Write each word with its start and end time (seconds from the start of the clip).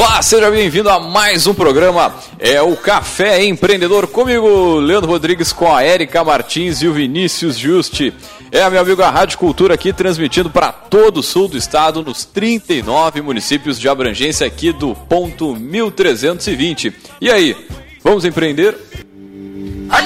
Olá, 0.00 0.22
seja 0.22 0.50
bem-vindo 0.50 0.88
a 0.88 0.98
mais 0.98 1.46
um 1.46 1.52
programa. 1.52 2.14
É 2.38 2.62
o 2.62 2.74
Café 2.74 3.44
Empreendedor 3.44 4.06
comigo, 4.06 4.76
Leandro 4.76 5.10
Rodrigues, 5.10 5.52
com 5.52 5.76
a 5.76 5.82
Érica 5.82 6.24
Martins 6.24 6.80
e 6.80 6.88
o 6.88 6.94
Vinícius 6.94 7.58
Justi. 7.58 8.10
É, 8.50 8.66
meu 8.70 8.80
amigo, 8.80 9.02
a 9.02 9.10
Rádio 9.10 9.36
Cultura 9.36 9.74
aqui 9.74 9.92
transmitindo 9.92 10.48
para 10.48 10.72
todo 10.72 11.18
o 11.18 11.22
sul 11.22 11.48
do 11.48 11.58
estado, 11.58 12.02
nos 12.02 12.24
39 12.24 13.20
municípios 13.20 13.78
de 13.78 13.90
abrangência 13.90 14.46
aqui 14.46 14.72
do 14.72 14.94
ponto 14.94 15.54
1320. 15.54 16.94
E 17.20 17.30
aí, 17.30 17.54
vamos 18.02 18.24
empreender? 18.24 18.74
I 19.92 20.00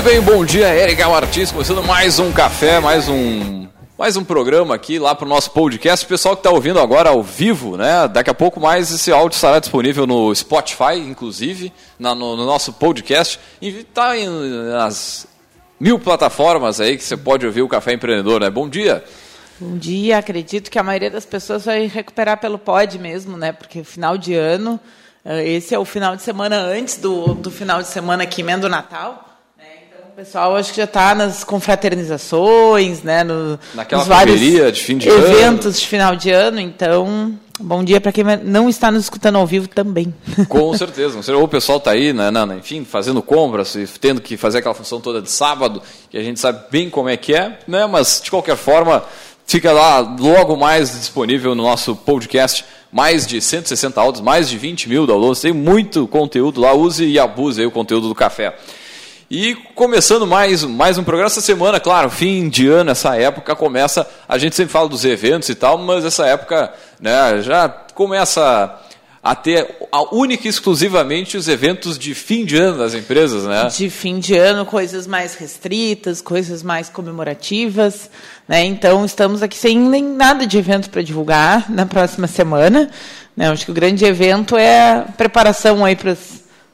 Muito 0.04 0.16
bem, 0.16 0.22
bom 0.22 0.44
dia, 0.44 0.68
Érica 0.68 1.08
Martins, 1.08 1.50
começando 1.50 1.82
mais 1.82 2.20
um 2.20 2.30
café, 2.30 2.78
mais 2.82 3.08
um 3.08 3.70
mais 3.98 4.18
um 4.18 4.24
programa 4.26 4.76
aqui 4.76 5.00
lá 5.00 5.16
para 5.16 5.26
o 5.26 5.30
nosso 5.30 5.52
podcast. 5.52 6.04
O 6.04 6.10
pessoal 6.10 6.36
que 6.36 6.42
está 6.42 6.52
ouvindo 6.52 6.78
agora 6.78 7.10
ao 7.10 7.24
vivo, 7.24 7.78
né? 7.78 8.06
Daqui 8.10 8.30
a 8.30 8.34
pouco 8.34 8.60
mais 8.60 8.92
esse 8.92 9.14
áudio 9.14 9.38
estará 9.38 9.60
disponível 9.60 10.06
no 10.06 10.36
Spotify, 10.36 10.98
inclusive, 10.98 11.72
na, 11.98 12.14
no, 12.14 12.36
no, 12.36 12.46
nosso 12.46 12.74
podcast. 12.74 13.40
Está 13.62 14.14
nas 14.14 15.26
mil 15.80 15.98
plataformas 15.98 16.82
aí 16.82 16.98
que 16.98 17.04
você 17.04 17.16
pode 17.16 17.46
ouvir 17.46 17.62
o 17.62 17.70
Café 17.70 17.94
Empreendedor, 17.94 18.42
né? 18.42 18.50
Bom 18.50 18.68
dia! 18.68 19.06
Bom 19.58 19.78
dia, 19.78 20.18
acredito 20.18 20.70
que 20.70 20.78
a 20.78 20.84
maioria 20.84 21.12
das 21.12 21.26
pessoas 21.26 21.64
vai 21.64 21.88
recuperar 21.88 22.42
pelo 22.42 22.60
pod 22.60 23.00
mesmo, 23.00 23.38
né? 23.38 23.54
Porque 23.54 23.86
final 23.86 24.18
de 24.18 24.36
ano, 24.36 24.78
eh, 25.24 25.48
esse 25.48 25.74
é 25.74 25.80
o 25.80 25.86
final 25.86 26.14
de 26.14 26.24
semana 26.24 26.58
antes 26.58 26.98
do, 26.98 27.34
do 27.34 27.50
final 27.50 27.82
de 27.82 27.88
semana 27.88 28.26
que 28.26 28.42
emenda 28.42 28.68
o 28.68 28.70
Natal. 28.70 29.30
O 30.14 30.16
pessoal 30.16 30.56
acho 30.56 30.70
que 30.70 30.78
já 30.78 30.84
está 30.84 31.16
nas 31.16 31.44
confraternizações, 31.44 33.02
né, 33.02 33.24
no, 33.24 33.60
Naquela 33.74 34.02
nos 34.02 34.08
vários 34.08 34.40
de 34.40 34.84
fim 34.84 34.96
de 34.96 35.10
eventos 35.10 35.66
ano. 35.66 35.74
de 35.74 35.88
final 35.88 36.16
de 36.16 36.30
ano. 36.30 36.60
Então, 36.60 37.34
bom 37.60 37.84
dia 37.84 38.00
para 38.00 38.12
quem 38.12 38.24
não 38.44 38.70
está 38.70 38.92
nos 38.92 39.06
escutando 39.06 39.40
ao 39.40 39.48
vivo 39.48 39.68
também. 39.68 40.14
Com 40.48 40.78
certeza. 40.78 41.20
Ou 41.34 41.46
o 41.46 41.48
pessoal 41.48 41.80
está 41.80 41.90
aí, 41.90 42.14
né, 42.14 42.30
né, 42.30 42.58
enfim, 42.60 42.86
fazendo 42.86 43.24
compras, 43.24 43.76
tendo 44.00 44.22
que 44.22 44.38
fazer 44.38 44.60
aquela 44.60 44.76
função 44.76 45.02
toda 45.02 45.20
de 45.20 45.32
sábado, 45.32 45.82
que 46.12 46.18
a 46.18 46.22
gente 46.22 46.40
sabe 46.40 46.64
bem 46.70 46.92
como 46.92 47.10
é 47.10 47.18
que 47.18 47.34
é, 47.34 47.58
né, 47.68 47.88
mas 47.88 48.22
de 48.24 48.30
qualquer 48.30 48.56
forma, 48.56 49.04
fica 49.48 49.72
lá 49.72 49.98
logo 49.98 50.56
mais 50.56 50.92
disponível 50.92 51.56
no 51.56 51.64
nosso 51.64 51.96
podcast 51.96 52.64
mais 52.92 53.26
de 53.26 53.42
160 53.42 54.00
áudios, 54.00 54.24
mais 54.24 54.48
de 54.48 54.60
20 54.60 54.88
mil 54.88 55.08
downloads, 55.08 55.42
tem 55.42 55.52
muito 55.52 56.08
conteúdo 56.08 56.62
lá, 56.62 56.72
use 56.72 57.04
e 57.04 57.18
abuse 57.18 57.66
o 57.66 57.72
conteúdo 57.72 58.08
do 58.08 58.14
café. 58.14 58.56
E 59.36 59.56
começando 59.74 60.28
mais, 60.28 60.64
mais 60.64 61.00
um 61.00 61.04
programa 61.04 61.26
essa 61.26 61.42
semana, 61.42 61.80
claro, 61.80 62.08
fim 62.08 62.48
de 62.48 62.68
ano, 62.68 62.92
essa 62.92 63.16
época 63.16 63.56
começa, 63.56 64.08
a 64.30 64.38
gente 64.38 64.56
sempre 64.56 64.72
fala 64.72 64.88
dos 64.88 65.04
eventos 65.04 65.50
e 65.50 65.56
tal, 65.56 65.76
mas 65.80 66.06
essa 66.06 66.28
época 66.28 66.72
né, 67.02 67.42
já 67.42 67.68
começa 67.68 68.80
a 69.24 69.34
ter 69.34 69.76
a 69.92 70.16
única 70.16 70.46
e 70.46 70.52
exclusivamente 70.52 71.36
os 71.36 71.48
eventos 71.48 71.98
de 71.98 72.14
fim 72.14 72.46
de 72.46 72.58
ano 72.58 72.78
das 72.78 72.94
empresas, 72.94 73.46
né? 73.46 73.68
De 73.76 73.90
fim 73.90 74.20
de 74.20 74.38
ano, 74.38 74.68
coisas 74.68 75.08
mais 75.08 75.34
restritas, 75.34 76.22
coisas 76.22 76.62
mais 76.62 76.88
comemorativas, 76.88 78.12
né? 78.48 78.64
Então 78.64 79.04
estamos 79.04 79.42
aqui 79.42 79.58
sem 79.58 79.80
nem 79.80 80.04
nada 80.04 80.46
de 80.46 80.60
evento 80.60 80.92
para 80.92 81.02
divulgar 81.02 81.72
na 81.72 81.88
próxima 81.88 82.28
semana. 82.28 82.88
Né? 83.36 83.50
Acho 83.50 83.66
que 83.66 83.72
o 83.72 83.74
grande 83.74 84.06
evento 84.06 84.56
é 84.56 84.98
a 84.98 85.00
preparação 85.18 85.84
aí 85.84 85.96
para 85.96 86.16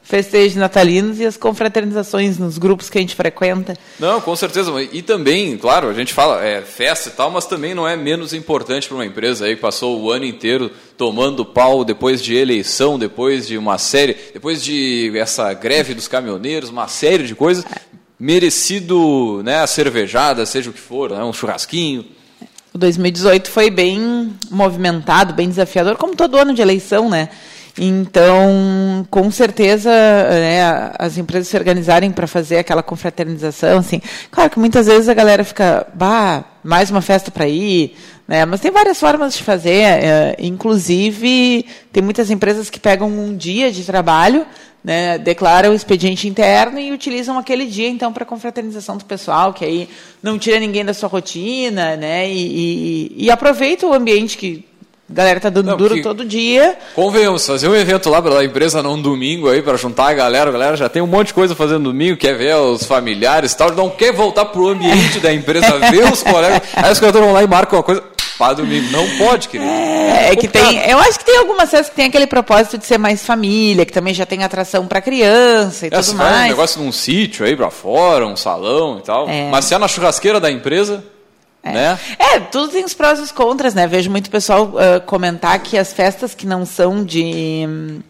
festejos 0.10 0.58
natalinos 0.58 1.20
e 1.20 1.26
as 1.26 1.38
confraternizações 1.38 2.40
nos 2.40 2.58
grupos 2.58 2.90
que 2.90 2.98
a 2.98 3.02
gente 3.02 3.14
frequenta. 3.14 3.78
Não, 4.00 4.20
com 4.20 4.36
certeza. 4.36 4.72
E 4.92 5.04
também, 5.04 5.56
claro, 5.56 5.88
a 5.88 5.94
gente 5.94 6.16
fala 6.16 6.44
é 6.44 6.64
festa 6.64 7.10
e 7.10 7.12
tal, 7.12 7.30
mas 7.30 7.46
também 7.46 7.76
não 7.76 7.88
é 7.88 7.96
menos 7.96 8.34
importante 8.34 8.88
para 8.88 8.98
uma 8.98 9.06
empresa 9.06 9.46
aí 9.46 9.56
que 9.56 9.62
passou 9.62 10.02
o 10.02 10.10
ano 10.12 10.26
inteiro 10.26 10.72
tomando 10.98 11.46
pau 11.46 11.86
depois 11.86 12.24
de 12.24 12.36
eleição, 12.36 12.98
depois 12.98 13.48
de 13.48 13.56
uma 13.56 13.78
série, 13.78 14.18
depois 14.34 14.64
de 14.64 15.12
essa 15.16 15.54
greve 15.54 15.94
dos 15.94 16.08
caminhoneiros, 16.08 16.72
uma 16.72 16.88
série 16.88 17.28
de 17.28 17.36
coisas. 17.36 17.64
Merecido, 18.20 19.44
né, 19.44 19.60
a 19.60 19.68
cervejada, 19.68 20.44
seja 20.44 20.72
o 20.72 20.74
que 20.74 20.80
for, 20.80 21.12
né, 21.12 21.24
um 21.24 21.32
churrasquinho. 21.32 22.04
O 22.74 22.80
2018 22.80 23.48
foi 23.50 23.70
bem 23.70 24.34
movimentado, 24.50 25.36
bem 25.36 25.48
desafiador, 25.48 25.98
como 25.98 26.16
todo 26.16 26.36
ano 26.36 26.54
de 26.54 26.64
eleição, 26.64 27.08
né? 27.10 27.30
Então, 27.82 29.08
com 29.10 29.32
certeza, 29.32 29.90
né, 29.90 30.92
as 31.00 31.18
empresas 31.18 31.48
se 31.48 31.56
organizarem 31.56 32.12
para 32.12 32.28
fazer 32.28 32.58
aquela 32.58 32.84
confraternização, 32.84 33.80
assim, 33.80 34.02
claro 34.30 34.50
que 34.50 34.60
muitas 34.60 34.88
vezes 34.88 35.08
a 35.08 35.14
galera 35.14 35.46
fica, 35.46 35.88
bah, 35.94 36.44
mais 36.62 36.92
uma 36.92 37.00
festa 37.00 37.32
para 37.32 37.48
ir, 37.48 37.96
né, 38.28 38.44
mas 38.44 38.60
tem 38.60 38.70
várias 38.70 39.00
formas 39.00 39.38
de 39.38 39.44
fazer, 39.44 39.82
é, 39.82 40.36
inclusive 40.40 41.66
tem 41.94 42.04
muitas 42.04 42.30
empresas 42.30 42.70
que 42.70 42.82
pegam 42.82 43.08
um 43.08 43.34
dia 43.38 43.72
de 43.72 43.86
trabalho, 43.86 44.46
né, 44.84 45.18
declaram 45.18 45.72
o 45.72 45.74
expediente 45.74 46.28
interno 46.28 46.80
e 46.80 46.92
utilizam 46.92 47.38
aquele 47.40 47.66
dia 47.66 47.88
então 47.88 48.12
para 48.12 48.26
confraternização 48.26 48.98
do 48.98 49.06
pessoal, 49.06 49.54
que 49.54 49.64
aí 49.64 49.90
não 50.22 50.38
tira 50.38 50.60
ninguém 50.60 50.84
da 50.84 50.94
sua 50.94 51.08
rotina, 51.08 51.96
né, 51.96 52.30
e, 52.30 53.14
e, 53.16 53.26
e 53.26 53.32
aproveita 53.32 53.88
o 53.88 53.94
ambiente 53.94 54.38
que 54.38 54.69
a 55.10 55.14
galera 55.14 55.40
tá 55.40 55.50
dando 55.50 55.72
não, 55.72 55.78
duro 55.78 56.02
todo 56.04 56.24
dia. 56.24 56.78
Convenhamos, 56.94 57.46
fazer 57.46 57.68
um 57.68 57.76
evento 57.76 58.10
lá 58.10 58.22
pela 58.22 58.46
empresa 58.46 58.84
num 58.84 59.02
domingo 59.02 59.50
aí 59.50 59.62
para 59.62 59.76
juntar 59.76 60.10
a 60.10 60.14
galera, 60.14 60.50
a 60.50 60.54
galera 60.54 60.78
já 60.78 60.88
tem 60.88 61.02
um 61.02 61.08
monte 61.08 61.28
de 61.28 61.34
coisa 61.34 61.56
fazendo 61.56 61.86
domingo, 61.86 62.16
quer 62.16 62.38
ver 62.38 62.56
os 62.56 62.84
familiares 62.84 63.54
e 63.54 63.58
tal, 63.58 63.72
não 63.72 63.90
quer 63.90 64.14
voltar 64.14 64.46
pro 64.46 64.68
ambiente 64.68 65.20
da 65.20 65.34
empresa, 65.34 65.80
ver 65.90 66.12
os 66.12 66.22
colegas. 66.22 66.62
Aí 66.76 66.92
os 66.92 67.00
caras 67.00 67.16
vão 67.16 67.34
lá 67.34 67.42
e 67.42 67.48
marcam 67.48 67.80
uma 67.80 67.84
coisa 67.84 68.04
para 68.38 68.54
domingo. 68.54 68.92
Não 68.92 69.18
pode, 69.18 69.50
querido. 69.50 69.70
É, 69.70 70.32
é 70.32 70.36
que 70.36 70.48
tem. 70.48 70.78
Eu 70.88 71.00
acho 71.00 71.20
que 71.20 71.26
tem 71.26 71.38
algumas 71.38 71.70
festas 71.70 71.90
que 71.90 71.96
tem 71.96 72.06
aquele 72.06 72.26
propósito 72.28 72.78
de 72.78 72.86
ser 72.86 72.98
mais 72.98 73.26
família, 73.26 73.86
que 73.86 73.92
também 73.92 74.14
já 74.14 74.26
tem 74.26 74.44
atração 74.44 74.88
para 74.88 75.02
criança 75.02 75.86
e 75.86 75.88
é, 75.88 75.90
tudo 75.90 76.16
mais. 76.16 76.32
Faz 76.32 76.46
um 76.46 76.48
negócio 76.48 76.82
num 76.82 76.92
sítio 76.92 77.46
aí 77.46 77.56
para 77.56 77.70
fora, 77.70 78.26
um 78.26 78.38
salão 78.38 79.00
e 79.00 79.02
tal. 79.02 79.28
É. 79.28 79.50
Mas 79.50 79.66
se 79.66 79.74
é 79.74 79.78
na 79.78 79.88
churrasqueira 79.88 80.40
da 80.40 80.50
empresa. 80.50 81.04
É. 81.62 81.72
Né? 81.74 82.00
é, 82.18 82.40
tudo 82.40 82.70
tem 82.70 82.86
os 82.86 82.94
prós 82.94 83.20
e 83.20 83.22
os 83.22 83.32
contras, 83.32 83.74
né? 83.74 83.86
Vejo 83.86 84.10
muito 84.10 84.30
pessoal 84.30 84.66
uh, 84.66 85.02
comentar 85.06 85.60
que 85.60 85.78
as 85.78 85.92
festas 85.92 86.34
que 86.34 86.48
não 86.48 86.66
são 86.66 87.04
de 87.04 88.02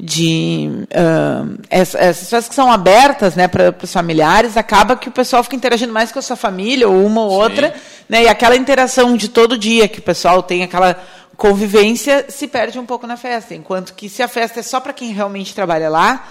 de 0.00 0.68
uh, 0.92 1.58
essas 1.68 2.30
festas 2.30 2.48
que 2.48 2.54
são 2.54 2.70
abertas 2.70 3.34
né, 3.34 3.48
para 3.48 3.74
os 3.82 3.92
familiares, 3.92 4.56
acaba 4.56 4.96
que 4.96 5.08
o 5.08 5.12
pessoal 5.12 5.42
fica 5.42 5.56
interagindo 5.56 5.92
mais 5.92 6.12
com 6.12 6.20
a 6.20 6.22
sua 6.22 6.36
família, 6.36 6.88
ou 6.88 7.04
uma 7.04 7.22
ou 7.22 7.30
Sim. 7.30 7.36
outra, 7.36 7.74
né, 8.08 8.22
e 8.22 8.28
aquela 8.28 8.54
interação 8.54 9.16
de 9.16 9.28
todo 9.28 9.58
dia, 9.58 9.88
que 9.88 9.98
o 9.98 10.02
pessoal 10.02 10.40
tem 10.40 10.62
aquela 10.62 10.96
convivência 11.36 12.26
se 12.28 12.46
perde 12.46 12.78
um 12.78 12.86
pouco 12.86 13.08
na 13.08 13.16
festa. 13.16 13.56
Enquanto 13.56 13.92
que 13.94 14.08
se 14.08 14.22
a 14.22 14.28
festa 14.28 14.60
é 14.60 14.62
só 14.62 14.78
para 14.78 14.92
quem 14.92 15.12
realmente 15.12 15.52
trabalha 15.52 15.90
lá, 15.90 16.28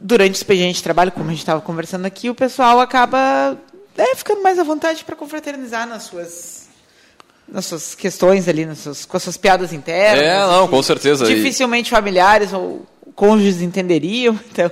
durante 0.00 0.34
o 0.34 0.36
expediente 0.36 0.76
de 0.76 0.82
trabalho, 0.82 1.10
como 1.10 1.26
a 1.26 1.30
gente 1.30 1.40
estava 1.40 1.60
conversando 1.60 2.06
aqui, 2.06 2.30
o 2.30 2.34
pessoal 2.34 2.80
acaba 2.80 3.56
é, 3.96 4.14
ficando 4.14 4.42
mais 4.42 4.58
à 4.58 4.64
vontade 4.64 5.04
para 5.04 5.16
confraternizar 5.16 5.86
nas 5.86 6.04
suas 6.04 6.62
nas 7.48 7.66
suas 7.66 7.94
questões 7.94 8.48
ali, 8.48 8.64
nas 8.64 8.78
suas, 8.78 9.04
com 9.04 9.16
as 9.16 9.22
suas 9.22 9.36
piadas 9.36 9.72
internas. 9.72 10.24
É, 10.24 10.38
não, 10.38 10.68
com 10.68 10.82
certeza. 10.82 11.26
Dificilmente 11.26 11.90
familiares 11.90 12.52
ou 12.52 12.86
cônjuges 13.14 13.60
entenderiam. 13.60 14.38
Então. 14.50 14.70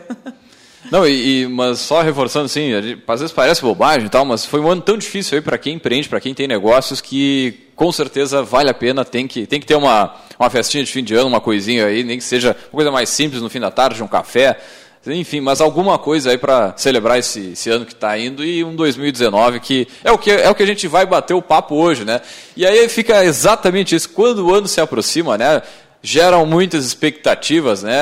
Não, 0.91 1.07
e, 1.07 1.43
e, 1.43 1.47
mas 1.47 1.79
só 1.79 2.01
reforçando 2.01 2.47
assim, 2.47 2.73
às 2.73 3.21
vezes 3.21 3.33
parece 3.33 3.61
bobagem 3.61 4.07
e 4.07 4.09
tal, 4.09 4.25
mas 4.25 4.47
foi 4.47 4.61
um 4.61 4.69
ano 4.69 4.81
tão 4.81 4.97
difícil 4.97 5.37
aí 5.37 5.43
para 5.43 5.59
quem 5.59 5.75
empreende, 5.75 6.09
para 6.09 6.21
quem 6.21 6.33
tem 6.33 6.49
negócios, 6.49 7.03
que 7.03 7.69
com 7.77 7.93
certeza 7.93 8.43
vale 8.43 8.71
a 8.71 8.75
pena, 8.75 9.05
tem 9.05 9.29
que, 9.29 9.47
tem 9.47 9.61
que 9.61 9.67
ter 9.67 9.75
uma, 9.75 10.17
uma 10.39 10.49
festinha 10.49 10.83
de 10.83 10.91
fim 10.91 11.05
de 11.05 11.15
ano, 11.15 11.29
uma 11.29 11.41
coisinha 11.41 11.85
aí, 11.85 12.03
nem 12.03 12.17
que 12.17 12.25
seja 12.25 12.57
uma 12.73 12.77
coisa 12.77 12.91
mais 12.91 13.11
simples 13.11 13.43
no 13.43 13.51
fim 13.51 13.61
da 13.61 13.71
tarde, 13.71 14.03
um 14.03 14.09
café, 14.09 14.59
enfim, 15.07 15.41
mas 15.41 15.63
alguma 15.63 15.99
coisa 15.99 16.31
aí 16.31 16.37
para 16.37 16.75
celebrar 16.77 17.19
esse, 17.19 17.53
esse, 17.53 17.71
ano 17.71 17.87
que 17.87 17.95
está 17.95 18.19
indo 18.19 18.45
e 18.45 18.63
um 18.63 18.77
2019 18.77 19.59
que 19.61 19.89
é 20.05 20.13
o 20.13 20.19
que 20.19 20.31
é 20.31 20.51
o 20.51 20.55
que 20.55 20.63
a 20.63 20.67
gente 20.67 20.87
vai 20.87 21.07
bater 21.07 21.33
o 21.33 21.41
papo 21.41 21.75
hoje, 21.75 22.05
né? 22.05 22.21
E 22.55 22.67
aí 22.67 22.87
fica 22.89 23.25
exatamente 23.25 23.95
isso. 23.95 24.11
Quando 24.11 24.47
o 24.47 24.55
ano 24.55 24.69
se 24.69 24.81
aproxima, 24.81 25.39
né? 25.39 25.63
Geram 26.03 26.45
muitas 26.45 26.85
expectativas, 26.85 27.83
né? 27.83 27.95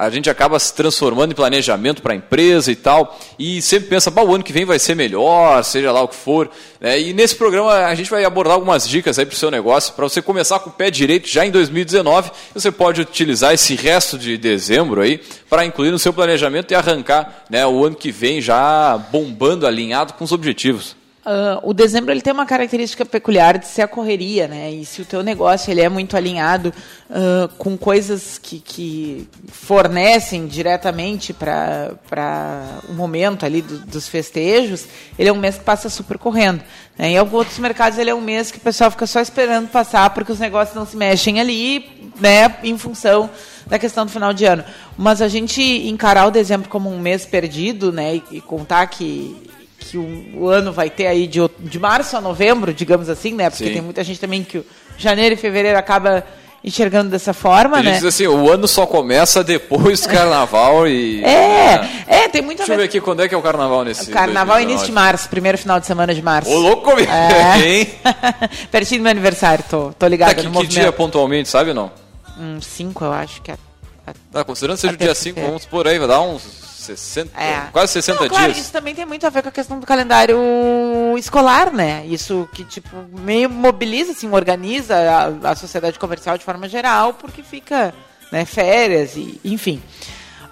A 0.00 0.08
gente 0.08 0.30
acaba 0.30 0.58
se 0.58 0.72
transformando 0.72 1.32
em 1.32 1.34
planejamento 1.34 2.00
para 2.00 2.14
a 2.14 2.16
empresa 2.16 2.72
e 2.72 2.74
tal, 2.74 3.18
e 3.38 3.60
sempre 3.60 3.90
pensa, 3.90 4.10
o 4.10 4.34
ano 4.34 4.42
que 4.42 4.50
vem 4.50 4.64
vai 4.64 4.78
ser 4.78 4.94
melhor, 4.94 5.62
seja 5.62 5.92
lá 5.92 6.00
o 6.00 6.08
que 6.08 6.14
for. 6.16 6.50
Né? 6.80 6.98
E 6.98 7.12
nesse 7.12 7.36
programa 7.36 7.70
a 7.70 7.94
gente 7.94 8.10
vai 8.10 8.24
abordar 8.24 8.54
algumas 8.54 8.88
dicas 8.88 9.18
aí 9.18 9.26
para 9.26 9.34
o 9.34 9.36
seu 9.36 9.50
negócio, 9.50 9.92
para 9.92 10.08
você 10.08 10.22
começar 10.22 10.58
com 10.60 10.70
o 10.70 10.72
pé 10.72 10.90
direito 10.90 11.28
já 11.28 11.44
em 11.44 11.50
2019. 11.50 12.30
Você 12.54 12.72
pode 12.72 13.02
utilizar 13.02 13.52
esse 13.52 13.74
resto 13.74 14.16
de 14.16 14.38
dezembro 14.38 15.02
aí 15.02 15.20
para 15.50 15.66
incluir 15.66 15.90
no 15.90 15.98
seu 15.98 16.14
planejamento 16.14 16.72
e 16.72 16.74
arrancar 16.74 17.44
né, 17.50 17.66
o 17.66 17.84
ano 17.84 17.94
que 17.94 18.10
vem 18.10 18.40
já 18.40 18.96
bombando, 18.96 19.66
alinhado 19.66 20.14
com 20.14 20.24
os 20.24 20.32
objetivos. 20.32 20.96
Uh, 21.20 21.68
o 21.68 21.74
dezembro 21.74 22.12
ele 22.12 22.22
tem 22.22 22.32
uma 22.32 22.46
característica 22.46 23.04
peculiar 23.04 23.58
de 23.58 23.66
ser 23.66 23.82
a 23.82 23.88
correria, 23.88 24.48
né? 24.48 24.70
E 24.70 24.86
se 24.86 25.02
o 25.02 25.04
teu 25.04 25.22
negócio 25.22 25.70
ele 25.70 25.82
é 25.82 25.88
muito 25.88 26.16
alinhado 26.16 26.72
uh, 27.10 27.46
com 27.58 27.76
coisas 27.76 28.38
que, 28.38 28.58
que 28.58 29.28
fornecem 29.48 30.46
diretamente 30.46 31.34
para 31.34 32.80
o 32.88 32.94
momento 32.94 33.44
ali 33.44 33.60
do, 33.60 33.80
dos 33.80 34.08
festejos, 34.08 34.86
ele 35.18 35.28
é 35.28 35.32
um 35.32 35.38
mês 35.38 35.58
que 35.58 35.64
passa 35.64 35.90
super 35.90 36.16
correndo. 36.16 36.62
Né? 36.96 37.10
Em 37.10 37.18
alguns 37.18 37.40
outros 37.40 37.58
mercados 37.58 37.98
ele 37.98 38.08
é 38.08 38.14
um 38.14 38.22
mês 38.22 38.50
que 38.50 38.56
o 38.56 38.62
pessoal 38.62 38.90
fica 38.90 39.06
só 39.06 39.20
esperando 39.20 39.68
passar 39.68 40.08
porque 40.14 40.32
os 40.32 40.38
negócios 40.38 40.74
não 40.74 40.86
se 40.86 40.96
mexem 40.96 41.38
ali, 41.38 42.10
né? 42.18 42.56
Em 42.64 42.78
função 42.78 43.28
da 43.66 43.78
questão 43.78 44.06
do 44.06 44.10
final 44.10 44.32
de 44.32 44.46
ano. 44.46 44.64
Mas 44.96 45.20
a 45.20 45.28
gente 45.28 45.62
encarar 45.62 46.26
o 46.26 46.30
dezembro 46.30 46.70
como 46.70 46.90
um 46.90 46.98
mês 46.98 47.26
perdido, 47.26 47.92
né? 47.92 48.16
e, 48.16 48.22
e 48.32 48.40
contar 48.40 48.86
que 48.86 49.50
que 49.80 49.96
o, 49.96 50.24
o, 50.34 50.48
ano 50.48 50.72
vai 50.72 50.90
ter 50.90 51.06
aí 51.06 51.26
de, 51.26 51.40
de 51.58 51.78
março 51.78 52.16
a 52.16 52.20
novembro, 52.20 52.72
digamos 52.72 53.08
assim, 53.08 53.34
né? 53.34 53.50
Porque 53.50 53.64
Sim. 53.64 53.72
tem 53.72 53.82
muita 53.82 54.04
gente 54.04 54.20
também 54.20 54.44
que 54.44 54.64
janeiro 54.96 55.34
e 55.34 55.38
fevereiro 55.38 55.78
acaba 55.78 56.24
enxergando 56.62 57.10
dessa 57.10 57.32
forma, 57.32 57.76
tem 57.76 57.86
né? 57.86 57.92
Diz 57.94 58.04
assim, 58.04 58.26
o 58.26 58.50
ano 58.50 58.68
só 58.68 58.86
começa 58.86 59.42
depois 59.42 60.02
do 60.02 60.08
carnaval 60.12 60.86
e. 60.86 61.24
É, 61.24 61.78
né? 61.78 62.04
é, 62.06 62.28
tem 62.28 62.42
muita 62.42 62.58
Deixa 62.58 62.74
eu 62.74 62.78
ver 62.78 62.84
aqui 62.84 63.00
quando 63.00 63.22
é 63.22 63.28
que 63.28 63.34
é 63.34 63.38
o 63.38 63.42
carnaval 63.42 63.84
nesse. 63.84 64.10
O 64.10 64.12
carnaval 64.12 64.58
é 64.58 64.62
início 64.62 64.86
de 64.86 64.92
março, 64.92 65.28
primeiro 65.28 65.56
final 65.56 65.80
de 65.80 65.86
semana 65.86 66.14
de 66.14 66.22
março. 66.22 66.50
Ô, 66.50 66.58
louco 66.58 66.90
é. 67.00 67.66
hein? 67.66 67.90
Pertinho 68.70 69.00
do 69.00 69.04
meu 69.04 69.10
aniversário, 69.10 69.64
tô, 69.68 69.92
tô 69.98 70.06
ligado 70.06 70.36
tá, 70.36 70.36
no 70.36 70.42
que, 70.42 70.48
movimento. 70.48 70.74
Que 70.74 70.80
dia 70.80 70.92
pontualmente, 70.92 71.48
sabe 71.48 71.70
ou 71.70 71.74
não? 71.74 71.90
Um 72.38 72.60
5, 72.60 73.04
eu 73.04 73.12
acho 73.12 73.42
que 73.42 73.50
é. 73.50 73.69
Ah, 74.32 74.44
considerando 74.44 74.76
que 74.76 74.82
seja 74.82 74.94
o 74.94 74.96
dia 74.96 75.14
5, 75.14 75.40
vamos 75.40 75.66
por 75.66 75.86
aí, 75.86 75.98
vai 75.98 76.08
dar 76.08 76.20
uns 76.20 76.42
60, 76.42 77.40
é. 77.40 77.68
quase 77.72 77.92
60 77.92 78.20
Não, 78.20 78.28
claro, 78.28 78.44
dias. 78.46 78.64
Isso 78.64 78.72
também 78.72 78.94
tem 78.94 79.04
muito 79.04 79.26
a 79.26 79.30
ver 79.30 79.42
com 79.42 79.48
a 79.48 79.52
questão 79.52 79.78
do 79.78 79.86
calendário 79.86 80.38
escolar, 81.18 81.72
né? 81.72 82.04
Isso 82.06 82.48
que, 82.52 82.64
tipo, 82.64 82.96
meio 83.20 83.50
mobiliza, 83.50 84.12
assim, 84.12 84.30
organiza 84.30 84.96
a, 84.96 85.50
a 85.50 85.56
sociedade 85.56 85.98
comercial 85.98 86.36
de 86.38 86.44
forma 86.44 86.68
geral, 86.68 87.14
porque 87.14 87.42
fica, 87.42 87.94
né, 88.32 88.44
férias 88.44 89.16
e, 89.16 89.40
enfim. 89.44 89.82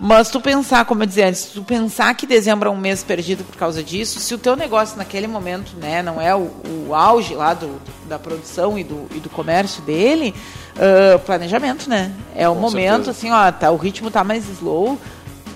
Mas 0.01 0.31
tu 0.31 0.41
pensar, 0.41 0.85
como 0.85 1.03
eu 1.03 1.07
dizia 1.07 1.27
antes, 1.27 1.47
tu 1.47 1.63
pensar 1.65 2.15
que 2.15 2.25
dezembro 2.25 2.69
é 2.69 2.73
um 2.73 2.77
mês 2.77 3.03
perdido 3.03 3.43
por 3.43 3.57
causa 3.57 3.83
disso, 3.83 4.21
se 4.21 4.33
o 4.33 4.39
teu 4.39 4.55
negócio 4.55 4.97
naquele 4.97 5.27
momento, 5.27 5.77
né, 5.77 6.03
não 6.03 6.21
é 6.21 6.33
o, 6.37 6.53
o 6.87 6.95
auge 6.95 7.35
lá 7.35 7.53
do, 7.53 7.81
da 8.09 8.17
produção 8.17 8.79
e 8.79 8.85
do, 8.85 9.09
e 9.13 9.19
do 9.19 9.29
comércio 9.29 9.83
dele, 9.83 10.33
uh, 10.79 11.19
planejamento, 11.21 11.89
né? 11.89 12.13
É 12.35 12.49
o 12.49 12.55
Com 12.55 12.61
momento, 12.61 13.05
certeza. 13.05 13.11
assim, 13.11 13.31
ó, 13.31 13.51
tá, 13.53 13.71
o 13.71 13.77
ritmo 13.77 14.11
tá 14.11 14.25
mais 14.25 14.49
slow, 14.49 14.99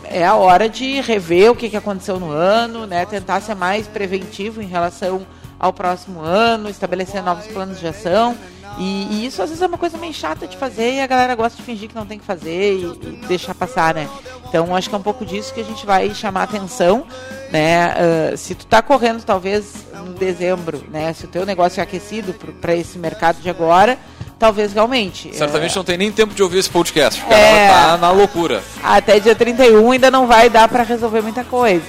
é 0.04 0.24
a 0.24 0.34
hora 0.34 0.68
de 0.68 1.00
rever 1.00 1.50
o 1.50 1.56
que, 1.56 1.70
que 1.70 1.76
aconteceu 1.76 2.20
no 2.20 2.30
ano, 2.30 2.86
né? 2.86 3.06
Tentar 3.06 3.40
ser 3.40 3.54
mais 3.54 3.86
preventivo 3.86 4.60
em 4.60 4.66
relação 4.66 5.26
ao 5.58 5.72
próximo 5.72 6.20
ano, 6.20 6.68
estabelecer 6.68 7.22
novos 7.22 7.46
planos 7.46 7.78
de 7.78 7.86
ação. 7.86 8.36
E, 8.78 9.06
e, 9.10 9.26
isso 9.26 9.42
às 9.42 9.50
vezes 9.50 9.62
é 9.62 9.66
uma 9.66 9.78
coisa 9.78 9.98
meio 9.98 10.12
chata 10.14 10.46
de 10.46 10.56
fazer 10.56 10.94
e 10.94 11.00
a 11.00 11.06
galera 11.06 11.34
gosta 11.34 11.56
de 11.56 11.62
fingir 11.62 11.88
que 11.88 11.94
não 11.94 12.06
tem 12.06 12.18
que 12.18 12.24
fazer 12.24 12.74
e, 12.74 12.84
e 12.84 13.26
deixar 13.28 13.54
passar, 13.54 13.94
né? 13.94 14.08
Então 14.48 14.74
acho 14.74 14.88
que 14.88 14.94
é 14.94 14.98
um 14.98 15.02
pouco 15.02 15.24
disso 15.24 15.52
que 15.52 15.60
a 15.60 15.64
gente 15.64 15.84
vai 15.86 16.12
chamar 16.14 16.44
atenção, 16.44 17.06
né? 17.50 17.94
Uh, 18.32 18.36
se 18.36 18.54
tu 18.54 18.66
tá 18.66 18.82
correndo 18.82 19.22
talvez 19.24 19.74
em 20.06 20.12
dezembro, 20.12 20.82
né? 20.90 21.12
Se 21.12 21.26
o 21.26 21.28
teu 21.28 21.44
negócio 21.46 21.80
é 21.80 21.82
aquecido 21.82 22.34
para 22.60 22.74
esse 22.74 22.98
mercado 22.98 23.40
de 23.40 23.48
agora, 23.48 23.98
talvez 24.42 24.72
realmente. 24.72 25.32
Certamente 25.36 25.70
é... 25.70 25.76
não 25.76 25.84
tem 25.84 25.96
nem 25.96 26.10
tempo 26.10 26.34
de 26.34 26.42
ouvir 26.42 26.58
esse 26.58 26.68
podcast, 26.68 27.20
porque 27.20 27.32
é... 27.32 27.66
ela 27.68 27.92
tá 27.92 27.96
na 27.96 28.10
loucura. 28.10 28.60
Até 28.82 29.20
dia 29.20 29.36
31 29.36 29.92
ainda 29.92 30.10
não 30.10 30.26
vai 30.26 30.50
dar 30.50 30.68
para 30.68 30.82
resolver 30.82 31.20
muita 31.20 31.44
coisa. 31.44 31.84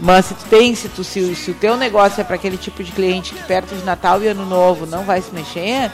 Mas 0.00 0.26
se 0.26 0.34
tu 0.34 0.44
tem, 0.46 0.74
se, 0.74 0.88
tu, 0.88 1.04
se, 1.04 1.32
se 1.36 1.52
o 1.52 1.54
teu 1.54 1.76
negócio 1.76 2.20
é 2.20 2.24
para 2.24 2.34
aquele 2.34 2.56
tipo 2.56 2.82
de 2.82 2.90
cliente 2.90 3.32
que 3.32 3.44
perto 3.44 3.72
de 3.76 3.84
Natal 3.84 4.20
e 4.20 4.26
Ano 4.26 4.44
Novo 4.44 4.84
não 4.84 5.04
vai 5.04 5.22
se 5.22 5.32
mexer, 5.32 5.92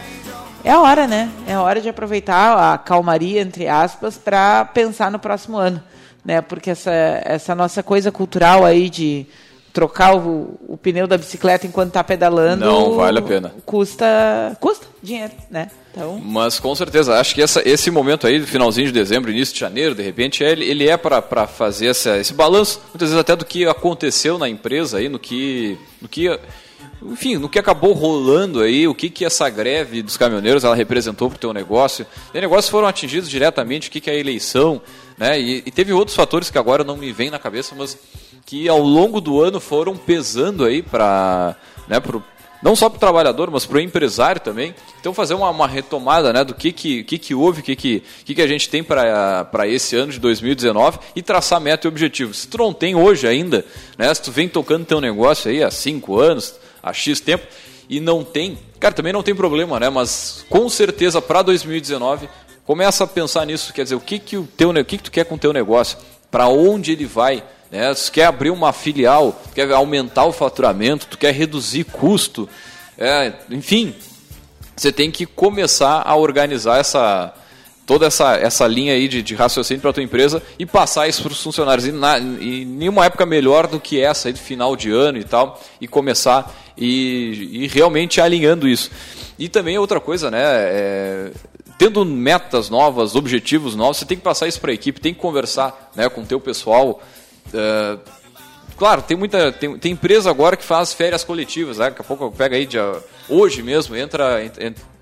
é 0.64 0.70
a 0.70 0.80
hora, 0.80 1.06
né? 1.06 1.28
É 1.46 1.52
a 1.52 1.60
hora 1.60 1.78
de 1.78 1.90
aproveitar 1.90 2.72
a 2.72 2.78
calmaria, 2.78 3.42
entre 3.42 3.68
aspas, 3.68 4.16
para 4.16 4.64
pensar 4.64 5.10
no 5.10 5.18
próximo 5.18 5.58
ano. 5.58 5.82
Né? 6.24 6.40
Porque 6.40 6.70
essa, 6.70 6.90
essa 7.22 7.54
nossa 7.54 7.82
coisa 7.82 8.10
cultural 8.10 8.64
aí 8.64 8.88
de 8.88 9.26
trocar 9.72 10.16
o, 10.16 10.58
o 10.66 10.76
pneu 10.76 11.06
da 11.06 11.16
bicicleta 11.16 11.66
enquanto 11.66 11.88
está 11.88 12.02
pedalando. 12.02 12.64
Não 12.64 12.96
vale 12.96 13.18
a 13.18 13.22
pena. 13.22 13.54
Custa, 13.64 14.56
custa 14.60 14.86
dinheiro, 15.02 15.32
né? 15.50 15.70
Então... 15.90 16.20
Mas 16.24 16.60
com 16.60 16.74
certeza, 16.74 17.18
acho 17.18 17.34
que 17.34 17.42
essa, 17.42 17.66
esse 17.68 17.90
momento 17.90 18.26
aí, 18.26 18.40
finalzinho 18.44 18.86
de 18.86 18.92
dezembro, 18.92 19.30
início 19.30 19.54
de 19.54 19.60
janeiro, 19.60 19.94
de 19.94 20.02
repente, 20.02 20.42
ele, 20.42 20.64
ele 20.64 20.88
é 20.88 20.96
para 20.96 21.46
fazer 21.46 21.88
essa, 21.88 22.18
esse 22.18 22.32
balanço, 22.32 22.80
muitas 22.92 23.08
vezes 23.08 23.20
até 23.20 23.34
do 23.34 23.44
que 23.44 23.66
aconteceu 23.66 24.38
na 24.38 24.48
empresa 24.48 24.98
aí, 24.98 25.08
no 25.08 25.18
que. 25.18 25.78
No 26.00 26.08
que 26.08 26.28
enfim, 27.00 27.36
no 27.36 27.48
que 27.48 27.58
acabou 27.58 27.92
rolando 27.92 28.60
aí, 28.60 28.88
o 28.88 28.94
que, 28.94 29.08
que 29.08 29.24
essa 29.24 29.48
greve 29.48 30.02
dos 30.02 30.16
caminhoneiros 30.16 30.64
ela 30.64 30.74
representou 30.74 31.28
para 31.28 31.36
o 31.36 31.38
teu 31.38 31.52
negócio. 31.52 32.04
E 32.34 32.40
negócios 32.40 32.68
foram 32.68 32.88
atingidos 32.88 33.30
diretamente, 33.30 33.88
o 33.88 33.92
que, 33.92 34.00
que 34.00 34.10
é 34.10 34.14
a 34.14 34.16
eleição, 34.16 34.82
né? 35.16 35.40
E, 35.40 35.62
e, 35.64 35.70
teve 35.70 35.92
outros 35.92 36.16
fatores 36.16 36.50
que 36.50 36.58
agora 36.58 36.82
não 36.82 36.96
me 36.96 37.12
vêm 37.12 37.30
na 37.30 37.38
cabeça, 37.38 37.74
mas 37.76 37.96
que 38.48 38.66
ao 38.66 38.80
longo 38.80 39.20
do 39.20 39.42
ano 39.42 39.60
foram 39.60 39.94
pesando 39.94 40.64
aí 40.64 40.82
para 40.82 41.54
né, 41.86 42.00
não 42.62 42.74
só 42.74 42.88
para 42.88 42.96
o 42.96 42.98
trabalhador, 42.98 43.50
mas 43.50 43.66
para 43.66 43.76
o 43.76 43.80
empresário 43.80 44.40
também. 44.40 44.74
Então 44.98 45.12
fazer 45.12 45.34
uma, 45.34 45.50
uma, 45.50 45.68
retomada 45.68 46.32
né, 46.32 46.42
do 46.42 46.54
que, 46.54 46.72
que, 46.72 47.04
que, 47.04 47.18
que 47.18 47.34
houve, 47.34 47.60
o 47.60 47.62
que, 47.62 47.76
que, 47.76 48.02
que, 48.24 48.34
que 48.34 48.40
a 48.40 48.46
gente 48.46 48.70
tem 48.70 48.82
para 48.82 49.68
esse 49.68 49.94
ano 49.96 50.12
de 50.12 50.18
2019 50.18 50.98
e 51.14 51.20
traçar 51.20 51.60
meta 51.60 51.86
e 51.86 51.88
objetivo. 51.88 52.32
Se 52.32 52.48
tu 52.48 52.56
não 52.56 52.72
tem 52.72 52.94
hoje 52.94 53.28
ainda, 53.28 53.66
né, 53.98 54.12
se 54.14 54.22
tu 54.22 54.32
vem 54.32 54.48
tocando 54.48 54.86
teu 54.86 54.98
negócio 54.98 55.50
aí 55.50 55.62
há 55.62 55.70
5 55.70 56.18
anos, 56.18 56.54
há 56.82 56.90
X 56.90 57.20
tempo, 57.20 57.46
e 57.86 58.00
não 58.00 58.24
tem, 58.24 58.58
cara, 58.80 58.94
também 58.94 59.12
não 59.12 59.22
tem 59.22 59.34
problema, 59.34 59.78
né? 59.78 59.90
Mas 59.90 60.46
com 60.48 60.70
certeza 60.70 61.20
para 61.20 61.42
2019 61.42 62.30
começa 62.64 63.04
a 63.04 63.06
pensar 63.06 63.44
nisso, 63.44 63.74
quer 63.74 63.82
dizer, 63.82 63.94
o 63.94 64.00
que 64.00 64.18
que 64.18 64.38
o 64.38 64.48
teu, 64.56 64.70
o 64.70 64.84
que 64.86 64.96
que 64.96 65.04
tu 65.04 65.10
quer 65.10 65.26
com 65.26 65.34
o 65.34 65.38
teu 65.38 65.52
negócio, 65.52 65.98
para 66.30 66.48
onde 66.48 66.92
ele 66.92 67.04
vai, 67.04 67.42
né? 67.70 67.92
Se 67.94 68.10
quer 68.10 68.26
abrir 68.26 68.50
uma 68.50 68.72
filial, 68.72 69.40
quer 69.54 69.70
aumentar 69.72 70.24
o 70.24 70.32
faturamento, 70.32 71.06
tu 71.06 71.18
quer 71.18 71.32
reduzir 71.32 71.84
custo, 71.84 72.48
é, 72.96 73.32
enfim, 73.50 73.94
você 74.76 74.92
tem 74.92 75.10
que 75.10 75.26
começar 75.26 76.02
a 76.04 76.16
organizar 76.16 76.78
essa 76.78 77.34
toda 77.88 78.04
essa, 78.04 78.36
essa 78.36 78.66
linha 78.66 78.92
aí 78.92 79.08
de, 79.08 79.22
de 79.22 79.34
raciocínio 79.34 79.80
para 79.80 79.94
tua 79.94 80.02
empresa 80.02 80.42
e 80.58 80.66
passar 80.66 81.08
isso 81.08 81.22
para 81.22 81.32
os 81.32 81.42
funcionários. 81.42 81.86
E, 81.86 81.92
na, 81.92 82.18
e 82.18 82.66
nenhuma 82.66 83.06
época 83.06 83.24
melhor 83.24 83.66
do 83.66 83.80
que 83.80 83.98
essa 83.98 84.28
aí 84.28 84.34
de 84.34 84.40
final 84.40 84.76
de 84.76 84.90
ano 84.90 85.16
e 85.16 85.24
tal, 85.24 85.58
e 85.80 85.88
começar 85.88 86.54
e, 86.76 87.62
e 87.62 87.66
realmente 87.66 88.20
alinhando 88.20 88.68
isso. 88.68 88.90
E 89.38 89.48
também 89.48 89.78
outra 89.78 90.00
coisa, 90.00 90.30
né? 90.30 90.42
É, 90.42 91.30
tendo 91.78 92.04
metas 92.04 92.68
novas, 92.68 93.14
objetivos 93.14 93.74
novos, 93.74 93.96
você 93.96 94.04
tem 94.04 94.18
que 94.18 94.22
passar 94.22 94.46
isso 94.46 94.60
para 94.60 94.70
a 94.70 94.74
equipe, 94.74 95.00
tem 95.00 95.14
que 95.14 95.20
conversar 95.20 95.90
né, 95.96 96.10
com 96.10 96.20
o 96.20 96.26
teu 96.26 96.38
pessoal. 96.38 97.00
Uh, 97.48 98.00
claro, 98.76 99.02
tem 99.02 99.16
muita. 99.16 99.52
Tem, 99.52 99.78
tem 99.78 99.92
empresa 99.92 100.30
agora 100.30 100.56
que 100.56 100.64
faz 100.64 100.92
férias 100.92 101.24
coletivas, 101.24 101.78
né? 101.78 101.86
Daqui 101.86 102.00
a 102.00 102.04
pouco 102.04 102.30
pega 102.30 102.56
aí 102.56 102.66
dia, 102.66 102.94
hoje 103.28 103.62
mesmo, 103.62 103.96
entra. 103.96 104.42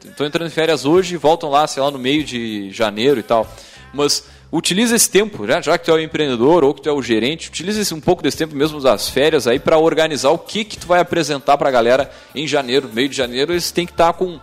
Estão 0.05 0.27
entrando 0.27 0.47
em 0.47 0.51
férias 0.51 0.85
hoje 0.85 1.15
e 1.15 1.19
voltam 1.19 1.51
lá, 1.51 1.67
sei 1.67 1.83
lá, 1.83 1.91
no 1.91 1.99
meio 1.99 2.23
de 2.23 2.71
janeiro 2.71 3.19
e 3.19 3.23
tal. 3.23 3.47
Mas 3.93 4.25
utiliza 4.51 4.95
esse 4.95 5.11
tempo, 5.11 5.45
né? 5.45 5.61
já 5.61 5.77
que 5.77 5.85
tu 5.85 5.91
é 5.91 5.95
o 5.95 6.01
empreendedor 6.01 6.65
ou 6.65 6.73
que 6.73 6.83
tu 6.83 6.89
é 6.89 6.93
o 6.93 7.03
gerente, 7.03 7.49
utiliza 7.49 7.95
um 7.95 8.01
pouco 8.01 8.23
desse 8.23 8.37
tempo 8.37 8.55
mesmo 8.55 8.81
das 8.81 9.09
férias 9.09 9.47
aí 9.47 9.59
para 9.59 9.79
organizar 9.79 10.31
o 10.31 10.39
que 10.39 10.65
que 10.65 10.79
tu 10.79 10.87
vai 10.87 11.01
apresentar 11.01 11.59
para 11.59 11.69
a 11.69 11.73
galera 11.73 12.11
em 12.35 12.47
janeiro, 12.47 12.89
meio 12.93 13.09
de 13.09 13.17
janeiro, 13.17 13.53
eles 13.53 13.71
têm 13.71 13.87
que 13.87 13.93
estar 13.93 14.13
tá 14.13 14.19
com 14.19 14.39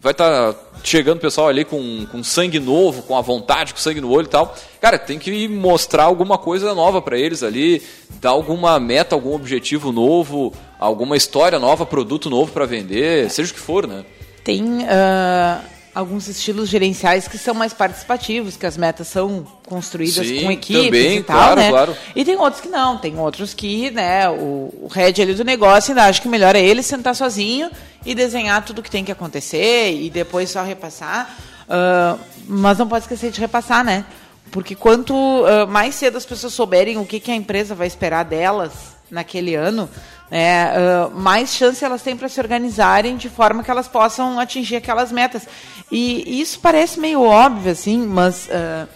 vai 0.00 0.12
estar 0.12 0.52
tá 0.52 0.58
chegando 0.82 1.18
o 1.18 1.20
pessoal 1.20 1.48
ali 1.48 1.64
com, 1.64 2.06
com 2.06 2.22
sangue 2.22 2.58
novo, 2.60 3.02
com 3.02 3.16
a 3.16 3.20
vontade, 3.20 3.74
com 3.74 3.80
sangue 3.80 4.00
no 4.00 4.10
olho 4.10 4.26
e 4.26 4.30
tal. 4.30 4.54
Cara, 4.80 4.98
tem 4.98 5.18
que 5.18 5.48
mostrar 5.48 6.04
alguma 6.04 6.38
coisa 6.38 6.74
nova 6.74 7.02
para 7.02 7.18
eles 7.18 7.42
ali, 7.42 7.82
dar 8.20 8.30
alguma 8.30 8.78
meta, 8.78 9.14
algum 9.14 9.34
objetivo 9.34 9.92
novo, 9.92 10.52
alguma 10.78 11.16
história 11.16 11.58
nova, 11.58 11.84
produto 11.84 12.30
novo 12.30 12.52
para 12.52 12.66
vender, 12.66 13.30
seja 13.30 13.50
o 13.50 13.54
que 13.54 13.60
for, 13.60 13.86
né? 13.86 14.04
Tem 14.44 14.62
uh, 14.62 15.77
alguns 15.98 16.28
estilos 16.28 16.68
gerenciais 16.68 17.26
que 17.26 17.36
são 17.36 17.52
mais 17.52 17.72
participativos, 17.72 18.56
que 18.56 18.64
as 18.64 18.76
metas 18.76 19.08
são 19.08 19.44
construídas 19.66 20.24
Sim, 20.24 20.44
com 20.44 20.52
equipes 20.52 20.84
também, 20.84 21.18
e 21.18 21.22
tal, 21.24 21.36
claro, 21.36 21.60
né? 21.60 21.70
Claro. 21.70 21.96
E 22.14 22.24
tem 22.24 22.36
outros 22.36 22.62
que 22.62 22.68
não, 22.68 22.96
tem 22.98 23.18
outros 23.18 23.52
que, 23.52 23.90
né, 23.90 24.30
o, 24.30 24.72
o 24.82 24.88
head 24.92 25.20
ali 25.20 25.34
do 25.34 25.42
negócio 25.42 25.90
ainda 25.90 26.04
acha 26.04 26.22
que 26.22 26.28
melhor 26.28 26.54
é 26.54 26.60
ele 26.60 26.84
sentar 26.84 27.16
sozinho 27.16 27.68
e 28.06 28.14
desenhar 28.14 28.64
tudo 28.64 28.78
o 28.78 28.82
que 28.82 28.90
tem 28.90 29.04
que 29.04 29.10
acontecer 29.10 29.92
e 29.92 30.08
depois 30.08 30.48
só 30.50 30.62
repassar. 30.62 31.36
Uh, 31.64 32.16
mas 32.46 32.78
não 32.78 32.86
pode 32.86 33.02
esquecer 33.02 33.32
de 33.32 33.40
repassar, 33.40 33.82
né? 33.84 34.04
Porque 34.52 34.76
quanto 34.76 35.12
uh, 35.14 35.66
mais 35.66 35.96
cedo 35.96 36.16
as 36.16 36.24
pessoas 36.24 36.54
souberem 36.54 36.96
o 36.96 37.04
que, 37.04 37.18
que 37.18 37.32
a 37.32 37.34
empresa 37.34 37.74
vai 37.74 37.88
esperar 37.88 38.24
delas 38.24 38.70
naquele 39.10 39.54
ano, 39.54 39.88
né, 40.30 40.72
uh, 40.72 41.10
mais 41.18 41.54
chance 41.54 41.84
elas 41.84 42.02
têm 42.02 42.16
para 42.16 42.28
se 42.28 42.38
organizarem 42.40 43.16
de 43.16 43.28
forma 43.28 43.62
que 43.62 43.70
elas 43.70 43.88
possam 43.88 44.38
atingir 44.38 44.76
aquelas 44.76 45.10
metas. 45.10 45.46
E, 45.90 46.40
isso 46.40 46.60
parece 46.60 47.00
meio 47.00 47.22
óbvio, 47.22 47.72
assim, 47.72 47.98
mas 47.98 48.46
uh, 48.46 48.88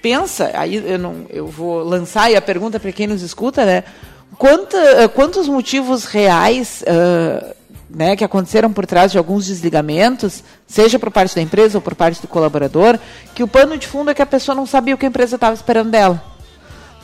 pensa, 0.00 0.50
aí 0.54 0.76
eu, 0.76 0.98
não, 0.98 1.26
eu 1.28 1.46
vou 1.46 1.82
lançar 1.82 2.24
aí 2.24 2.36
a 2.36 2.42
pergunta 2.42 2.80
para 2.80 2.92
quem 2.92 3.06
nos 3.06 3.22
escuta, 3.22 3.64
né? 3.64 3.84
Uh, 4.32 5.08
quantos 5.10 5.46
motivos 5.46 6.06
reais 6.06 6.82
né, 7.88 8.16
que 8.16 8.24
aconteceram 8.24 8.72
por 8.72 8.84
trás 8.84 9.12
de 9.12 9.18
alguns 9.18 9.46
desligamentos, 9.46 10.42
seja 10.66 10.98
por 10.98 11.10
parte 11.10 11.34
da 11.34 11.40
empresa 11.40 11.78
ou 11.78 11.82
por 11.82 11.94
parte 11.94 12.20
do 12.20 12.26
colaborador, 12.26 12.98
que 13.34 13.42
o 13.42 13.48
pano 13.48 13.78
de 13.78 13.86
fundo 13.86 14.10
é 14.10 14.14
que 14.14 14.22
a 14.22 14.26
pessoa 14.26 14.54
não 14.54 14.66
sabia 14.66 14.94
o 14.94 14.98
que 14.98 15.06
a 15.06 15.08
empresa 15.08 15.36
estava 15.36 15.54
esperando 15.54 15.90
dela. 15.90 16.33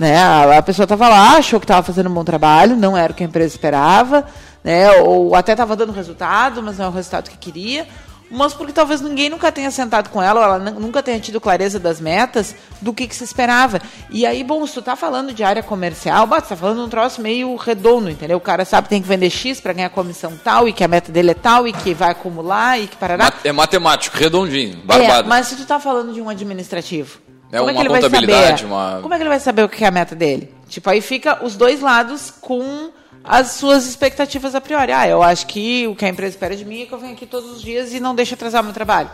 Né? 0.00 0.16
A, 0.16 0.56
a 0.56 0.62
pessoa 0.62 0.84
estava 0.84 1.10
lá, 1.10 1.36
achou 1.36 1.60
que 1.60 1.64
estava 1.64 1.82
fazendo 1.82 2.08
um 2.08 2.14
bom 2.14 2.24
trabalho, 2.24 2.74
não 2.74 2.96
era 2.96 3.12
o 3.12 3.14
que 3.14 3.22
a 3.22 3.26
empresa 3.26 3.54
esperava, 3.54 4.24
né? 4.64 4.90
ou 5.02 5.34
até 5.36 5.52
estava 5.52 5.76
dando 5.76 5.92
resultado, 5.92 6.62
mas 6.62 6.78
não 6.78 6.86
é 6.86 6.88
o 6.88 6.92
resultado 6.92 7.28
que 7.28 7.36
queria, 7.36 7.86
mas 8.30 8.54
porque 8.54 8.72
talvez 8.72 9.02
ninguém 9.02 9.28
nunca 9.28 9.52
tenha 9.52 9.70
sentado 9.70 10.08
com 10.08 10.22
ela, 10.22 10.40
ou 10.40 10.46
ela 10.46 10.58
nunca 10.70 11.02
tenha 11.02 11.20
tido 11.20 11.38
clareza 11.38 11.78
das 11.78 12.00
metas, 12.00 12.56
do 12.80 12.94
que, 12.94 13.06
que 13.06 13.14
se 13.14 13.24
esperava. 13.24 13.78
E 14.08 14.24
aí, 14.24 14.42
bom, 14.42 14.66
se 14.66 14.72
tu 14.72 14.80
tá 14.80 14.96
falando 14.96 15.34
de 15.34 15.44
área 15.44 15.62
comercial, 15.62 16.26
bah, 16.26 16.40
tu 16.40 16.48
tá 16.48 16.56
falando 16.56 16.78
de 16.78 16.84
um 16.84 16.88
troço 16.88 17.20
meio 17.20 17.54
redondo, 17.56 18.08
entendeu? 18.08 18.38
O 18.38 18.40
cara 18.40 18.64
sabe 18.64 18.84
que 18.84 18.90
tem 18.94 19.02
que 19.02 19.08
vender 19.08 19.28
X 19.28 19.60
para 19.60 19.74
ganhar 19.74 19.90
comissão 19.90 20.32
tal, 20.42 20.66
e 20.66 20.72
que 20.72 20.82
a 20.82 20.88
meta 20.88 21.12
dele 21.12 21.32
é 21.32 21.34
tal, 21.34 21.68
e 21.68 21.74
que 21.74 21.92
vai 21.92 22.12
acumular, 22.12 22.80
e 22.80 22.86
que 22.86 22.96
parará. 22.96 23.30
É 23.44 23.52
matemático, 23.52 24.16
redondinho, 24.16 24.78
barbado. 24.82 25.26
É, 25.26 25.28
mas 25.28 25.48
se 25.48 25.56
tu 25.56 25.66
tá 25.66 25.78
falando 25.78 26.14
de 26.14 26.22
um 26.22 26.28
administrativo, 26.30 27.18
é 27.52 27.58
como 27.58 27.62
uma 27.62 27.70
é 27.70 27.74
que 27.74 27.80
ele 27.80 27.88
contabilidade, 27.88 28.40
vai 28.40 28.58
saber? 28.58 28.64
uma... 28.64 28.98
Como 29.02 29.14
é 29.14 29.16
que 29.16 29.22
ele 29.22 29.28
vai 29.28 29.40
saber 29.40 29.62
o 29.64 29.68
que 29.68 29.84
é 29.84 29.86
a 29.86 29.90
meta 29.90 30.14
dele? 30.14 30.54
Tipo, 30.68 30.90
aí 30.90 31.00
fica 31.00 31.44
os 31.44 31.56
dois 31.56 31.80
lados 31.80 32.32
com 32.40 32.90
as 33.24 33.52
suas 33.52 33.86
expectativas 33.86 34.54
a 34.54 34.60
priori. 34.60 34.92
Ah, 34.92 35.08
eu 35.08 35.22
acho 35.22 35.46
que 35.46 35.86
o 35.86 35.94
que 35.94 36.04
a 36.04 36.08
empresa 36.08 36.34
espera 36.34 36.56
de 36.56 36.64
mim 36.64 36.82
é 36.82 36.86
que 36.86 36.92
eu 36.92 36.98
venha 36.98 37.12
aqui 37.12 37.26
todos 37.26 37.50
os 37.50 37.62
dias 37.62 37.92
e 37.92 38.00
não 38.00 38.14
deixe 38.14 38.34
atrasar 38.34 38.62
meu 38.62 38.72
trabalho. 38.72 39.10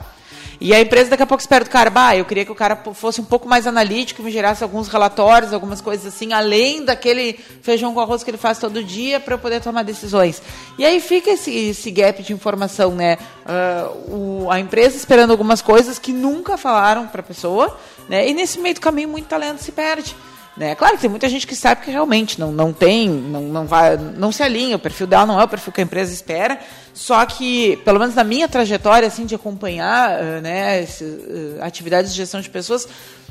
E 0.60 0.74
a 0.74 0.80
empresa 0.80 1.10
daqui 1.10 1.22
a 1.22 1.26
pouco 1.26 1.40
espera 1.40 1.64
do 1.64 1.70
cara, 1.70 1.90
bah, 1.90 2.16
eu 2.16 2.24
queria 2.24 2.44
que 2.44 2.52
o 2.52 2.54
cara 2.54 2.76
fosse 2.94 3.20
um 3.20 3.24
pouco 3.24 3.48
mais 3.48 3.66
analítico, 3.66 4.22
me 4.22 4.30
gerasse 4.30 4.62
alguns 4.62 4.88
relatórios, 4.88 5.52
algumas 5.52 5.80
coisas 5.80 6.06
assim, 6.06 6.32
além 6.32 6.84
daquele 6.84 7.34
feijão 7.62 7.92
com 7.92 8.00
arroz 8.00 8.24
que 8.24 8.30
ele 8.30 8.38
faz 8.38 8.58
todo 8.58 8.82
dia 8.82 9.20
para 9.20 9.34
eu 9.34 9.38
poder 9.38 9.60
tomar 9.60 9.82
decisões. 9.82 10.42
E 10.78 10.84
aí 10.84 11.00
fica 11.00 11.30
esse, 11.30 11.50
esse 11.54 11.90
gap 11.90 12.22
de 12.22 12.32
informação, 12.32 12.94
né? 12.94 13.18
Uh, 13.44 14.44
o, 14.46 14.50
a 14.50 14.58
empresa 14.58 14.96
esperando 14.96 15.30
algumas 15.30 15.60
coisas 15.60 15.98
que 15.98 16.12
nunca 16.12 16.56
falaram 16.56 17.06
para 17.06 17.20
a 17.20 17.24
pessoa, 17.24 17.76
né? 18.08 18.28
E 18.28 18.32
nesse 18.32 18.58
meio 18.58 18.74
do 18.74 18.80
caminho 18.80 19.08
muito 19.08 19.26
talento 19.26 19.62
se 19.62 19.72
perde. 19.72 20.16
Né? 20.56 20.74
Claro 20.74 20.94
que 20.94 21.02
tem 21.02 21.10
muita 21.10 21.28
gente 21.28 21.46
que 21.46 21.54
sabe 21.54 21.82
que 21.82 21.90
realmente 21.90 22.40
não, 22.40 22.50
não 22.50 22.72
tem, 22.72 23.10
não, 23.10 23.42
não, 23.42 23.66
vai, 23.66 23.96
não 23.98 24.32
se 24.32 24.42
alinha, 24.42 24.76
o 24.76 24.78
perfil 24.78 25.06
dela 25.06 25.26
não 25.26 25.38
é 25.38 25.44
o 25.44 25.48
perfil 25.48 25.70
que 25.70 25.82
a 25.82 25.84
empresa 25.84 26.14
espera, 26.14 26.58
só 26.94 27.26
que, 27.26 27.76
pelo 27.84 27.98
menos 27.98 28.14
na 28.14 28.24
minha 28.24 28.48
trajetória 28.48 29.06
assim, 29.06 29.26
de 29.26 29.34
acompanhar 29.34 30.18
uh, 30.18 30.40
né, 30.40 30.82
esse, 30.82 31.04
uh, 31.04 31.58
atividades 31.60 32.10
de 32.10 32.16
gestão 32.16 32.40
de 32.40 32.48
pessoas, 32.48 32.88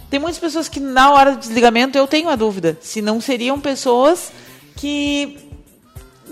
tem 0.08 0.20
muitas 0.20 0.40
pessoas 0.40 0.70
que 0.70 0.80
na 0.80 1.12
hora 1.14 1.32
do 1.32 1.40
desligamento 1.40 1.98
eu 1.98 2.06
tenho 2.06 2.30
a 2.30 2.36
dúvida 2.36 2.78
se 2.80 3.02
não 3.02 3.20
seriam 3.20 3.60
pessoas 3.60 4.32
que 4.76 5.45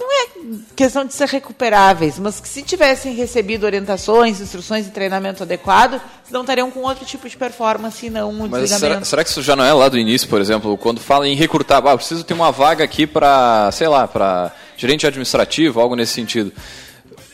não 0.04 0.12
é 0.12 0.28
questão 0.76 1.06
de 1.06 1.14
ser 1.14 1.28
recuperáveis, 1.28 2.20
mas 2.20 2.40
que 2.40 2.48
se 2.48 2.62
tivessem 2.62 3.14
recebido 3.14 3.64
orientações, 3.64 4.42
instruções 4.42 4.86
e 4.86 4.92
treinamento 4.92 5.44
adequado, 5.44 6.02
não 6.30 6.42
estariam 6.42 6.70
com 6.70 6.82
outro 6.82 7.06
tipo 7.06 7.28
de 7.30 7.38
performance 7.38 8.06
e 8.06 8.10
não 8.10 8.30
um 8.30 8.48
mas 8.48 8.70
será, 8.70 9.04
será, 9.04 9.24
que 9.24 9.30
isso 9.30 9.42
já 9.42 9.56
não 9.56 9.64
é 9.64 9.72
lá 9.72 9.88
do 9.88 9.98
início, 9.98 10.28
por 10.28 10.42
exemplo, 10.42 10.78
quando 10.78 11.00
fala 11.00 11.28
em 11.28 11.36
recrutar, 11.36 11.86
ah, 11.86 11.96
preciso 11.96 12.24
ter 12.24 12.34
uma 12.34 12.52
vaga 12.52 12.84
aqui 12.84 13.08
para, 13.08 13.72
sei 13.72 13.88
lá, 13.88 14.08
para 14.08 14.52
gerente 14.76 15.08
administrativo, 15.08 15.80
algo 15.80 15.96
nesse 15.96 16.14
sentido. 16.14 16.52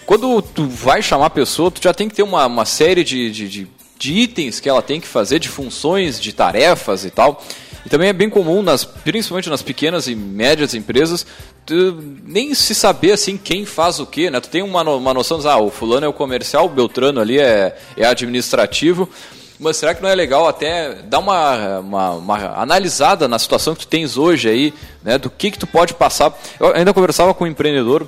Quando 0.05 0.41
tu 0.41 0.67
vai 0.67 1.01
chamar 1.01 1.27
a 1.27 1.31
pessoa, 1.31 1.71
tu 1.71 1.81
já 1.81 1.93
tem 1.93 2.07
que 2.07 2.15
ter 2.15 2.23
uma, 2.23 2.45
uma 2.45 2.65
série 2.65 3.03
de, 3.03 3.31
de, 3.31 3.47
de, 3.47 3.67
de 3.97 4.13
itens 4.13 4.59
que 4.59 4.69
ela 4.69 4.81
tem 4.81 4.99
que 4.99 5.07
fazer, 5.07 5.39
de 5.39 5.49
funções, 5.49 6.19
de 6.19 6.33
tarefas 6.33 7.05
e 7.05 7.11
tal. 7.11 7.43
E 7.85 7.89
também 7.89 8.09
é 8.09 8.13
bem 8.13 8.29
comum, 8.29 8.61
nas, 8.61 8.83
principalmente 8.83 9.49
nas 9.49 9.61
pequenas 9.61 10.07
e 10.07 10.15
médias 10.15 10.73
empresas, 10.73 11.25
nem 12.23 12.53
se 12.53 12.75
saber 12.75 13.13
assim 13.13 13.37
quem 13.37 13.65
faz 13.65 13.99
o 13.99 14.05
quê, 14.05 14.29
né? 14.29 14.39
Tu 14.39 14.49
tem 14.49 14.61
uma, 14.61 14.81
uma 14.81 15.13
noção 15.13 15.39
ah, 15.47 15.57
o 15.57 15.69
fulano 15.69 16.05
é 16.05 16.09
o 16.09 16.13
comercial, 16.13 16.65
o 16.65 16.69
Beltrano 16.69 17.21
ali 17.21 17.39
é, 17.39 17.77
é 17.95 18.05
administrativo, 18.05 19.07
mas 19.59 19.77
será 19.77 19.93
que 19.93 20.01
não 20.01 20.09
é 20.09 20.15
legal 20.15 20.47
até 20.47 20.95
dar 21.03 21.19
uma, 21.19 21.79
uma, 21.79 22.11
uma, 22.11 22.61
analisada 22.61 23.27
na 23.27 23.37
situação 23.37 23.75
que 23.75 23.81
tu 23.81 23.87
tens 23.87 24.17
hoje 24.17 24.49
aí, 24.49 24.73
né? 25.03 25.17
Do 25.17 25.29
que 25.29 25.51
que 25.51 25.59
tu 25.59 25.67
pode 25.67 25.93
passar. 25.93 26.37
Eu 26.59 26.73
ainda 26.75 26.93
conversava 26.93 27.33
com 27.33 27.43
um 27.43 27.47
empreendedor 27.47 28.07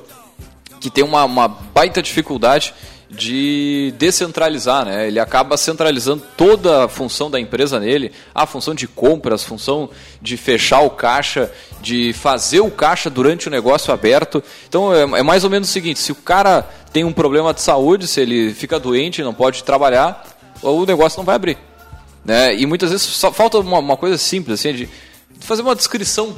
que 0.80 0.90
tem 0.90 1.04
uma, 1.04 1.24
uma 1.26 1.48
baita 1.48 2.02
dificuldade 2.02 2.74
de 3.12 3.94
descentralizar, 3.98 4.86
né? 4.86 5.08
Ele 5.08 5.20
acaba 5.20 5.58
centralizando 5.58 6.24
toda 6.38 6.86
a 6.86 6.88
função 6.88 7.30
da 7.30 7.40
empresa 7.40 7.78
nele, 7.78 8.14
a 8.34 8.46
função 8.46 8.74
de 8.74 8.88
compras, 8.88 9.44
função 9.44 9.90
de 10.22 10.38
fechar 10.38 10.80
o 10.80 10.90
caixa, 10.90 11.52
de 11.82 12.14
fazer 12.14 12.62
o 12.62 12.72
caixa 12.72 13.10
durante 13.10 13.50
o 13.50 13.52
negócio 13.52 13.94
aberto. 13.94 14.42
Então 14.68 14.96
é, 14.96 15.02
é 15.20 15.24
mais 15.24 15.44
ou 15.44 15.50
menos 15.50 15.70
o 15.70 15.72
seguinte: 15.72 16.00
se 16.00 16.14
o 16.14 16.16
cara 16.16 16.62
tem 16.94 17.04
um 17.04 17.12
problema 17.12 17.54
de 17.54 17.62
saúde, 17.62 18.08
se 18.08 18.22
ele 18.22 18.54
fica 18.54 18.80
doente, 18.80 19.22
não 19.22 19.34
pode 19.34 19.64
trabalhar, 19.66 20.26
o 20.62 20.86
negócio 20.86 21.18
não 21.18 21.26
vai 21.26 21.36
abrir, 21.36 21.58
né? 22.24 22.56
E 22.56 22.66
muitas 22.66 22.92
vezes 22.92 23.06
só 23.06 23.30
falta 23.30 23.60
uma, 23.60 23.80
uma 23.80 23.98
coisa 23.98 24.18
simples 24.18 24.60
assim 24.60 24.74
de 24.74 24.90
fazer 25.42 25.62
uma 25.64 25.76
descrição 25.76 26.34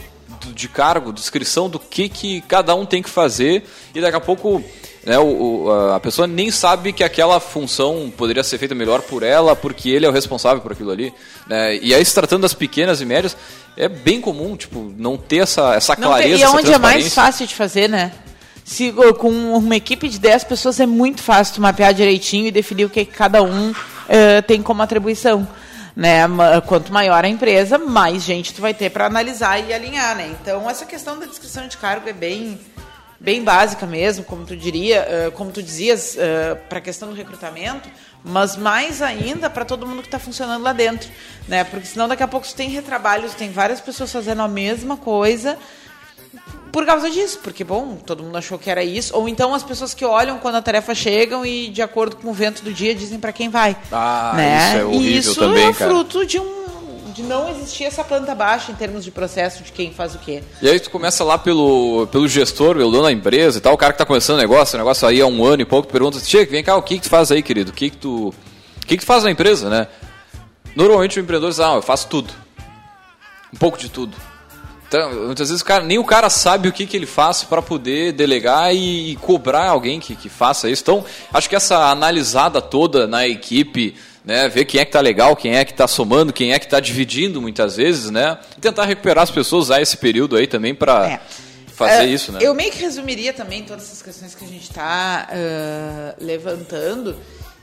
de 0.56 0.68
cargo, 0.68 1.14
descrição 1.14 1.70
do 1.70 1.78
que, 1.80 2.10
que 2.10 2.42
cada 2.42 2.74
um 2.74 2.86
tem 2.86 3.04
que 3.04 3.10
fazer 3.10 3.64
e 3.94 4.02
daqui 4.02 4.18
a 4.18 4.20
pouco 4.20 4.64
né, 5.06 5.20
o, 5.20 5.92
a 5.94 6.00
pessoa 6.00 6.26
nem 6.26 6.50
sabe 6.50 6.94
que 6.94 7.04
aquela 7.04 7.40
função 7.40 8.12
poderia 8.16 8.44
ser 8.44 8.58
feita 8.58 8.74
melhor 8.74 9.02
por 9.02 9.22
ela, 9.22 9.56
porque 9.56 9.90
ele 9.90 10.06
é 10.06 10.10
o 10.10 10.14
responsável 10.14 10.62
por 10.62 10.72
aquilo 10.72 10.92
ali. 10.92 11.14
Né? 11.48 11.78
E 11.78 11.94
aí, 11.94 12.04
se 12.04 12.14
tratando 12.14 12.44
das 12.44 12.54
pequenas 12.54 13.02
e 13.02 13.06
médias, 13.06 13.36
é 13.76 13.90
bem 13.90 14.22
comum, 14.22 14.56
tipo, 14.56 14.94
não 14.98 15.18
ter 15.18 15.38
essa, 15.38 15.76
essa 15.76 15.96
clareza. 15.96 16.38
e 16.38 16.44
é 16.44 16.50
onde 16.50 16.72
é 16.72 16.78
mais 16.78 17.14
fácil 17.14 17.46
de 17.46 17.54
fazer, 17.54 17.90
né? 17.90 18.12
Se, 18.64 18.94
com 19.18 19.30
uma 19.30 19.76
equipe 19.76 20.08
de 20.08 20.18
10 20.18 20.46
pessoas 20.46 20.80
é 20.80 20.86
muito 20.86 21.22
fácil 21.22 21.56
tu 21.56 21.62
mapear 21.62 21.94
direitinho 21.94 22.48
e 22.48 22.52
definir 22.52 22.86
o 22.86 22.90
que 22.90 23.04
cada 23.04 23.44
um 23.44 23.72
uh, 23.72 24.42
tem 24.48 24.62
como 24.62 24.82
atribuição. 24.82 25.46
Né? 25.96 26.22
Quanto 26.66 26.92
maior 26.92 27.24
a 27.24 27.28
empresa, 27.28 27.78
mais 27.78 28.24
gente 28.24 28.54
tu 28.54 28.62
vai 28.62 28.74
ter 28.74 28.90
para 28.90 29.06
analisar 29.06 29.60
e 29.60 29.74
alinhar. 29.74 30.16
Né? 30.16 30.34
Então, 30.42 30.68
essa 30.70 30.86
questão 30.86 31.20
da 31.20 31.26
descrição 31.26 31.68
de 31.68 31.78
cargo 31.78 32.08
é 32.08 32.14
bem, 32.14 32.58
bem 33.24 33.42
básica 33.42 33.86
mesmo, 33.86 34.26
como 34.26 34.46
tu 34.46 34.56
diria, 34.56 35.08
uh, 35.08 35.32
como 35.32 35.50
tu 35.50 35.64
dizias, 35.64 36.16
uh, 36.16 36.58
para 36.68 36.80
a 36.80 36.82
questão 36.82 37.08
do 37.08 37.16
recrutamento, 37.16 37.90
mas 38.22 38.58
mais 38.58 39.02
ainda 39.02 39.50
para 39.50 39.64
todo 39.64 39.88
mundo 39.88 40.02
que 40.02 40.10
está 40.10 40.20
funcionando 40.20 40.62
lá 40.62 40.74
dentro, 40.74 41.10
né? 41.48 41.64
Porque 41.64 41.88
senão 41.88 42.10
daqui 42.10 42.22
a 42.22 42.28
pouco 42.28 42.46
tu 42.46 42.54
tem 42.54 42.70
retrabalhos, 42.70 43.34
tem 43.34 43.50
várias 43.50 43.80
pessoas 43.80 44.12
fazendo 44.12 44.42
a 44.42 44.48
mesma 44.48 44.98
coisa 44.98 45.58
por 46.70 46.86
causa 46.86 47.10
disso, 47.10 47.40
porque 47.44 47.64
bom, 47.64 47.96
todo 47.96 48.24
mundo 48.24 48.38
achou 48.38 48.58
que 48.58 48.70
era 48.70 48.84
isso, 48.84 49.16
ou 49.16 49.30
então 49.30 49.54
as 49.54 49.62
pessoas 49.64 49.94
que 49.94 50.04
olham 50.04 50.40
quando 50.40 50.56
a 50.56 50.62
tarefa 50.62 50.94
chegam 50.96 51.46
e 51.46 51.70
de 51.70 51.82
acordo 51.82 52.16
com 52.16 52.30
o 52.30 52.34
vento 52.34 52.64
do 52.64 52.74
dia 52.74 52.96
dizem 52.96 53.20
para 53.20 53.32
quem 53.32 53.48
vai, 53.48 53.78
ah, 53.92 54.34
né? 54.36 54.58
Isso 54.58 54.78
é 54.78 54.86
horrível 54.86 55.08
e 55.08 55.18
isso 55.18 55.36
também, 55.36 55.68
é 55.68 55.74
fruto 55.74 56.26
de 56.26 56.40
um 56.40 56.63
de 57.14 57.24
não 57.24 57.50
existir 57.50 57.84
essa 57.84 58.04
planta 58.04 58.34
baixa 58.34 58.72
em 58.72 58.76
termos 58.76 59.04
de 59.04 59.12
processo 59.12 59.64
de 59.64 59.72
quem 59.72 59.94
faz 59.94 60.16
o 60.16 60.20
quê. 60.20 60.44
E 60.62 60.70
aí 60.70 60.80
tu 60.80 60.90
começa 60.90 61.24
lá 61.24 61.38
pelo, 61.38 62.08
pelo 62.08 62.28
gestor, 62.28 62.76
pelo 62.76 62.92
dono 62.92 63.04
da 63.04 63.12
empresa 63.12 63.58
e 63.60 63.62
tal, 63.62 63.74
o 63.74 63.78
cara 63.78 63.94
que 63.94 63.96
está 63.96 64.06
começando 64.06 64.38
o 64.38 64.42
negócio, 64.42 64.76
o 64.76 64.80
negócio 64.80 65.08
aí 65.08 65.22
há 65.22 65.28
um 65.28 65.46
ano 65.46 65.62
e 65.62 65.66
pouco, 65.66 65.88
tu 65.88 65.92
pergunta, 65.92 66.20
Chega, 66.20 66.52
vem 66.52 66.64
cá, 66.64 66.76
o 66.76 66.82
que, 66.82 66.98
que 66.98 67.04
tu 67.04 67.10
faz 67.10 67.32
aí, 67.32 67.42
querido? 67.44 67.72
O 67.72 67.74
que, 67.74 67.90
que 67.90 67.98
tu. 67.98 68.30
O 68.30 68.86
que, 68.86 68.98
que 68.98 69.04
tu 69.04 69.06
faz 69.06 69.24
na 69.24 69.32
empresa, 69.32 69.70
né? 69.70 69.88
Normalmente 70.76 71.20
o 71.20 71.22
empreendedor 71.22 71.52
diz, 71.52 71.60
ah, 71.60 71.76
eu 71.76 71.82
faço 71.82 72.08
tudo. 72.08 72.34
Um 73.54 73.58
pouco 73.58 73.78
de 73.78 73.90
tudo. 73.90 74.18
Então, 74.88 75.12
muitas 75.26 75.50
vezes 75.50 75.62
o 75.62 75.66
cara, 75.66 75.84
nem 75.84 75.98
o 75.98 76.04
cara 76.04 76.30
sabe 76.30 76.68
o 76.68 76.72
que, 76.72 76.86
que 76.86 76.96
ele 76.96 77.08
faz 77.08 77.44
para 77.44 77.64
poder 77.64 78.12
delegar 78.12 78.76
e, 78.76 79.12
e, 79.12 79.16
cobrar 79.16 79.70
alguém 79.70 80.00
que, 80.00 80.16
que 80.16 80.30
faça 80.30 80.70
isso. 80.70 80.84
Então, 80.84 81.04
acho 81.34 81.50
que 81.50 81.56
essa 81.56 81.90
analisada 81.90 82.62
toda 82.62 83.08
na 83.08 83.28
equipe, 83.28 83.96
né, 84.26 84.48
ver 84.48 84.66
quem 84.66 84.80
é 84.80 84.86
que 84.86 84.90
está 84.90 85.02
legal, 85.02 85.36
quem 85.36 85.56
é 85.56 85.66
que 85.66 85.72
está 85.72 85.88
somando, 85.88 86.32
quem 86.32 86.54
é 86.54 86.60
que 86.60 86.66
está 86.66 86.80
dividindo 86.80 87.42
muitas 87.42 87.76
vezes, 87.76 88.10
né, 88.10 88.38
tentar 88.62 88.86
recuperar 88.86 89.24
as 89.24 89.32
pessoas, 89.32 89.66
usar 89.66 89.82
esse 89.82 89.98
período 89.98 90.36
aí 90.36 90.48
também 90.48 90.74
para 90.74 91.12
é. 91.12 91.22
fazer 91.68 92.04
é, 92.04 92.06
isso. 92.06 92.32
Né? 92.32 92.40
Eu 92.42 92.54
meio 92.54 92.72
que 92.72 92.80
resumiria 92.80 93.34
também 93.34 93.64
todas 93.64 93.84
essas 93.84 94.02
questões 94.02 94.34
que 94.34 94.46
a 94.46 94.48
gente 94.48 94.64
está 94.64 95.28
uh, 95.30 96.24
levantando 96.24 97.18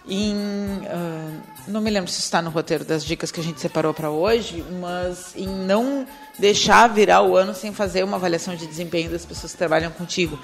em. 0.09 0.35
Uh, 0.35 1.41
não 1.69 1.81
me 1.81 1.91
lembro 1.91 2.11
se 2.11 2.19
está 2.19 2.43
no 2.43 2.51
roteiro 2.51 2.85
das 2.85 3.05
dicas 3.05 3.31
que 3.31 3.41
a 3.41 3.43
gente 3.43 3.61
separou 3.61 3.95
para 3.95 4.11
hoje, 4.11 4.65
mas 4.81 5.35
em 5.37 5.47
não 5.47 6.07
deixar 6.39 6.89
virar 6.89 7.23
o 7.23 7.37
ano 7.37 7.55
sem 7.55 7.73
fazer 7.73 8.03
uma 8.03 8.17
avaliação 8.17 8.57
de 8.57 8.67
desempenho 8.67 9.11
das 9.11 9.25
pessoas 9.25 9.53
que 9.53 9.59
trabalham 9.59 9.91
contigo. 9.93 10.39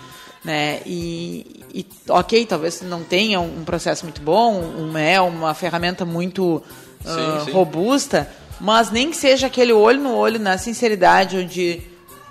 Né? 0.44 0.80
E, 0.86 1.64
e 1.74 1.86
ok, 2.08 2.46
talvez 2.46 2.80
não 2.82 3.02
tenha 3.02 3.40
um 3.40 3.64
processo 3.64 4.04
muito 4.04 4.20
bom, 4.20 4.60
um, 4.60 4.96
é 4.96 5.20
uma 5.20 5.54
ferramenta 5.54 6.04
muito 6.04 6.56
uh, 6.56 6.62
sim, 7.04 7.44
sim. 7.46 7.52
robusta, 7.52 8.30
mas 8.60 8.90
nem 8.90 9.10
que 9.10 9.16
seja 9.16 9.48
aquele 9.48 9.72
olho 9.72 10.00
no 10.00 10.14
olho, 10.14 10.38
na 10.38 10.56
sinceridade, 10.56 11.36
onde 11.36 11.82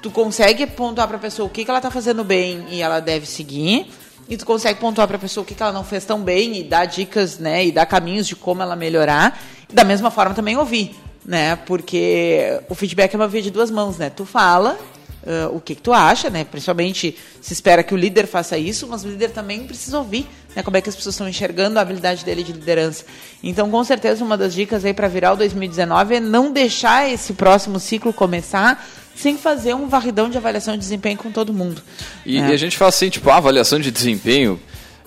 tu 0.01 0.09
consegue 0.09 0.65
pontuar 0.65 1.07
para 1.07 1.17
a 1.17 1.19
pessoa 1.19 1.47
o 1.47 1.49
que, 1.49 1.65
que 1.65 1.69
ela 1.69 1.79
está 1.79 1.91
fazendo 1.91 2.23
bem 2.23 2.65
e 2.69 2.81
ela 2.81 2.99
deve 2.99 3.25
seguir, 3.25 3.87
e 4.27 4.37
tu 4.37 4.45
consegue 4.45 4.79
pontuar 4.79 5.07
para 5.07 5.17
a 5.17 5.19
pessoa 5.19 5.43
o 5.43 5.45
que, 5.45 5.53
que 5.53 5.61
ela 5.61 5.71
não 5.71 5.83
fez 5.83 6.05
tão 6.05 6.21
bem 6.21 6.57
e 6.57 6.63
dar 6.63 6.85
dicas, 6.85 7.37
né, 7.37 7.65
e 7.65 7.71
dar 7.71 7.85
caminhos 7.85 8.25
de 8.25 8.35
como 8.35 8.61
ela 8.61 8.75
melhorar. 8.75 9.39
E 9.69 9.73
da 9.73 9.83
mesma 9.83 10.09
forma 10.09 10.33
também 10.33 10.57
ouvir, 10.57 10.95
né? 11.25 11.55
Porque 11.55 12.59
o 12.69 12.75
feedback 12.75 13.13
é 13.13 13.17
uma 13.17 13.27
via 13.27 13.41
de 13.41 13.51
duas 13.51 13.69
mãos, 13.69 13.97
né? 13.97 14.09
Tu 14.09 14.25
fala 14.25 14.77
uh, 15.25 15.55
o 15.55 15.59
que, 15.59 15.75
que, 15.75 15.81
tu 15.81 15.91
acha, 15.91 16.29
né? 16.29 16.43
Principalmente 16.43 17.17
se 17.41 17.53
espera 17.53 17.83
que 17.83 17.93
o 17.93 17.97
líder 17.97 18.27
faça 18.27 18.57
isso, 18.57 18.87
mas 18.87 19.03
o 19.03 19.07
líder 19.07 19.31
também 19.31 19.65
precisa 19.65 19.97
ouvir, 19.97 20.27
né? 20.55 20.63
Como 20.63 20.77
é 20.77 20.81
que 20.81 20.89
as 20.89 20.95
pessoas 20.95 21.15
estão 21.15 21.27
enxergando 21.27 21.79
a 21.79 21.81
habilidade 21.81 22.23
dele 22.23 22.43
de 22.43 22.53
liderança. 22.53 23.05
Então, 23.43 23.69
com 23.69 23.83
certeza, 23.83 24.23
uma 24.23 24.37
das 24.37 24.53
dicas 24.53 24.85
aí 24.85 24.93
para 24.93 25.07
virar 25.07 25.33
o 25.33 25.35
2019 25.35 26.15
é 26.15 26.19
não 26.19 26.51
deixar 26.51 27.09
esse 27.09 27.33
próximo 27.33 27.79
ciclo 27.79 28.13
começar 28.13 28.85
sem 29.15 29.37
fazer 29.37 29.73
um 29.73 29.87
varridão 29.87 30.29
de 30.29 30.37
avaliação 30.37 30.73
de 30.73 30.79
desempenho 30.79 31.17
com 31.17 31.31
todo 31.31 31.53
mundo. 31.53 31.81
E, 32.25 32.39
né? 32.39 32.49
e 32.49 32.53
a 32.53 32.57
gente 32.57 32.77
fala 32.77 32.89
assim, 32.89 33.09
tipo, 33.09 33.29
a 33.29 33.37
avaliação 33.37 33.79
de 33.79 33.89
desempenho, 33.89 34.59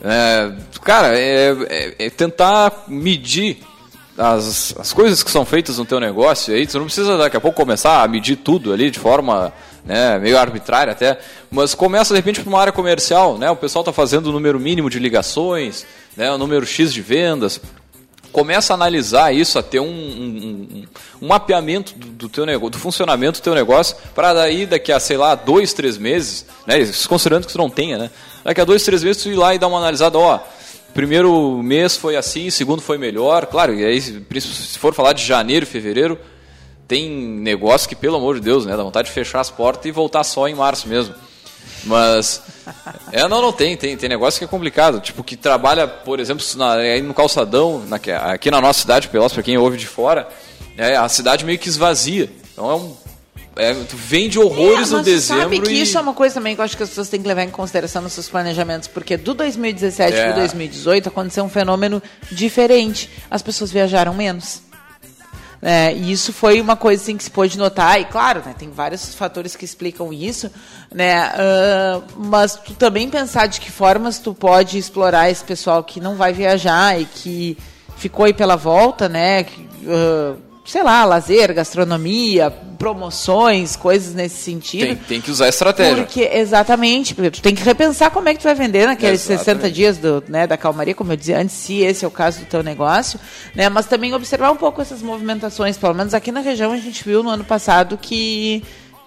é, 0.02 0.52
cara, 0.82 1.18
é, 1.18 1.50
é, 1.68 1.94
é, 2.06 2.10
tentar 2.10 2.84
medir 2.88 3.58
as, 4.16 4.74
as 4.78 4.92
coisas 4.92 5.22
que 5.22 5.30
são 5.30 5.44
feitas 5.44 5.78
no 5.78 5.84
teu 5.84 6.00
negócio, 6.00 6.54
aí 6.54 6.66
tu 6.66 6.78
não 6.78 6.86
precisa 6.86 7.16
daqui 7.18 7.36
a 7.36 7.40
pouco 7.40 7.56
começar 7.56 8.02
a 8.02 8.08
medir 8.08 8.36
tudo 8.36 8.72
ali 8.72 8.90
de 8.90 8.98
forma 8.98 9.52
né, 9.88 10.18
meio 10.18 10.38
arbitrária 10.38 10.92
até, 10.92 11.18
mas 11.50 11.74
começa 11.74 12.12
de 12.12 12.18
repente 12.18 12.42
para 12.42 12.48
uma 12.48 12.60
área 12.60 12.72
comercial, 12.72 13.38
né, 13.38 13.50
o 13.50 13.56
pessoal 13.56 13.80
está 13.80 13.92
fazendo 13.92 14.26
o 14.26 14.32
número 14.32 14.60
mínimo 14.60 14.90
de 14.90 14.98
ligações, 14.98 15.86
né, 16.14 16.30
o 16.30 16.36
número 16.36 16.66
X 16.66 16.92
de 16.92 17.00
vendas, 17.00 17.58
começa 18.30 18.74
a 18.74 18.76
analisar 18.76 19.34
isso, 19.34 19.58
a 19.58 19.62
ter 19.62 19.80
um, 19.80 19.86
um, 19.86 20.84
um 21.22 21.26
mapeamento 21.28 21.94
do, 21.98 22.08
do, 22.08 22.28
teu 22.28 22.44
negócio, 22.44 22.72
do 22.72 22.78
funcionamento 22.78 23.40
do 23.40 23.42
teu 23.42 23.54
negócio, 23.54 23.96
para 24.14 24.34
daí, 24.34 24.66
daqui 24.66 24.92
a, 24.92 25.00
sei 25.00 25.16
lá, 25.16 25.34
dois, 25.34 25.72
três 25.72 25.96
meses, 25.96 26.44
né, 26.66 26.74
considerando 27.08 27.46
que 27.46 27.52
tu 27.52 27.58
não 27.58 27.70
tenha, 27.70 27.96
né, 27.96 28.10
daqui 28.44 28.60
a 28.60 28.64
dois, 28.66 28.84
três 28.84 29.02
meses 29.02 29.22
tu 29.22 29.30
ir 29.30 29.36
lá 29.36 29.54
e 29.54 29.58
dar 29.58 29.68
uma 29.68 29.78
analisada, 29.78 30.18
ó, 30.18 30.38
primeiro 30.92 31.62
mês 31.62 31.96
foi 31.96 32.14
assim, 32.14 32.50
segundo 32.50 32.82
foi 32.82 32.98
melhor, 32.98 33.46
claro, 33.46 33.74
e 33.74 33.86
aí, 33.86 34.02
se 34.02 34.78
for 34.78 34.92
falar 34.92 35.14
de 35.14 35.24
janeiro, 35.24 35.64
fevereiro, 35.64 36.18
tem 36.88 37.10
negócio 37.10 37.86
que, 37.86 37.94
pelo 37.94 38.16
amor 38.16 38.36
de 38.36 38.40
Deus, 38.40 38.64
né, 38.64 38.74
dá 38.74 38.82
vontade 38.82 39.08
de 39.08 39.14
fechar 39.14 39.40
as 39.40 39.50
portas 39.50 39.84
e 39.84 39.92
voltar 39.92 40.24
só 40.24 40.48
em 40.48 40.54
março 40.54 40.88
mesmo. 40.88 41.14
Mas. 41.84 42.42
É, 43.10 43.26
não, 43.26 43.40
não 43.40 43.50
tem, 43.50 43.74
tem. 43.74 43.96
Tem 43.96 44.08
negócio 44.10 44.38
que 44.38 44.44
é 44.44 44.48
complicado. 44.48 45.00
Tipo, 45.00 45.24
que 45.24 45.34
trabalha, 45.34 45.88
por 45.88 46.20
exemplo, 46.20 46.44
na, 46.56 46.74
aí 46.74 47.00
no 47.00 47.14
calçadão, 47.14 47.82
na, 47.86 47.96
aqui 48.30 48.50
na 48.50 48.60
nossa 48.60 48.80
cidade, 48.80 49.08
Pelotas, 49.08 49.32
para 49.32 49.42
quem 49.42 49.56
ouve 49.56 49.78
de 49.78 49.86
fora, 49.86 50.28
é, 50.76 50.94
a 50.94 51.08
cidade 51.08 51.46
meio 51.46 51.58
que 51.58 51.66
esvazia. 51.66 52.30
Então 52.52 52.70
é 52.70 52.74
um. 52.74 52.96
É, 53.56 53.72
tu 53.72 53.96
vende 53.96 54.38
horrores 54.38 54.92
é, 54.92 54.96
no 54.96 55.02
dezembro. 55.02 55.44
Sabe 55.44 55.60
que 55.60 55.72
e... 55.72 55.80
isso 55.80 55.96
é 55.96 56.00
uma 56.02 56.12
coisa 56.12 56.34
também 56.34 56.54
que 56.54 56.60
eu 56.60 56.64
acho 56.64 56.76
que 56.76 56.82
as 56.82 56.90
pessoas 56.90 57.08
têm 57.08 57.22
que 57.22 57.26
levar 57.26 57.44
em 57.44 57.50
consideração 57.50 58.02
nos 58.02 58.12
seus 58.12 58.28
planejamentos, 58.28 58.86
porque 58.86 59.16
do 59.16 59.32
2017 59.32 60.14
é. 60.14 60.24
para 60.24 60.32
2018 60.40 61.08
aconteceu 61.08 61.42
um 61.42 61.48
fenômeno 61.48 62.02
diferente. 62.30 63.08
As 63.30 63.40
pessoas 63.40 63.72
viajaram 63.72 64.12
menos. 64.12 64.67
É, 65.60 65.92
e 65.92 66.12
isso 66.12 66.32
foi 66.32 66.60
uma 66.60 66.76
coisa 66.76 67.02
assim, 67.02 67.16
que 67.16 67.24
se 67.24 67.30
pôde 67.30 67.58
notar, 67.58 68.00
e 68.00 68.04
claro, 68.04 68.42
né, 68.46 68.54
tem 68.56 68.70
vários 68.70 69.12
fatores 69.14 69.56
que 69.56 69.64
explicam 69.64 70.12
isso, 70.12 70.48
né, 70.94 71.30
uh, 71.30 72.02
mas 72.16 72.54
tu 72.54 72.74
também 72.74 73.10
pensar 73.10 73.48
de 73.48 73.60
que 73.60 73.70
formas 73.70 74.20
tu 74.20 74.32
pode 74.32 74.78
explorar 74.78 75.30
esse 75.30 75.42
pessoal 75.42 75.82
que 75.82 76.00
não 76.00 76.14
vai 76.14 76.32
viajar 76.32 77.00
e 77.00 77.04
que 77.06 77.58
ficou 77.96 78.24
aí 78.24 78.32
pela 78.32 78.54
volta, 78.54 79.08
né, 79.08 79.42
que, 79.42 79.68
uh, 79.84 80.47
sei 80.68 80.82
lá, 80.82 81.02
lazer, 81.06 81.54
gastronomia, 81.54 82.50
promoções, 82.50 83.74
coisas 83.74 84.12
nesse 84.12 84.36
sentido. 84.36 84.88
Tem, 84.88 84.96
tem 84.96 85.20
que 85.22 85.30
usar 85.30 85.48
estratégia. 85.48 85.96
Porque, 85.96 86.20
exatamente, 86.30 87.14
porque 87.14 87.30
tu 87.30 87.40
tem 87.40 87.54
que 87.54 87.62
repensar 87.62 88.10
como 88.10 88.28
é 88.28 88.34
que 88.34 88.40
tu 88.40 88.44
vai 88.44 88.54
vender 88.54 88.86
naqueles 88.86 89.22
exatamente. 89.30 89.62
60 89.62 89.70
dias 89.70 89.96
do, 89.96 90.22
né, 90.28 90.46
da 90.46 90.58
calmaria, 90.58 90.94
como 90.94 91.10
eu 91.10 91.16
dizia 91.16 91.40
antes, 91.40 91.54
se 91.54 91.80
esse 91.80 92.04
é 92.04 92.08
o 92.08 92.10
caso 92.10 92.40
do 92.40 92.44
teu 92.44 92.62
negócio, 92.62 93.18
né, 93.54 93.70
mas 93.70 93.86
também 93.86 94.12
observar 94.12 94.50
um 94.50 94.56
pouco 94.56 94.82
essas 94.82 95.00
movimentações, 95.00 95.78
pelo 95.78 95.94
menos 95.94 96.12
aqui 96.12 96.30
na 96.30 96.40
região 96.40 96.70
a 96.72 96.76
gente 96.76 97.02
viu 97.02 97.22
no 97.22 97.30
ano 97.30 97.44
passado 97.44 97.96
que 97.96 98.62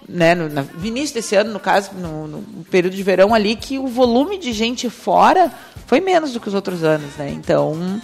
né, 0.08 0.34
no, 0.34 0.48
no 0.48 0.84
início 0.84 1.14
desse 1.14 1.36
ano, 1.36 1.52
no 1.52 1.60
caso, 1.60 1.92
no, 1.94 2.26
no, 2.26 2.64
período 2.72 2.96
de 2.96 3.02
verão 3.04 3.32
ali, 3.32 3.54
que 3.54 3.78
o 3.78 3.86
volume 3.86 4.36
de 4.36 4.52
gente 4.52 4.90
fora 4.90 5.48
foi 5.86 6.00
menos 6.00 6.32
do 6.32 6.40
que 6.40 6.48
os 6.48 6.54
outros 6.54 6.82
anos, 6.82 7.14
né? 7.16 7.30
Então, 7.30 8.02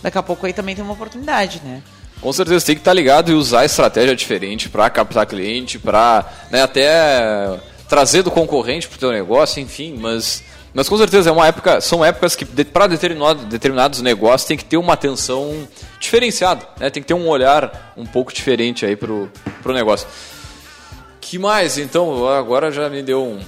daqui 0.00 0.16
a 0.16 0.22
pouco 0.22 0.46
aí 0.46 0.52
também 0.52 0.76
tem 0.76 0.84
uma 0.84 0.94
oportunidade, 0.94 1.60
né? 1.64 1.82
Com 2.20 2.32
certeza 2.32 2.66
tem 2.66 2.74
que 2.74 2.80
estar 2.80 2.92
ligado 2.92 3.30
e 3.30 3.34
usar 3.34 3.64
estratégia 3.64 4.14
diferente 4.14 4.68
para 4.68 4.90
captar 4.90 5.26
cliente, 5.26 5.78
para 5.78 6.30
né, 6.50 6.62
até 6.62 7.58
trazer 7.88 8.22
do 8.22 8.30
concorrente 8.30 8.86
para 8.86 8.96
o 8.96 8.98
teu 8.98 9.10
negócio, 9.10 9.60
enfim, 9.60 9.96
mas 9.98 10.42
mas 10.72 10.88
com 10.88 10.96
certeza 10.96 11.30
é 11.30 11.32
uma 11.32 11.46
época, 11.48 11.80
são 11.80 12.04
épocas 12.04 12.36
que 12.36 12.44
para 12.44 12.86
determinado, 12.86 13.44
determinados 13.46 14.00
negócios 14.00 14.46
tem 14.46 14.56
que 14.56 14.64
ter 14.64 14.76
uma 14.76 14.92
atenção 14.92 15.66
diferenciada, 15.98 16.64
né? 16.78 16.88
Tem 16.90 17.02
que 17.02 17.08
ter 17.08 17.14
um 17.14 17.28
olhar 17.28 17.92
um 17.96 18.06
pouco 18.06 18.32
diferente 18.32 18.86
aí 18.86 18.94
pro, 18.94 19.28
pro 19.62 19.72
negócio. 19.72 20.06
Que 21.20 21.38
mais? 21.38 21.76
Então, 21.76 22.28
agora 22.28 22.70
já 22.70 22.88
me 22.88 23.02
deu 23.02 23.24
um 23.24 23.40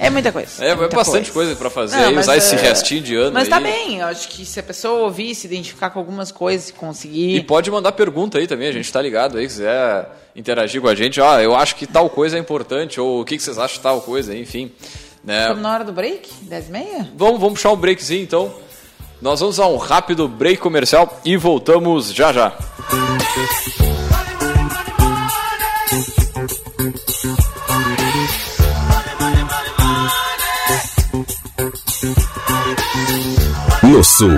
é 0.00 0.10
muita 0.10 0.32
coisa. 0.32 0.64
É, 0.64 0.68
é 0.68 0.74
muita 0.74 0.96
bastante 0.96 1.30
coisa, 1.30 1.54
coisa 1.54 1.56
para 1.56 1.68
fazer, 1.68 2.10
não, 2.10 2.20
usar 2.20 2.34
é... 2.34 2.38
esse 2.38 2.56
restinho 2.56 3.02
de 3.02 3.14
ano. 3.16 3.32
Mas 3.32 3.48
tá 3.48 3.58
aí. 3.58 3.62
tá 3.62 3.70
bem, 3.70 3.98
eu 3.98 4.06
acho 4.06 4.28
que 4.28 4.46
se 4.46 4.58
a 4.58 4.62
pessoa 4.62 5.00
ouvir, 5.00 5.34
se 5.34 5.46
identificar 5.46 5.90
com 5.90 5.98
algumas 5.98 6.32
coisas 6.32 6.70
conseguir. 6.70 7.36
E 7.36 7.42
pode 7.42 7.70
mandar 7.70 7.92
pergunta 7.92 8.38
aí 8.38 8.46
também, 8.46 8.68
a 8.68 8.72
gente 8.72 8.90
tá 8.90 9.02
ligado 9.02 9.36
aí, 9.36 9.46
quiser 9.46 10.08
interagir 10.34 10.80
com 10.80 10.88
a 10.88 10.94
gente, 10.94 11.20
ó, 11.20 11.38
eu 11.38 11.54
acho 11.54 11.76
que 11.76 11.86
tal 11.86 12.08
coisa 12.08 12.36
é 12.36 12.40
importante, 12.40 13.00
ou 13.00 13.20
o 13.20 13.24
que, 13.24 13.36
que 13.36 13.42
vocês 13.42 13.58
acham 13.58 13.76
de 13.76 13.82
tal 13.82 14.00
coisa, 14.00 14.34
enfim. 14.34 14.72
Né? 15.22 15.42
Estamos 15.42 15.62
na 15.62 15.72
hora 15.74 15.84
do 15.84 15.92
break? 15.92 16.30
10 16.42 16.68
e 16.68 16.72
meia? 16.72 17.08
Vamos, 17.14 17.38
vamos 17.38 17.54
puxar 17.54 17.72
um 17.72 17.76
breakzinho 17.76 18.22
então. 18.22 18.54
Nós 19.20 19.40
vamos 19.40 19.60
a 19.60 19.66
um 19.66 19.76
rápido 19.76 20.26
break 20.26 20.58
comercial 20.58 21.20
e 21.24 21.36
voltamos 21.36 22.12
já 22.12 22.32
já. 22.32 22.56
No 33.90 34.04
Sul, 34.04 34.30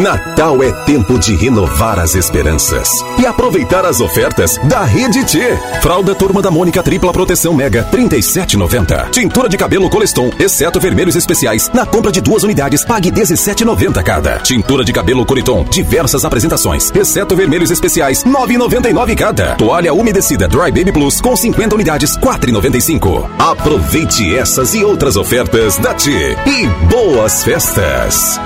Natal 0.00 0.62
é 0.62 0.70
tempo 0.84 1.18
de 1.18 1.34
renovar 1.34 1.98
as 1.98 2.14
esperanças 2.14 2.88
e 3.18 3.26
aproveitar 3.26 3.84
as 3.84 4.00
ofertas 4.00 4.56
da 4.68 4.84
Rede 4.84 5.24
T. 5.24 5.40
Fralda 5.82 6.14
Turma 6.14 6.40
da 6.40 6.48
Mônica 6.48 6.80
Tripla 6.80 7.12
Proteção 7.12 7.52
Mega, 7.52 7.84
37,90. 7.90 9.10
Tintura 9.10 9.48
de 9.48 9.58
cabelo 9.58 9.90
Coleston, 9.90 10.30
exceto 10.38 10.78
vermelhos 10.78 11.16
especiais. 11.16 11.68
Na 11.74 11.84
compra 11.84 12.12
de 12.12 12.20
duas 12.20 12.44
unidades, 12.44 12.84
pague 12.84 13.10
17,90 13.10 14.00
cada. 14.04 14.38
Tintura 14.38 14.84
de 14.84 14.92
cabelo 14.92 15.26
Coriton, 15.26 15.64
diversas 15.64 16.24
apresentações, 16.24 16.92
exceto 16.94 17.34
vermelhos 17.34 17.72
especiais, 17.72 18.22
9,99 18.22 19.16
cada. 19.16 19.56
Toalha 19.56 19.92
umedecida 19.92 20.46
Dry 20.46 20.70
Baby 20.70 20.92
Plus 20.92 21.20
com 21.20 21.34
50 21.34 21.74
unidades, 21.74 22.16
4,95. 22.16 23.28
Aproveite 23.40 24.36
essas 24.36 24.72
e 24.72 24.84
outras 24.84 25.16
ofertas 25.16 25.78
da 25.78 25.94
T. 25.94 26.12
E 26.12 26.68
boas 26.88 27.42
festas! 27.42 28.38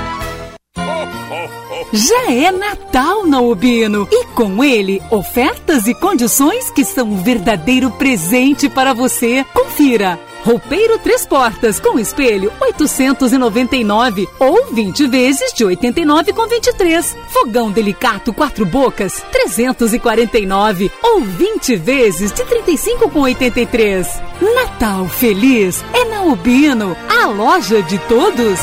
Já 1.97 2.29
é 2.29 2.51
Natal 2.51 3.25
na 3.25 3.41
Ubino 3.41 4.09
e 4.11 4.25
com 4.35 4.65
ele 4.65 5.01
ofertas 5.13 5.87
e 5.87 5.95
condições 5.95 6.69
que 6.69 6.85
são 6.85 7.07
um 7.07 7.23
verdadeiro 7.23 7.89
presente 7.89 8.69
para 8.69 8.93
você. 8.93 9.47
Confira. 9.55 10.19
Roupeiro 10.43 10.99
três 10.99 11.25
portas 11.25 11.79
com 11.79 11.97
espelho 11.97 12.53
899 12.61 14.29
ou 14.41 14.73
20 14.73 15.07
vezes 15.07 15.53
de 15.53 15.65
89 15.65 16.33
com 16.33 16.49
23. 16.49 17.17
Fogão 17.29 17.71
delicato 17.71 18.33
quatro 18.33 18.67
bocas 18.67 19.23
349 19.31 20.91
ou 21.01 21.21
20 21.21 21.77
vezes 21.77 22.33
de 22.33 22.45
35 22.45 23.09
com 23.09 23.21
83. 23.21 24.21
Natal 24.57 25.07
feliz 25.07 25.85
é 25.93 26.05
na 26.07 26.25
Ubino, 26.25 26.97
a 27.09 27.27
loja 27.29 27.81
de 27.83 27.99
todos. 28.01 28.59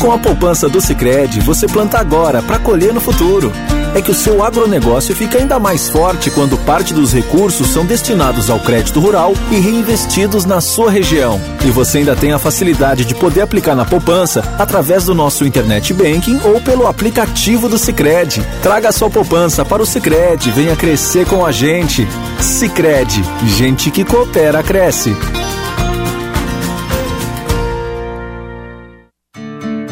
Com 0.00 0.12
a 0.12 0.18
poupança 0.18 0.68
do 0.68 0.80
Sicredi, 0.80 1.40
você 1.40 1.66
planta 1.66 1.98
agora 1.98 2.42
para 2.42 2.58
colher 2.58 2.92
no 2.92 3.00
futuro. 3.00 3.50
É 3.94 4.02
que 4.02 4.10
o 4.10 4.14
seu 4.14 4.44
agronegócio 4.44 5.16
fica 5.16 5.38
ainda 5.38 5.58
mais 5.58 5.88
forte 5.88 6.30
quando 6.30 6.58
parte 6.58 6.92
dos 6.92 7.14
recursos 7.14 7.68
são 7.68 7.86
destinados 7.86 8.50
ao 8.50 8.60
crédito 8.60 9.00
rural 9.00 9.32
e 9.50 9.58
reinvestidos 9.58 10.44
na 10.44 10.60
sua 10.60 10.90
região. 10.90 11.40
E 11.64 11.70
você 11.70 11.98
ainda 11.98 12.14
tem 12.14 12.32
a 12.32 12.38
facilidade 12.38 13.06
de 13.06 13.14
poder 13.14 13.40
aplicar 13.40 13.74
na 13.74 13.86
poupança 13.86 14.44
através 14.58 15.06
do 15.06 15.14
nosso 15.14 15.46
internet 15.46 15.94
banking 15.94 16.40
ou 16.44 16.60
pelo 16.60 16.86
aplicativo 16.86 17.68
do 17.68 17.78
Sicredi. 17.78 18.46
Traga 18.62 18.92
sua 18.92 19.08
poupança 19.08 19.64
para 19.64 19.82
o 19.82 19.86
Sicredi, 19.86 20.50
venha 20.50 20.76
crescer 20.76 21.26
com 21.26 21.44
a 21.44 21.50
gente. 21.50 22.06
Sicredi, 22.38 23.22
gente 23.56 23.90
que 23.90 24.04
coopera 24.04 24.62
cresce. 24.62 25.16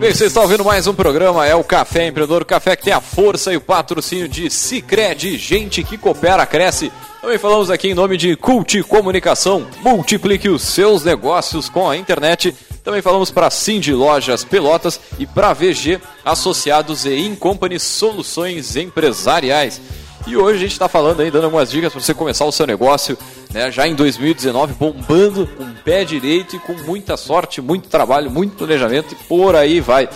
Bem, 0.00 0.14
vocês 0.14 0.28
estão 0.28 0.44
ouvindo 0.44 0.64
mais 0.64 0.86
um 0.86 0.94
programa, 0.94 1.46
é 1.46 1.54
o 1.54 1.62
Café 1.62 2.06
Empreendedor, 2.06 2.40
o 2.40 2.46
café 2.46 2.74
que 2.74 2.84
tem 2.84 2.92
a 2.92 3.02
força 3.02 3.52
e 3.52 3.56
o 3.58 3.60
patrocínio 3.60 4.26
de 4.26 4.48
Cicred, 4.48 5.36
gente 5.36 5.84
que 5.84 5.98
coopera, 5.98 6.46
cresce. 6.46 6.90
Também 7.20 7.36
falamos 7.36 7.70
aqui 7.70 7.88
em 7.88 7.94
nome 7.94 8.16
de 8.16 8.34
Cult 8.34 8.82
Comunicação, 8.84 9.66
multiplique 9.82 10.48
os 10.48 10.62
seus 10.62 11.04
negócios 11.04 11.68
com 11.68 11.86
a 11.86 11.98
internet. 11.98 12.56
Também 12.82 13.02
falamos 13.02 13.30
para 13.30 13.50
Cindy 13.50 13.92
Lojas 13.92 14.42
Pelotas 14.42 14.98
e 15.18 15.26
para 15.26 15.52
VG 15.52 16.00
Associados 16.24 17.04
e 17.04 17.18
Incompany 17.18 17.78
Soluções 17.78 18.76
Empresariais. 18.76 19.82
E 20.26 20.36
hoje 20.36 20.58
a 20.58 20.60
gente 20.60 20.72
está 20.72 20.88
falando 20.88 21.20
aí, 21.20 21.30
dando 21.30 21.44
algumas 21.44 21.70
dicas 21.70 21.92
para 21.92 22.00
você 22.00 22.12
começar 22.12 22.44
o 22.44 22.52
seu 22.52 22.66
negócio, 22.66 23.16
né, 23.52 23.70
já 23.70 23.88
em 23.88 23.94
2019, 23.94 24.74
bombando, 24.74 25.46
com 25.46 25.72
pé 25.84 26.04
direito 26.04 26.56
e 26.56 26.58
com 26.58 26.74
muita 26.74 27.16
sorte, 27.16 27.60
muito 27.60 27.88
trabalho, 27.88 28.30
muito 28.30 28.56
planejamento 28.56 29.12
e 29.12 29.16
por 29.24 29.56
aí 29.56 29.80
vai. 29.80 30.08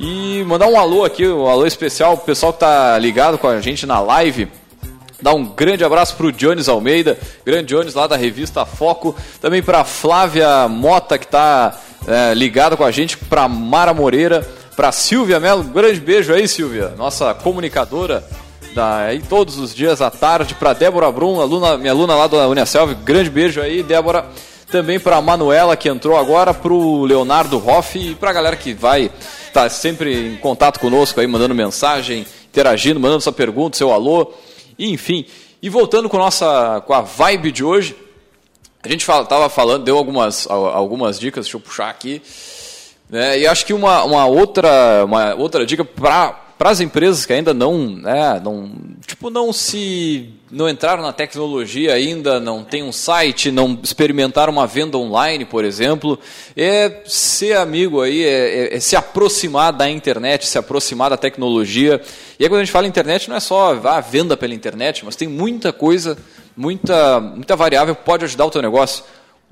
E 0.00 0.42
mandar 0.44 0.66
um 0.66 0.78
alô 0.78 1.04
aqui, 1.04 1.28
um 1.28 1.46
alô 1.46 1.66
especial 1.66 2.16
pro 2.16 2.26
pessoal 2.26 2.52
que 2.52 2.60
tá 2.60 2.98
ligado 2.98 3.38
com 3.38 3.46
a 3.46 3.60
gente 3.60 3.86
na 3.86 4.00
live. 4.00 4.48
Dar 5.20 5.34
um 5.34 5.44
grande 5.44 5.84
abraço 5.84 6.16
para 6.16 6.26
o 6.26 6.32
Jones 6.32 6.68
Almeida, 6.68 7.16
grande 7.46 7.72
Jones 7.72 7.94
lá 7.94 8.08
da 8.08 8.16
revista 8.16 8.66
Foco. 8.66 9.14
Também 9.40 9.62
para 9.62 9.84
Flávia 9.84 10.66
Mota, 10.66 11.16
que 11.16 11.26
está 11.26 11.78
é, 12.08 12.34
ligada 12.34 12.76
com 12.76 12.82
a 12.82 12.90
gente, 12.90 13.16
para 13.16 13.46
Mara 13.46 13.94
Moreira, 13.94 14.44
para 14.74 14.90
Silvia 14.90 15.38
Mello. 15.38 15.60
Um 15.60 15.72
grande 15.72 16.00
beijo 16.00 16.32
aí, 16.32 16.48
Silvia, 16.48 16.94
nossa 16.96 17.32
comunicadora. 17.34 18.24
Da, 18.74 19.04
aí 19.04 19.20
todos 19.20 19.58
os 19.58 19.74
dias 19.74 20.00
à 20.00 20.10
tarde 20.10 20.54
para 20.54 20.72
Débora 20.72 21.12
Brum, 21.12 21.40
aluna, 21.40 21.76
minha 21.76 21.92
aluna 21.92 22.14
lá 22.14 22.26
da 22.26 22.48
Unicelv, 22.48 22.94
grande 23.04 23.28
beijo 23.28 23.60
aí, 23.60 23.82
Débora. 23.82 24.26
Também 24.70 24.98
para 24.98 25.16
a 25.16 25.20
Manuela 25.20 25.76
que 25.76 25.90
entrou 25.90 26.16
agora, 26.16 26.54
para 26.54 26.72
o 26.72 27.04
Leonardo 27.04 27.62
Hoff 27.68 27.98
e 27.98 28.14
para 28.14 28.30
a 28.30 28.32
galera 28.32 28.56
que 28.56 28.72
vai 28.72 29.10
estar 29.46 29.64
tá 29.64 29.68
sempre 29.68 30.28
em 30.28 30.36
contato 30.36 30.80
conosco 30.80 31.20
aí, 31.20 31.26
mandando 31.26 31.54
mensagem, 31.54 32.26
interagindo, 32.48 32.98
mandando 32.98 33.20
sua 33.20 33.32
pergunta, 33.32 33.76
seu 33.76 33.92
alô. 33.92 34.32
Enfim, 34.78 35.26
e 35.60 35.68
voltando 35.68 36.08
com, 36.08 36.16
nossa, 36.16 36.82
com 36.86 36.94
a 36.94 37.02
vibe 37.02 37.52
de 37.52 37.62
hoje, 37.62 37.94
a 38.82 38.88
gente 38.88 39.04
fala, 39.04 39.50
falando, 39.50 39.84
deu 39.84 39.98
algumas, 39.98 40.46
algumas 40.50 41.20
dicas, 41.20 41.44
deixa 41.44 41.58
eu 41.58 41.60
puxar 41.60 41.90
aqui. 41.90 42.22
Né, 43.10 43.40
e 43.40 43.46
acho 43.46 43.66
que 43.66 43.74
uma, 43.74 44.02
uma, 44.04 44.24
outra, 44.24 45.04
uma 45.04 45.34
outra 45.34 45.66
dica 45.66 45.84
para 45.84 46.40
para 46.62 46.70
as 46.70 46.78
empresas 46.78 47.26
que 47.26 47.32
ainda 47.32 47.52
não, 47.52 47.76
né, 47.88 48.40
não, 48.40 48.70
tipo, 49.04 49.30
não 49.30 49.52
se, 49.52 50.28
não 50.48 50.68
entraram 50.68 51.02
na 51.02 51.12
tecnologia 51.12 51.92
ainda, 51.92 52.38
não 52.38 52.62
tem 52.62 52.84
um 52.84 52.92
site, 52.92 53.50
não 53.50 53.76
experimentaram 53.82 54.52
uma 54.52 54.64
venda 54.64 54.96
online, 54.96 55.44
por 55.44 55.64
exemplo, 55.64 56.16
é 56.56 57.02
ser 57.04 57.56
amigo 57.56 58.00
aí, 58.00 58.22
é, 58.22 58.28
é, 58.28 58.76
é 58.76 58.78
se 58.78 58.94
aproximar 58.94 59.72
da 59.72 59.90
internet, 59.90 60.46
se 60.46 60.56
aproximar 60.56 61.10
da 61.10 61.16
tecnologia. 61.16 62.00
E 62.38 62.44
aí 62.44 62.48
quando 62.48 62.60
a 62.60 62.64
gente 62.64 62.72
fala 62.72 62.86
internet, 62.86 63.28
não 63.28 63.34
é 63.34 63.40
só 63.40 63.74
a 63.84 64.00
venda 64.00 64.36
pela 64.36 64.54
internet, 64.54 65.04
mas 65.04 65.16
tem 65.16 65.26
muita 65.26 65.72
coisa, 65.72 66.16
muita, 66.56 67.18
muita 67.18 67.56
variável 67.56 67.96
que 67.96 68.04
pode 68.04 68.24
ajudar 68.24 68.46
o 68.46 68.50
teu 68.52 68.62
negócio. 68.62 69.02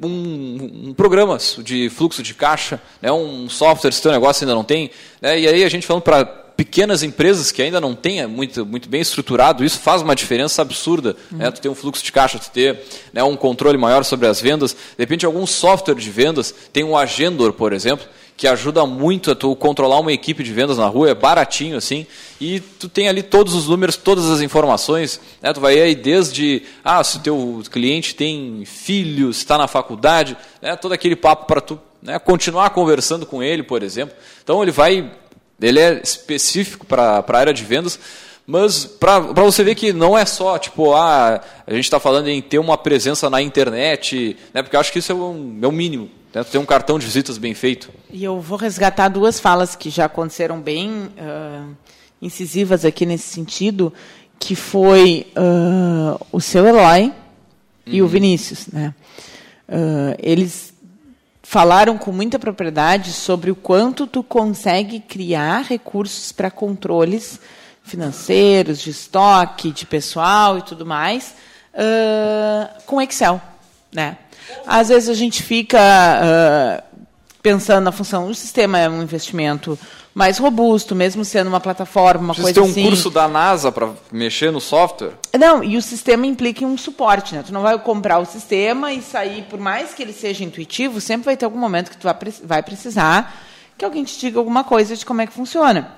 Um, 0.00 0.90
um, 0.90 0.94
programas 0.94 1.58
de 1.58 1.90
fluxo 1.90 2.22
de 2.22 2.34
caixa, 2.34 2.80
né, 3.02 3.10
um 3.10 3.48
software 3.48 3.90
se 3.90 4.00
teu 4.00 4.12
negócio 4.12 4.44
ainda 4.44 4.54
não 4.54 4.62
tem. 4.62 4.92
Né, 5.20 5.40
e 5.40 5.48
aí 5.48 5.64
a 5.64 5.68
gente 5.68 5.88
falando 5.88 6.04
para 6.04 6.40
pequenas 6.60 7.02
empresas 7.02 7.50
que 7.50 7.62
ainda 7.62 7.80
não 7.80 7.94
tenha 7.94 8.28
muito, 8.28 8.66
muito 8.66 8.86
bem 8.86 9.00
estruturado, 9.00 9.64
isso 9.64 9.78
faz 9.78 10.02
uma 10.02 10.14
diferença 10.14 10.60
absurda. 10.60 11.16
Uhum. 11.32 11.38
Né? 11.38 11.50
Tu 11.50 11.58
ter 11.58 11.70
um 11.70 11.74
fluxo 11.74 12.04
de 12.04 12.12
caixa, 12.12 12.38
tu 12.38 12.50
ter 12.50 12.82
né, 13.14 13.24
um 13.24 13.34
controle 13.34 13.78
maior 13.78 14.04
sobre 14.04 14.26
as 14.26 14.42
vendas. 14.42 14.72
De 14.72 14.98
repente, 14.98 15.24
algum 15.24 15.46
software 15.46 15.94
de 15.94 16.10
vendas, 16.10 16.54
tem 16.70 16.84
um 16.84 16.94
Agendor, 16.94 17.54
por 17.54 17.72
exemplo, 17.72 18.06
que 18.36 18.46
ajuda 18.46 18.84
muito 18.84 19.30
a 19.30 19.34
tu 19.34 19.56
controlar 19.56 20.00
uma 20.00 20.12
equipe 20.12 20.44
de 20.44 20.52
vendas 20.52 20.76
na 20.76 20.86
rua, 20.86 21.08
é 21.08 21.14
baratinho 21.14 21.78
assim, 21.78 22.06
e 22.38 22.60
tu 22.60 22.90
tem 22.90 23.08
ali 23.08 23.22
todos 23.22 23.54
os 23.54 23.66
números, 23.66 23.96
todas 23.96 24.28
as 24.30 24.42
informações, 24.42 25.18
né? 25.40 25.54
tu 25.54 25.62
vai 25.62 25.80
aí 25.80 25.94
desde, 25.94 26.62
ah, 26.84 27.02
se 27.02 27.16
o 27.16 27.20
teu 27.20 27.62
cliente 27.70 28.14
tem 28.14 28.64
filhos, 28.66 29.38
está 29.38 29.56
na 29.56 29.66
faculdade, 29.66 30.36
né? 30.60 30.76
todo 30.76 30.92
aquele 30.92 31.16
papo 31.16 31.46
para 31.46 31.62
tu 31.62 31.80
né? 32.02 32.18
continuar 32.18 32.68
conversando 32.68 33.24
com 33.24 33.42
ele, 33.42 33.62
por 33.62 33.82
exemplo. 33.82 34.14
Então 34.42 34.62
ele 34.62 34.72
vai 34.72 35.10
ele 35.60 35.78
é 35.78 36.00
específico 36.02 36.86
para 36.86 37.24
a 37.26 37.36
área 37.36 37.52
de 37.52 37.64
vendas, 37.64 37.98
mas 38.46 38.84
para 38.84 39.20
você 39.20 39.62
ver 39.62 39.74
que 39.74 39.92
não 39.92 40.16
é 40.18 40.24
só, 40.24 40.58
tipo, 40.58 40.94
ah, 40.94 41.40
a 41.66 41.72
gente 41.72 41.84
está 41.84 42.00
falando 42.00 42.28
em 42.28 42.42
ter 42.42 42.58
uma 42.58 42.76
presença 42.76 43.30
na 43.30 43.40
internet, 43.40 44.36
né, 44.52 44.62
porque 44.62 44.74
eu 44.74 44.80
acho 44.80 44.92
que 44.92 44.98
isso 44.98 45.12
é, 45.12 45.14
um, 45.14 45.58
é 45.62 45.66
o 45.66 45.72
mínimo. 45.72 46.10
Né, 46.34 46.42
ter 46.44 46.58
um 46.58 46.64
cartão 46.64 46.98
de 46.98 47.06
visitas 47.06 47.38
bem 47.38 47.54
feito. 47.54 47.90
E 48.10 48.24
eu 48.24 48.40
vou 48.40 48.56
resgatar 48.56 49.08
duas 49.08 49.38
falas 49.38 49.76
que 49.76 49.90
já 49.90 50.06
aconteceram 50.06 50.60
bem 50.60 50.90
uh, 50.90 51.76
incisivas 52.20 52.84
aqui 52.84 53.04
nesse 53.04 53.28
sentido, 53.28 53.92
que 54.38 54.54
foi 54.54 55.26
uh, 55.36 56.26
o 56.32 56.40
seu 56.40 56.66
Eloy 56.66 57.04
uhum. 57.04 57.12
e 57.86 58.00
o 58.00 58.04
uhum. 58.04 58.10
Vinícius. 58.10 58.66
Né? 58.68 58.94
Uh, 59.68 60.16
eles 60.18 60.72
falaram 61.50 61.98
com 61.98 62.12
muita 62.12 62.38
propriedade 62.38 63.12
sobre 63.12 63.50
o 63.50 63.56
quanto 63.56 64.06
tu 64.06 64.22
consegue 64.22 65.00
criar 65.00 65.64
recursos 65.64 66.30
para 66.30 66.48
controles 66.48 67.40
financeiros, 67.82 68.78
de 68.78 68.90
estoque, 68.90 69.72
de 69.72 69.84
pessoal 69.84 70.58
e 70.58 70.62
tudo 70.62 70.86
mais, 70.86 71.34
uh, 71.74 72.82
com 72.86 73.02
Excel. 73.02 73.42
Né? 73.92 74.16
Às 74.64 74.90
vezes 74.90 75.08
a 75.08 75.14
gente 75.14 75.42
fica 75.42 75.80
uh, 75.80 76.98
pensando 77.42 77.82
na 77.82 77.90
função, 77.90 78.28
o 78.28 78.34
sistema 78.34 78.78
é 78.78 78.88
um 78.88 79.02
investimento 79.02 79.76
mais 80.14 80.38
robusto, 80.38 80.94
mesmo 80.94 81.24
sendo 81.24 81.48
uma 81.48 81.60
plataforma, 81.60 82.24
uma 82.24 82.34
Precisa 82.34 82.54
coisa 82.54 82.60
ter 82.60 82.66
um 82.66 82.70
assim. 82.70 82.90
curso 82.90 83.10
da 83.10 83.28
NASA 83.28 83.70
para 83.70 83.90
mexer 84.10 84.50
no 84.50 84.60
software? 84.60 85.12
Não, 85.38 85.62
e 85.62 85.76
o 85.76 85.82
sistema 85.82 86.26
implica 86.26 86.64
um 86.64 86.76
suporte, 86.76 87.34
né? 87.34 87.44
Tu 87.46 87.52
não 87.52 87.62
vai 87.62 87.78
comprar 87.78 88.18
o 88.18 88.24
sistema 88.24 88.92
e 88.92 89.00
sair, 89.00 89.42
por 89.42 89.58
mais 89.58 89.94
que 89.94 90.02
ele 90.02 90.12
seja 90.12 90.44
intuitivo, 90.44 91.00
sempre 91.00 91.26
vai 91.26 91.36
ter 91.36 91.44
algum 91.44 91.58
momento 91.58 91.90
que 91.90 91.96
tu 91.96 92.08
vai 92.44 92.62
precisar 92.62 93.34
que 93.78 93.84
alguém 93.84 94.04
te 94.04 94.18
diga 94.18 94.38
alguma 94.38 94.62
coisa 94.62 94.94
de 94.94 95.06
como 95.06 95.22
é 95.22 95.26
que 95.26 95.32
funciona. 95.32 95.96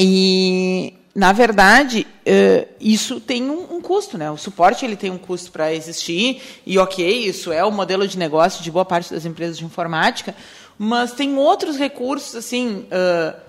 E 0.00 0.94
na 1.18 1.32
verdade, 1.32 2.06
uh, 2.20 2.68
isso 2.80 3.20
tem 3.20 3.42
um, 3.50 3.74
um, 3.74 3.80
custo, 3.80 4.16
né? 4.16 4.30
O 4.30 4.36
suporte 4.36 4.84
ele 4.84 4.94
tem 4.94 5.10
um 5.10 5.18
custo 5.18 5.50
para 5.50 5.74
existir 5.74 6.40
e 6.64 6.78
ok, 6.78 7.26
isso 7.26 7.50
é 7.50 7.64
o 7.64 7.72
modelo 7.72 8.06
de 8.06 8.16
negócio 8.16 8.62
de 8.62 8.70
boa 8.70 8.84
parte 8.84 9.12
das 9.12 9.24
empresas 9.24 9.58
de 9.58 9.64
informática, 9.64 10.32
mas 10.78 11.12
tem 11.12 11.36
outros 11.36 11.76
recursos 11.76 12.36
assim. 12.36 12.86
Uh, 12.86 13.48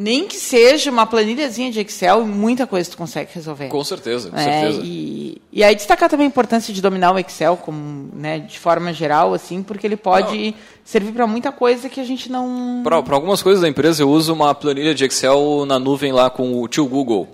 nem 0.00 0.28
que 0.28 0.36
seja 0.36 0.92
uma 0.92 1.04
planilhazinha 1.06 1.72
de 1.72 1.80
Excel, 1.80 2.24
muita 2.24 2.68
coisa 2.68 2.88
tu 2.88 2.96
consegue 2.96 3.32
resolver. 3.34 3.66
Com 3.66 3.82
certeza, 3.82 4.30
com 4.30 4.36
é, 4.36 4.44
certeza. 4.44 4.82
E, 4.84 5.42
e 5.52 5.64
aí 5.64 5.74
destacar 5.74 6.08
também 6.08 6.26
a 6.26 6.28
importância 6.28 6.72
de 6.72 6.80
dominar 6.80 7.12
o 7.12 7.18
Excel 7.18 7.56
como, 7.56 8.08
né, 8.14 8.38
de 8.38 8.60
forma 8.60 8.92
geral, 8.92 9.34
assim, 9.34 9.60
porque 9.60 9.84
ele 9.84 9.96
pode 9.96 10.52
não. 10.52 10.54
servir 10.84 11.10
para 11.10 11.26
muita 11.26 11.50
coisa 11.50 11.88
que 11.88 11.98
a 11.98 12.04
gente 12.04 12.30
não. 12.30 12.80
Para 12.84 13.16
algumas 13.16 13.42
coisas 13.42 13.60
da 13.60 13.68
empresa 13.68 14.04
eu 14.04 14.08
uso 14.08 14.32
uma 14.32 14.54
planilha 14.54 14.94
de 14.94 15.04
Excel 15.04 15.64
na 15.66 15.80
nuvem 15.80 16.12
lá 16.12 16.30
com 16.30 16.62
o 16.62 16.68
tio 16.68 16.86
Google. 16.86 17.26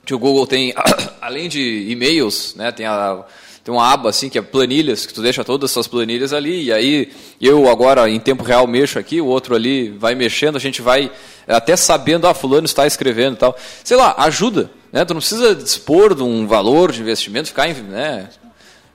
O 0.00 0.06
tio 0.06 0.18
Google 0.20 0.46
tem, 0.46 0.72
além 1.20 1.48
de 1.48 1.90
e-mails, 1.90 2.54
né, 2.54 2.70
tem 2.70 2.86
a 2.86 3.24
tem 3.62 3.74
uma 3.74 3.92
aba 3.92 4.08
assim 4.08 4.28
que 4.28 4.38
é 4.38 4.42
planilhas, 4.42 5.04
que 5.04 5.12
tu 5.12 5.20
deixa 5.20 5.44
todas 5.44 5.70
as 5.70 5.72
suas 5.72 5.86
planilhas 5.86 6.32
ali, 6.32 6.64
e 6.64 6.72
aí 6.72 7.12
eu 7.40 7.68
agora 7.68 8.08
em 8.08 8.18
tempo 8.18 8.42
real 8.42 8.66
mexo 8.66 8.98
aqui, 8.98 9.20
o 9.20 9.26
outro 9.26 9.54
ali 9.54 9.90
vai 9.90 10.14
mexendo, 10.14 10.56
a 10.56 10.60
gente 10.60 10.80
vai 10.80 11.10
até 11.46 11.76
sabendo, 11.76 12.26
ah, 12.26 12.34
fulano 12.34 12.66
está 12.66 12.86
escrevendo 12.86 13.34
e 13.34 13.38
tal. 13.38 13.56
Sei 13.84 13.96
lá, 13.96 14.14
ajuda, 14.18 14.70
né? 14.92 15.04
Tu 15.04 15.12
não 15.12 15.20
precisa 15.20 15.54
dispor 15.54 16.14
de 16.14 16.22
um 16.22 16.46
valor 16.46 16.92
de 16.92 17.00
investimento, 17.00 17.48
ficar, 17.48 17.68
né? 17.68 18.28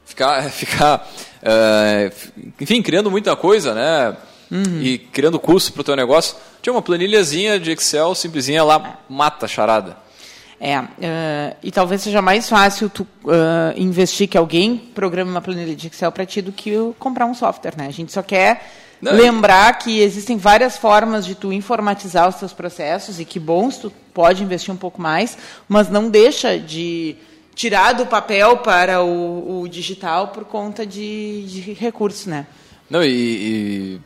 ficar, 0.06 0.43
ficar 0.49 1.12
uh, 1.43 2.41
enfim, 2.60 2.82
criando 2.82 3.12
muita 3.12 3.36
coisa, 3.36 3.73
né? 3.73 4.15
Uhum. 4.49 4.82
E 4.82 4.97
criando 4.97 5.39
custo 5.39 5.73
para 5.73 5.82
o 5.82 5.84
teu 5.84 5.95
negócio. 5.95 6.36
Tinha 6.62 6.73
uma 6.73 6.82
planilhazinha 6.82 7.60
de 7.60 7.71
Excel 7.71 8.13
simplesinha 8.15 8.63
lá, 8.63 8.99
mata 9.10 9.45
a 9.45 9.49
charada. 9.49 9.97
É, 10.60 10.80
uh, 10.80 10.86
e 11.62 11.72
talvez 11.72 12.02
seja 12.02 12.22
mais 12.22 12.48
fácil 12.48 12.89
tu 12.89 13.04
uh, 13.26 13.78
investir 13.78 14.28
que 14.28 14.38
alguém 14.38 14.78
programe 14.78 15.30
uma 15.30 15.41
planilha 15.41 15.76
de 15.76 15.88
Excel 15.88 16.12
para 16.12 16.26
ti 16.26 16.41
do 16.41 16.52
que 16.52 16.72
comprar 16.98 17.26
um 17.26 17.34
software, 17.34 17.74
né? 17.78 17.88
A 17.88 17.91
gente 17.91 18.12
só 18.12 18.24
quer 18.24 18.65
Não, 19.02 19.12
lembrar 19.12 19.78
que 19.78 20.00
existem 20.00 20.38
várias 20.38 20.78
formas 20.78 21.26
de 21.26 21.36
tu 21.36 21.52
informatizar 21.52 22.30
os 22.30 22.36
teus 22.36 22.54
processos 22.54 23.20
e 23.20 23.26
que 23.26 23.39
bons 23.39 23.78
tu 23.78 23.91
pode 24.13 24.44
investir 24.44 24.74
um 24.74 24.78
pouco 24.78 25.02
mais, 25.02 25.38
mas 25.68 25.89
não 25.89 26.10
deixa 26.10 26.58
de 26.58 27.18
tirar 27.54 27.94
do 27.94 28.06
papel 28.06 28.58
para 28.58 29.04
o, 29.04 29.62
o 29.62 29.68
digital 29.68 30.30
por 30.30 30.46
conta 30.46 30.86
de, 30.86 31.44
de 31.48 31.74
recursos, 31.74 32.28
né? 32.28 32.48
Não, 32.89 33.04
e, 33.04 33.10
e 33.10 34.02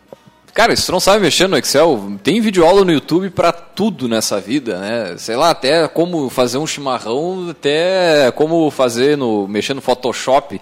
Cara, 0.53 0.75
se 0.75 0.85
tu 0.85 0.91
não 0.91 0.99
sabe 0.99 1.21
mexer 1.21 1.47
no 1.47 1.57
Excel, 1.57 2.19
tem 2.23 2.41
vídeo 2.41 2.65
aula 2.65 2.83
no 2.83 2.91
YouTube 2.91 3.29
para 3.29 3.53
tudo 3.79 4.09
nessa 4.09 4.41
vida, 4.41 4.77
né? 4.77 5.15
Sei 5.17 5.37
lá, 5.37 5.51
até 5.51 5.87
como 5.87 6.29
fazer 6.29 6.57
um 6.57 6.67
chimarrão, 6.67 7.51
até 7.51 8.29
como 8.35 8.69
fazer 8.69 9.15
no 9.15 9.47
mexer 9.47 9.73
no 9.73 9.79
Photoshop. 9.79 10.59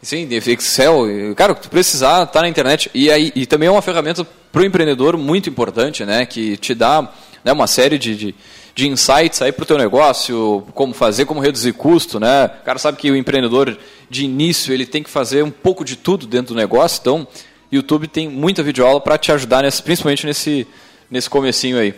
Sim, 0.00 0.28
Excel, 0.30 1.04
cara, 1.34 1.50
o 1.50 1.56
que 1.56 1.62
tu 1.62 1.68
precisar 1.68 2.24
tá 2.26 2.42
na 2.42 2.48
internet. 2.48 2.88
E 2.94 3.10
aí 3.10 3.32
e 3.34 3.44
também 3.44 3.66
é 3.66 3.72
uma 3.72 3.82
ferramenta 3.82 4.24
para 4.52 4.62
o 4.62 4.64
empreendedor 4.64 5.16
muito 5.16 5.50
importante, 5.50 6.04
né? 6.04 6.24
Que 6.26 6.56
te 6.56 6.76
dá 6.76 7.12
né, 7.42 7.50
uma 7.50 7.66
série 7.66 7.98
de, 7.98 8.14
de, 8.14 8.34
de 8.72 8.86
insights 8.86 9.42
aí 9.42 9.50
para 9.50 9.64
o 9.64 9.66
teu 9.66 9.76
negócio, 9.76 10.64
como 10.74 10.94
fazer, 10.94 11.24
como 11.24 11.40
reduzir 11.40 11.72
custo, 11.72 12.20
né? 12.20 12.44
O 12.62 12.64
cara 12.64 12.78
sabe 12.78 12.98
que 12.98 13.10
o 13.10 13.16
empreendedor 13.16 13.76
de 14.08 14.24
início 14.26 14.72
ele 14.72 14.86
tem 14.86 15.02
que 15.02 15.10
fazer 15.10 15.42
um 15.42 15.50
pouco 15.50 15.84
de 15.84 15.96
tudo 15.96 16.24
dentro 16.24 16.54
do 16.54 16.60
negócio, 16.60 17.00
então 17.00 17.26
YouTube 17.72 18.06
tem 18.06 18.28
muita 18.28 18.62
videoaula 18.62 19.00
para 19.00 19.18
te 19.18 19.32
ajudar, 19.32 19.64
nesse, 19.64 19.82
principalmente 19.82 20.24
nesse, 20.24 20.68
nesse 21.10 21.28
comecinho 21.28 21.80
aí. 21.80 21.92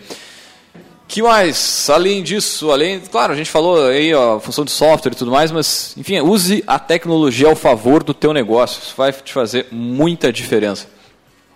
Que 1.09 1.23
mais? 1.23 1.89
Além 1.89 2.23
disso, 2.23 2.71
além, 2.71 3.01
claro, 3.01 3.33
a 3.33 3.37
gente 3.37 3.51
falou 3.51 3.87
aí 3.87 4.13
ó, 4.13 4.37
a 4.37 4.41
função 4.41 4.65
de 4.65 4.71
software 4.71 5.13
e 5.13 5.17
tudo 5.17 5.31
mais, 5.31 5.53
mas 5.53 5.95
enfim, 5.97 6.21
use 6.21 6.63
a 6.67 6.79
tecnologia 6.79 7.49
ao 7.49 7.57
favor 7.57 8.03
do 8.03 8.13
teu 8.13 8.33
negócio. 8.33 8.83
Isso 8.83 8.95
vai 8.97 9.13
te 9.13 9.33
fazer 9.33 9.67
muita 9.71 10.33
diferença. 10.33 10.89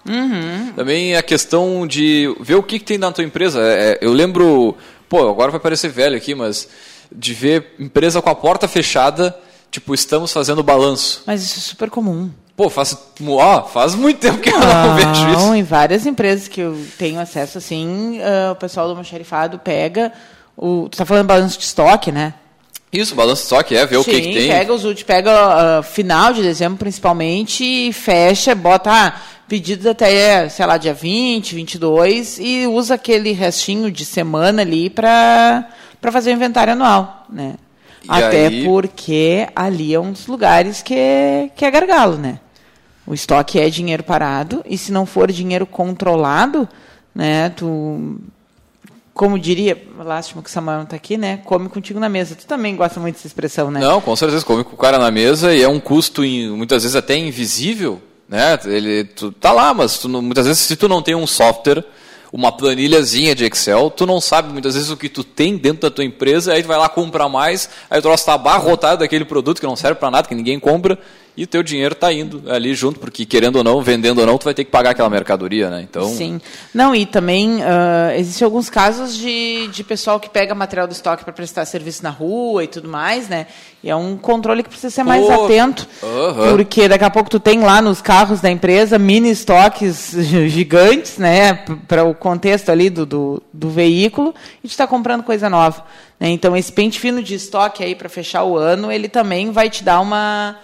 Uhum. 0.08 0.72
Também 0.74 1.16
a 1.16 1.22
questão 1.22 1.86
de 1.86 2.34
ver 2.40 2.54
o 2.54 2.62
que, 2.62 2.78
que 2.78 2.84
tem 2.84 2.98
na 2.98 3.12
tua 3.12 3.24
empresa. 3.24 3.60
É, 3.60 3.98
eu 4.00 4.12
lembro, 4.12 4.76
pô, 5.08 5.28
agora 5.28 5.50
vai 5.50 5.60
parecer 5.60 5.88
velho 5.88 6.16
aqui, 6.16 6.34
mas 6.34 6.68
de 7.12 7.34
ver 7.34 7.74
empresa 7.78 8.22
com 8.22 8.30
a 8.30 8.34
porta 8.34 8.68
fechada, 8.68 9.36
tipo, 9.70 9.92
estamos 9.94 10.32
fazendo 10.32 10.62
balanço. 10.62 11.22
Mas 11.26 11.42
isso 11.42 11.58
é 11.58 11.62
super 11.62 11.90
comum. 11.90 12.30
Pô, 12.60 12.68
faz, 12.68 12.94
ó, 13.26 13.62
faz 13.62 13.94
muito 13.94 14.18
tempo 14.18 14.36
que 14.36 14.50
eu 14.50 14.60
não, 14.60 14.94
vejo 14.94 15.30
isso. 15.30 15.54
Em 15.54 15.62
várias 15.62 16.04
empresas 16.04 16.46
que 16.46 16.60
eu 16.60 16.78
tenho 16.98 17.18
acesso, 17.18 17.56
assim, 17.56 18.18
uh, 18.18 18.52
o 18.52 18.54
pessoal 18.54 18.84
do 18.84 18.90
almoxarifado 18.90 19.58
pega. 19.58 20.12
O, 20.54 20.86
tu 20.90 20.92
está 20.92 21.06
falando 21.06 21.26
balanço 21.26 21.58
de 21.58 21.64
estoque, 21.64 22.12
né? 22.12 22.34
Isso, 22.92 23.14
balanço 23.14 23.40
de 23.40 23.42
estoque, 23.44 23.74
é, 23.74 23.86
ver 23.86 23.94
Sim, 23.94 24.00
o 24.02 24.04
que, 24.04 24.20
que 24.20 24.34
tem. 24.34 24.50
pega 24.50 24.74
os 24.74 24.84
últimos, 24.84 25.04
pega 25.04 25.78
uh, 25.80 25.82
final 25.82 26.34
de 26.34 26.42
dezembro 26.42 26.76
principalmente, 26.76 27.64
e 27.64 27.94
fecha, 27.94 28.54
bota 28.54 28.90
ah, 28.92 29.14
pedidos 29.48 29.86
até, 29.86 30.46
sei 30.50 30.66
lá, 30.66 30.76
dia 30.76 30.92
20, 30.92 31.54
22, 31.54 32.38
e 32.38 32.66
usa 32.66 32.96
aquele 32.96 33.32
restinho 33.32 33.90
de 33.90 34.04
semana 34.04 34.60
ali 34.60 34.90
para 34.90 35.64
fazer 36.12 36.28
o 36.28 36.34
inventário 36.34 36.74
anual, 36.74 37.24
né? 37.30 37.54
E 38.04 38.10
Até 38.10 38.48
aí... 38.48 38.64
porque 38.64 39.48
ali 39.56 39.94
é 39.94 40.00
um 40.00 40.12
dos 40.12 40.26
lugares 40.26 40.82
que 40.82 40.94
é, 40.94 41.50
que 41.56 41.64
é 41.64 41.70
gargalo, 41.70 42.18
né? 42.18 42.38
O 43.10 43.14
estoque 43.14 43.58
é 43.58 43.68
dinheiro 43.68 44.04
parado 44.04 44.62
e 44.64 44.78
se 44.78 44.92
não 44.92 45.04
for 45.04 45.32
dinheiro 45.32 45.66
controlado, 45.66 46.68
né, 47.12 47.50
tu 47.50 48.20
como 49.12 49.36
diria, 49.36 49.76
lástima 49.98 50.40
que 50.40 50.48
o 50.48 50.52
Samuel 50.52 50.76
não 50.76 50.84
está 50.84 50.94
aqui, 50.94 51.18
né? 51.18 51.40
Come 51.44 51.68
contigo 51.68 51.98
na 51.98 52.08
mesa. 52.08 52.36
Tu 52.36 52.46
também 52.46 52.76
gosta 52.76 53.00
muito 53.00 53.16
dessa 53.16 53.26
expressão, 53.26 53.68
né? 53.68 53.80
Não, 53.80 54.00
com 54.00 54.14
certeza, 54.14 54.44
come 54.44 54.62
com 54.62 54.74
o 54.74 54.78
cara 54.78 54.96
na 54.96 55.10
mesa 55.10 55.52
e 55.52 55.60
é 55.60 55.68
um 55.68 55.80
custo, 55.80 56.22
muitas 56.22 56.84
vezes 56.84 56.94
até 56.94 57.16
invisível, 57.16 58.00
né? 58.28 58.56
Ele, 58.64 59.02
tu 59.04 59.32
tá 59.32 59.50
lá, 59.50 59.74
mas 59.74 59.98
tu, 59.98 60.08
muitas 60.08 60.46
vezes 60.46 60.62
se 60.62 60.76
tu 60.76 60.88
não 60.88 61.02
tem 61.02 61.16
um 61.16 61.26
software, 61.26 61.84
uma 62.32 62.52
planilhazinha 62.52 63.34
de 63.34 63.44
Excel, 63.44 63.90
tu 63.90 64.06
não 64.06 64.20
sabe 64.20 64.52
muitas 64.52 64.74
vezes 64.74 64.88
o 64.88 64.96
que 64.96 65.08
tu 65.08 65.24
tem 65.24 65.56
dentro 65.56 65.82
da 65.82 65.90
tua 65.90 66.04
empresa, 66.04 66.52
aí 66.52 66.62
tu 66.62 66.68
vai 66.68 66.78
lá 66.78 66.88
comprar 66.88 67.28
mais, 67.28 67.68
aí 67.90 67.98
o 67.98 68.02
troço 68.02 68.22
está 68.22 68.34
abarrotado 68.34 69.00
daquele 69.00 69.24
produto 69.24 69.60
que 69.60 69.66
não 69.66 69.74
serve 69.74 69.98
para 69.98 70.12
nada, 70.12 70.28
que 70.28 70.34
ninguém 70.34 70.60
compra, 70.60 70.96
e 71.40 71.44
o 71.44 71.46
teu 71.46 71.62
dinheiro 71.62 71.94
está 71.94 72.12
indo 72.12 72.42
ali 72.52 72.74
junto, 72.74 73.00
porque 73.00 73.24
querendo 73.24 73.56
ou 73.56 73.64
não, 73.64 73.80
vendendo 73.80 74.18
ou 74.18 74.26
não, 74.26 74.36
tu 74.36 74.44
vai 74.44 74.52
ter 74.52 74.62
que 74.62 74.70
pagar 74.70 74.90
aquela 74.90 75.08
mercadoria, 75.08 75.70
né? 75.70 75.80
Então... 75.80 76.06
Sim. 76.06 76.38
Não, 76.74 76.94
e 76.94 77.06
também 77.06 77.60
uh, 77.60 78.12
existem 78.14 78.44
alguns 78.44 78.68
casos 78.68 79.16
de, 79.16 79.66
de 79.68 79.82
pessoal 79.82 80.20
que 80.20 80.28
pega 80.28 80.54
material 80.54 80.86
do 80.86 80.92
estoque 80.92 81.24
para 81.24 81.32
prestar 81.32 81.64
serviço 81.64 82.02
na 82.02 82.10
rua 82.10 82.64
e 82.64 82.66
tudo 82.66 82.90
mais, 82.90 83.26
né? 83.30 83.46
E 83.82 83.88
é 83.88 83.96
um 83.96 84.18
controle 84.18 84.62
que 84.62 84.68
precisa 84.68 84.90
ser 84.90 85.02
mais 85.02 85.26
atento, 85.30 85.88
uh 86.02 86.06
-huh. 86.06 86.50
porque 86.50 86.86
daqui 86.86 87.04
a 87.04 87.10
pouco 87.10 87.30
tu 87.30 87.40
tem 87.40 87.62
lá 87.62 87.80
nos 87.80 88.02
carros 88.02 88.42
da 88.42 88.50
empresa 88.50 88.98
mini 88.98 89.30
estoques 89.30 90.12
gigantes, 90.46 91.16
né? 91.16 91.64
Para 91.88 92.04
o 92.04 92.14
contexto 92.14 92.68
ali 92.68 92.90
do, 92.90 93.06
do, 93.06 93.42
do 93.50 93.70
veículo, 93.70 94.34
e 94.62 94.68
tu 94.68 94.72
está 94.72 94.86
comprando 94.86 95.22
coisa 95.22 95.48
nova. 95.48 95.86
Né? 96.20 96.28
Então, 96.28 96.54
esse 96.54 96.70
pente 96.70 97.00
fino 97.00 97.22
de 97.22 97.34
estoque 97.34 97.82
aí 97.82 97.94
para 97.94 98.10
fechar 98.10 98.44
o 98.44 98.58
ano, 98.58 98.92
ele 98.92 99.08
também 99.08 99.50
vai 99.50 99.70
te 99.70 99.82
dar 99.82 100.00
uma 100.00 100.58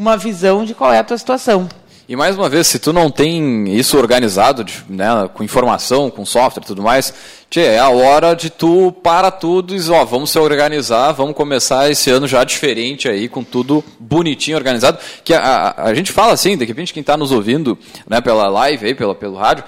uma 0.00 0.16
visão 0.16 0.64
de 0.64 0.74
qual 0.74 0.92
é 0.92 0.98
a 0.98 1.04
tua 1.04 1.18
situação. 1.18 1.68
E 2.08 2.16
mais 2.16 2.36
uma 2.36 2.48
vez, 2.48 2.66
se 2.66 2.80
tu 2.80 2.92
não 2.92 3.08
tem 3.08 3.72
isso 3.76 3.96
organizado, 3.96 4.64
né, 4.88 5.06
com 5.32 5.44
informação, 5.44 6.10
com 6.10 6.24
software 6.24 6.64
e 6.64 6.66
tudo 6.66 6.82
mais, 6.82 7.14
tchê, 7.48 7.60
é 7.60 7.78
a 7.78 7.90
hora 7.90 8.34
de 8.34 8.50
tu 8.50 8.90
para 8.90 9.30
tudo 9.30 9.76
e 9.76 9.90
ó, 9.90 10.04
vamos 10.04 10.30
se 10.30 10.38
organizar, 10.38 11.12
vamos 11.12 11.36
começar 11.36 11.88
esse 11.88 12.10
ano 12.10 12.26
já 12.26 12.42
diferente 12.42 13.08
aí, 13.08 13.28
com 13.28 13.44
tudo 13.44 13.84
bonitinho, 14.00 14.56
organizado. 14.56 14.98
Que 15.22 15.34
a, 15.34 15.38
a, 15.38 15.84
a 15.84 15.94
gente 15.94 16.10
fala 16.10 16.32
assim, 16.32 16.56
de 16.56 16.64
repente 16.64 16.92
quem 16.92 17.02
está 17.02 17.16
nos 17.16 17.30
ouvindo 17.30 17.78
né, 18.08 18.20
pela 18.20 18.48
live 18.48 18.86
aí, 18.86 18.94
pela, 18.94 19.14
pelo 19.14 19.36
rádio, 19.36 19.62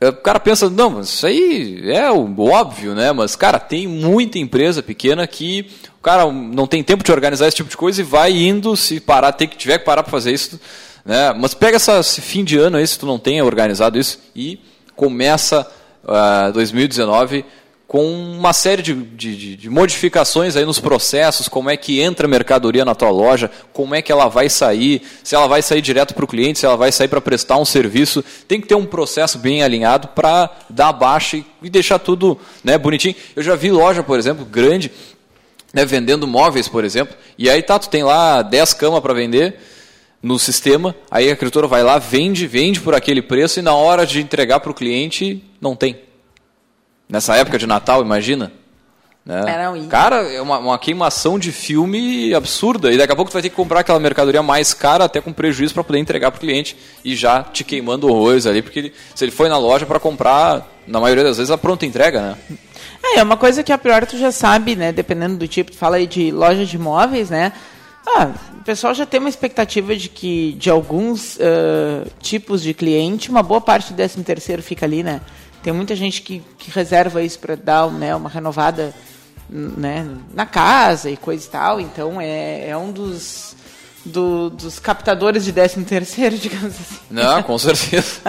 o 0.00 0.12
cara 0.12 0.38
pensa, 0.38 0.68
não, 0.68 1.00
isso 1.00 1.26
aí 1.26 1.90
é 1.90 2.10
óbvio, 2.10 2.94
né? 2.94 3.10
Mas, 3.12 3.34
cara, 3.34 3.58
tem 3.58 3.86
muita 3.86 4.38
empresa 4.38 4.82
pequena 4.82 5.26
que 5.26 5.70
cara 6.04 6.30
não 6.30 6.66
tem 6.66 6.82
tempo 6.82 7.02
de 7.02 7.10
organizar 7.10 7.48
esse 7.48 7.56
tipo 7.56 7.70
de 7.70 7.76
coisa 7.76 8.00
e 8.00 8.04
vai 8.04 8.30
indo, 8.30 8.76
se 8.76 9.00
parar, 9.00 9.32
tem 9.32 9.48
que 9.48 9.56
tiver 9.56 9.78
que 9.78 9.84
parar 9.84 10.02
para 10.02 10.10
fazer 10.10 10.32
isso, 10.32 10.60
Né? 11.04 11.34
Mas 11.36 11.54
pega 11.54 11.76
essa, 11.76 11.98
esse 11.98 12.20
fim 12.20 12.44
de 12.44 12.58
ano 12.58 12.76
aí, 12.76 12.86
se 12.86 12.98
tu 12.98 13.06
não 13.06 13.18
tenha 13.18 13.44
organizado 13.44 13.98
isso, 13.98 14.18
e 14.36 14.60
começa 14.94 15.66
uh, 16.04 16.52
2019 16.52 17.44
com 17.86 18.12
uma 18.12 18.52
série 18.52 18.82
de, 18.82 18.94
de, 18.94 19.56
de, 19.56 19.70
modificações 19.70 20.56
aí 20.56 20.64
nos 20.64 20.80
processos, 20.80 21.48
como 21.48 21.70
é 21.70 21.76
que 21.76 22.00
entra 22.00 22.26
a 22.26 22.28
mercadoria 22.28 22.84
na 22.84 22.94
tua 22.94 23.10
loja, 23.10 23.50
como 23.72 23.94
é 23.94 24.02
que 24.02 24.10
ela 24.10 24.26
vai 24.26 24.48
sair, 24.48 25.02
se 25.22 25.34
ela 25.34 25.46
vai 25.46 25.62
sair 25.62 25.80
direto 25.80 26.12
para 26.12 26.24
o 26.24 26.28
cliente, 26.28 26.58
se 26.58 26.66
ela 26.66 26.76
vai 26.76 26.90
sair 26.90 27.08
para 27.08 27.20
prestar 27.20 27.56
um 27.56 27.64
serviço, 27.64 28.24
tem 28.48 28.60
que 28.60 28.66
ter 28.66 28.74
um 28.74 28.86
processo 28.86 29.38
bem 29.38 29.62
alinhado 29.62 30.08
para 30.08 30.50
dar 30.68 30.92
baixa 30.92 31.36
e, 31.36 31.46
e 31.62 31.70
deixar 31.70 31.98
tudo 32.00 32.36
né, 32.64 32.76
bonitinho. 32.76 33.14
Eu 33.36 33.42
já 33.42 33.54
vi 33.54 33.70
loja, 33.70 34.02
por 34.02 34.18
exemplo, 34.18 34.44
grande, 34.44 34.90
né, 35.74 35.84
vendendo 35.84 36.26
móveis, 36.26 36.68
por 36.68 36.84
exemplo, 36.84 37.16
e 37.36 37.50
aí 37.50 37.60
tá, 37.60 37.78
tu 37.78 37.88
tem 37.88 38.04
lá 38.04 38.40
10 38.40 38.72
camas 38.74 39.00
para 39.00 39.12
vender 39.12 39.56
no 40.22 40.38
sistema, 40.38 40.94
aí 41.10 41.28
a 41.28 41.32
escritora 41.32 41.66
vai 41.66 41.82
lá, 41.82 41.98
vende, 41.98 42.46
vende 42.46 42.80
por 42.80 42.94
aquele 42.94 43.20
preço 43.20 43.58
e 43.58 43.62
na 43.62 43.74
hora 43.74 44.06
de 44.06 44.20
entregar 44.20 44.60
para 44.60 44.70
o 44.70 44.74
cliente 44.74 45.44
não 45.60 45.76
tem. 45.76 45.98
Nessa 47.06 47.36
época 47.36 47.58
de 47.58 47.66
Natal, 47.66 48.00
imagina? 48.00 48.50
Né? 49.24 49.42
Cara, 49.88 50.16
é 50.32 50.40
uma, 50.40 50.58
uma, 50.58 50.78
queimação 50.78 51.38
de 51.38 51.50
filme 51.50 52.34
absurda. 52.34 52.92
E 52.92 52.98
daqui 52.98 53.12
a 53.12 53.16
pouco 53.16 53.30
tu 53.30 53.34
vai 53.34 53.42
ter 53.42 53.48
que 53.48 53.56
comprar 53.56 53.80
aquela 53.80 53.98
mercadoria 53.98 54.42
mais 54.42 54.74
cara, 54.74 55.04
até 55.04 55.20
com 55.20 55.32
prejuízo, 55.32 55.72
para 55.72 55.84
poder 55.84 55.98
entregar 55.98 56.30
para 56.30 56.38
o 56.38 56.40
cliente 56.40 56.76
e 57.04 57.16
já 57.16 57.42
te 57.42 57.64
queimando 57.64 58.06
horrores 58.08 58.46
ali, 58.46 58.60
porque 58.62 58.78
ele, 58.78 58.92
se 59.14 59.24
ele 59.24 59.32
foi 59.32 59.48
na 59.48 59.56
loja 59.56 59.86
para 59.86 59.98
comprar, 59.98 60.70
na 60.86 61.00
maioria 61.00 61.24
das 61.24 61.38
vezes, 61.38 61.50
a 61.50 61.58
pronta 61.58 61.86
entrega, 61.86 62.20
né? 62.20 62.58
É, 63.04 63.18
é 63.18 63.22
uma 63.22 63.36
coisa 63.36 63.62
que 63.62 63.72
a 63.72 63.76
priori 63.76 64.06
tu 64.06 64.16
já 64.16 64.32
sabe, 64.32 64.74
né? 64.74 64.90
Dependendo 64.90 65.36
do 65.36 65.46
tipo, 65.46 65.70
tu 65.70 65.76
fala 65.76 65.96
aí 65.96 66.06
de 66.06 66.30
loja 66.30 66.64
de 66.64 66.76
imóveis, 66.76 67.28
né? 67.28 67.52
Ah, 68.06 68.30
o 68.52 68.64
pessoal 68.64 68.94
já 68.94 69.04
tem 69.04 69.20
uma 69.20 69.28
expectativa 69.28 69.94
de 69.94 70.08
que 70.08 70.52
de 70.54 70.70
alguns 70.70 71.36
uh, 71.36 72.10
tipos 72.20 72.62
de 72.62 72.72
cliente, 72.74 73.30
uma 73.30 73.42
boa 73.42 73.60
parte 73.60 73.92
do 73.92 73.96
13 73.96 74.22
terceiro 74.22 74.62
fica 74.62 74.86
ali, 74.86 75.02
né? 75.02 75.20
Tem 75.62 75.72
muita 75.72 75.94
gente 75.94 76.22
que, 76.22 76.42
que 76.58 76.70
reserva 76.70 77.22
isso 77.22 77.38
para 77.38 77.54
dar 77.54 77.90
né, 77.90 78.14
uma 78.14 78.28
renovada 78.28 78.94
né, 79.48 80.06
na 80.34 80.44
casa 80.44 81.10
e 81.10 81.16
coisa 81.16 81.46
e 81.46 81.50
tal. 81.50 81.80
Então 81.80 82.20
é, 82.20 82.68
é 82.68 82.76
um 82.76 82.92
dos, 82.92 83.56
do, 84.04 84.50
dos 84.50 84.78
captadores 84.78 85.44
de 85.44 85.52
13 85.52 85.84
terceiro, 85.84 86.36
digamos 86.38 86.74
assim. 86.74 86.98
Não, 87.10 87.42
com 87.42 87.58
certeza. 87.58 88.20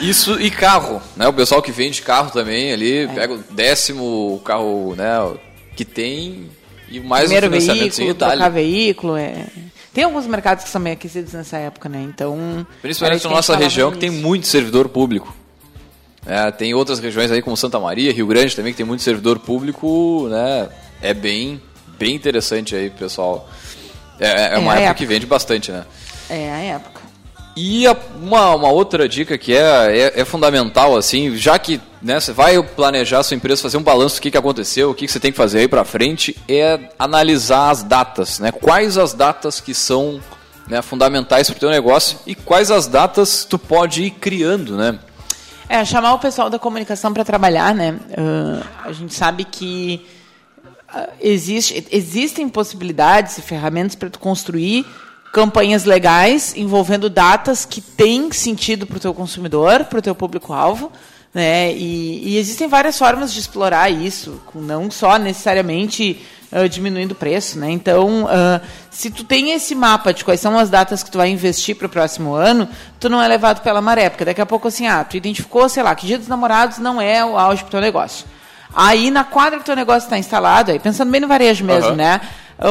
Isso 0.00 0.40
e 0.40 0.50
carro, 0.50 1.00
né? 1.16 1.28
O 1.28 1.32
pessoal 1.32 1.62
que 1.62 1.72
vende 1.72 2.02
carro 2.02 2.30
também 2.30 2.72
ali, 2.72 2.98
é. 2.98 3.06
pega 3.08 3.34
o 3.34 3.38
décimo 3.50 4.40
carro 4.44 4.94
né, 4.96 5.32
que 5.76 5.84
tem 5.84 6.50
e 6.90 6.98
mais 6.98 7.24
Primeiro 7.24 7.46
um 7.46 7.50
veículo, 7.50 8.14
trocar 8.14 8.48
veículo, 8.48 9.16
é... 9.16 9.46
Tem 9.92 10.04
alguns 10.04 10.26
mercados 10.26 10.64
que 10.64 10.70
são 10.70 10.80
meio 10.80 10.94
aquecidos 10.94 11.32
nessa 11.32 11.56
época, 11.56 11.88
né? 11.88 12.00
Então. 12.02 12.64
Principalmente 12.80 13.24
na 13.24 13.30
nossa 13.30 13.56
região, 13.56 13.90
que 13.90 13.98
tem 13.98 14.10
muito 14.10 14.46
servidor 14.46 14.88
público. 14.88 15.34
É, 16.24 16.50
tem 16.50 16.74
outras 16.74 17.00
regiões 17.00 17.30
aí 17.30 17.42
como 17.42 17.56
Santa 17.56 17.80
Maria, 17.80 18.12
Rio 18.12 18.26
Grande 18.26 18.54
também, 18.54 18.72
que 18.72 18.76
tem 18.76 18.86
muito 18.86 19.02
servidor 19.02 19.38
público, 19.40 20.28
né? 20.28 20.68
É 21.02 21.12
bem, 21.12 21.60
bem 21.98 22.14
interessante 22.14 22.74
aí, 22.76 22.90
pessoal. 22.90 23.48
É, 24.20 24.28
é, 24.28 24.54
é 24.54 24.58
uma 24.58 24.72
época, 24.72 24.80
época, 24.80 24.94
que 24.94 25.06
vende 25.06 25.26
bastante, 25.26 25.72
né? 25.72 25.84
É 26.28 26.50
a 26.50 26.58
época. 26.58 27.00
E 27.56 27.86
a, 27.86 27.96
uma, 28.22 28.54
uma 28.54 28.68
outra 28.68 29.08
dica 29.08 29.36
que 29.36 29.56
é, 29.56 29.98
é, 30.14 30.20
é, 30.20 30.24
fundamental, 30.24 30.96
assim, 30.96 31.36
já 31.36 31.58
que 31.58 31.80
né, 32.00 32.20
você 32.20 32.32
vai 32.32 32.62
planejar 32.62 33.18
a 33.18 33.22
sua 33.22 33.36
empresa, 33.36 33.62
fazer 33.62 33.76
um 33.76 33.82
balanço 33.82 34.16
do 34.16 34.22
que, 34.22 34.30
que 34.30 34.38
aconteceu, 34.38 34.90
o 34.90 34.94
que, 34.94 35.06
que 35.06 35.12
você 35.12 35.18
tem 35.18 35.32
que 35.32 35.36
fazer 35.36 35.60
aí 35.60 35.68
para 35.68 35.84
frente, 35.84 36.36
é 36.48 36.78
analisar 36.98 37.70
as 37.70 37.82
datas, 37.82 38.38
né? 38.38 38.52
Quais 38.52 38.96
as 38.96 39.12
datas 39.12 39.60
que 39.60 39.74
são 39.74 40.20
né, 40.68 40.80
fundamentais 40.80 41.48
para 41.48 41.56
o 41.56 41.60
teu 41.60 41.70
negócio 41.70 42.18
e 42.26 42.34
quais 42.34 42.70
as 42.70 42.86
datas 42.86 43.44
tu 43.44 43.58
pode 43.58 44.04
ir 44.04 44.10
criando, 44.12 44.76
né? 44.76 44.98
É, 45.68 45.84
chamar 45.84 46.14
o 46.14 46.18
pessoal 46.18 46.50
da 46.50 46.58
comunicação 46.58 47.12
para 47.12 47.24
trabalhar, 47.24 47.74
né? 47.74 47.98
Uh, 48.10 48.64
a 48.84 48.92
gente 48.92 49.14
sabe 49.14 49.44
que 49.44 50.04
existe, 51.20 51.86
existem 51.90 52.48
possibilidades 52.48 53.38
e 53.38 53.42
ferramentas 53.42 53.94
para 53.94 54.10
tu 54.10 54.18
construir 54.18 54.86
campanhas 55.32 55.84
legais 55.84 56.54
envolvendo 56.56 57.08
datas 57.08 57.64
que 57.64 57.80
têm 57.80 58.32
sentido 58.32 58.86
para 58.86 58.96
o 58.96 59.00
teu 59.00 59.14
consumidor, 59.14 59.84
para 59.84 59.98
o 59.98 60.02
teu 60.02 60.14
público-alvo. 60.14 60.90
Né? 61.32 61.72
E, 61.72 62.30
e, 62.30 62.38
existem 62.38 62.66
várias 62.66 62.98
formas 62.98 63.32
de 63.32 63.38
explorar 63.38 63.88
isso, 63.88 64.40
não 64.52 64.90
só 64.90 65.16
necessariamente 65.16 66.20
uh, 66.50 66.68
diminuindo 66.68 67.12
o 67.12 67.14
preço. 67.14 67.56
Né? 67.56 67.70
Então, 67.70 68.24
uh, 68.24 68.60
se 68.90 69.10
tu 69.10 69.22
tem 69.22 69.52
esse 69.52 69.74
mapa 69.76 70.12
de 70.12 70.24
quais 70.24 70.40
são 70.40 70.58
as 70.58 70.68
datas 70.68 71.04
que 71.04 71.10
tu 71.10 71.18
vai 71.18 71.28
investir 71.28 71.76
para 71.76 71.86
o 71.86 71.90
próximo 71.90 72.34
ano, 72.34 72.68
tu 72.98 73.08
não 73.08 73.22
é 73.22 73.28
levado 73.28 73.62
pela 73.62 73.80
maré, 73.80 74.10
porque 74.10 74.24
daqui 74.24 74.40
a 74.40 74.46
pouco 74.46 74.66
assim, 74.66 74.88
ah, 74.88 75.04
tu 75.04 75.16
identificou, 75.16 75.68
sei 75.68 75.84
lá, 75.84 75.94
que 75.94 76.06
dia 76.06 76.18
dos 76.18 76.26
namorados 76.26 76.78
não 76.78 77.00
é 77.00 77.24
o 77.24 77.38
auge 77.38 77.62
para 77.62 77.68
o 77.68 77.70
teu 77.70 77.80
negócio. 77.80 78.26
Aí, 78.74 79.10
na 79.10 79.24
quadra 79.24 79.58
que 79.58 79.62
o 79.62 79.66
teu 79.66 79.76
negócio 79.76 80.06
está 80.06 80.18
instalado, 80.18 80.70
aí, 80.70 80.78
pensando 80.78 81.10
bem 81.10 81.20
no 81.20 81.28
varejo 81.28 81.64
mesmo, 81.64 81.90
uhum. 81.90 81.96
né? 81.96 82.20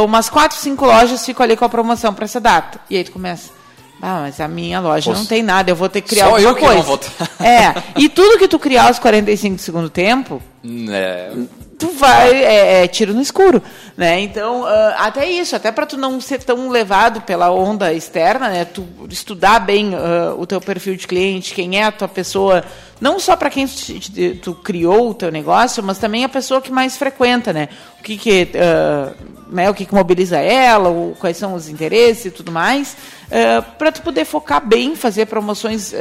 Umas 0.04 0.30
quatro, 0.30 0.58
cinco 0.58 0.86
lojas 0.86 1.26
ficam 1.26 1.44
ali 1.44 1.58
com 1.58 1.66
a 1.66 1.70
promoção 1.70 2.14
para 2.14 2.26
essa 2.26 2.40
data. 2.40 2.80
E 2.90 2.96
aí 2.96 3.04
tu 3.04 3.12
começa 3.12 3.60
ah, 4.02 4.22
mas 4.22 4.40
a 4.40 4.48
minha 4.48 4.80
loja 4.80 5.10
Poxa. 5.10 5.20
não 5.20 5.28
tem 5.28 5.44
nada, 5.44 5.70
eu 5.70 5.76
vou 5.76 5.90
ter 5.90 6.02
que 6.02 6.10
criar 6.10 6.26
Só 6.26 6.32
alguma 6.32 6.50
eu 6.50 6.56
que 6.56 6.62
coisa. 6.62 6.78
Não 6.78 6.84
vou... 6.84 7.00
é, 7.46 7.74
e 7.98 8.08
tudo 8.08 8.38
que 8.38 8.48
tu 8.48 8.58
criar 8.58 8.88
aos 8.88 8.98
45 8.98 9.56
do 9.56 9.62
segundo 9.62 9.90
tempo, 9.90 10.42
é. 10.90 11.32
tu 11.78 11.90
vai, 11.92 12.32
é, 12.32 12.84
é, 12.84 12.88
tiro 12.88 13.14
no 13.14 13.22
escuro, 13.22 13.62
né? 13.98 14.22
Então, 14.22 14.62
uh, 14.62 14.94
até 14.98 15.30
isso, 15.30 15.54
até 15.54 15.70
para 15.70 15.86
tu 15.86 15.98
não 15.98 16.22
ser 16.22 16.42
tão 16.44 16.70
levado 16.70 17.22
pela 17.22 17.52
onda 17.52 17.94
externa, 17.94 18.48
né? 18.48 18.64
Tu 18.64 18.88
estudar 19.10 19.60
bem 19.60 19.94
uh, 19.94 20.40
o 20.40 20.48
teu 20.48 20.62
perfil 20.62 20.96
de 20.96 21.06
cliente, 21.06 21.54
quem 21.54 21.78
é 21.78 21.84
a 21.84 21.92
tua 21.92 22.08
pessoa, 22.08 22.64
não 23.00 23.20
só 23.20 23.36
para 23.36 23.50
quem 23.50 23.66
tu, 23.66 24.36
tu, 24.42 24.54
criou 24.54 25.10
o 25.10 25.14
teu 25.14 25.32
negócio, 25.32 25.82
mas 25.82 25.98
também 25.98 26.24
a 26.24 26.30
pessoa 26.30 26.62
que 26.62 26.72
mais 26.72 26.98
frequenta, 26.98 27.54
né? 27.54 27.70
O 28.00 28.04
que 28.04 28.18
que, 28.18 28.50
uh, 28.56 29.16
né? 29.50 29.70
O 29.70 29.74
que, 29.74 29.86
que 29.86 29.94
mobiliza 29.94 30.38
ela, 30.38 30.90
o, 30.90 31.16
quais 31.20 31.38
são 31.38 31.54
os 31.54 31.70
interesses 31.70 32.26
e 32.26 32.32
tudo 32.32 32.52
mais. 32.52 32.98
Uh, 33.28 33.64
para 33.78 33.92
tu 33.92 34.02
poder 34.02 34.26
focar 34.26 34.66
bem, 34.66 34.96
fazer 34.96 35.28
promoções, 35.28 35.94
uh, 35.94 35.96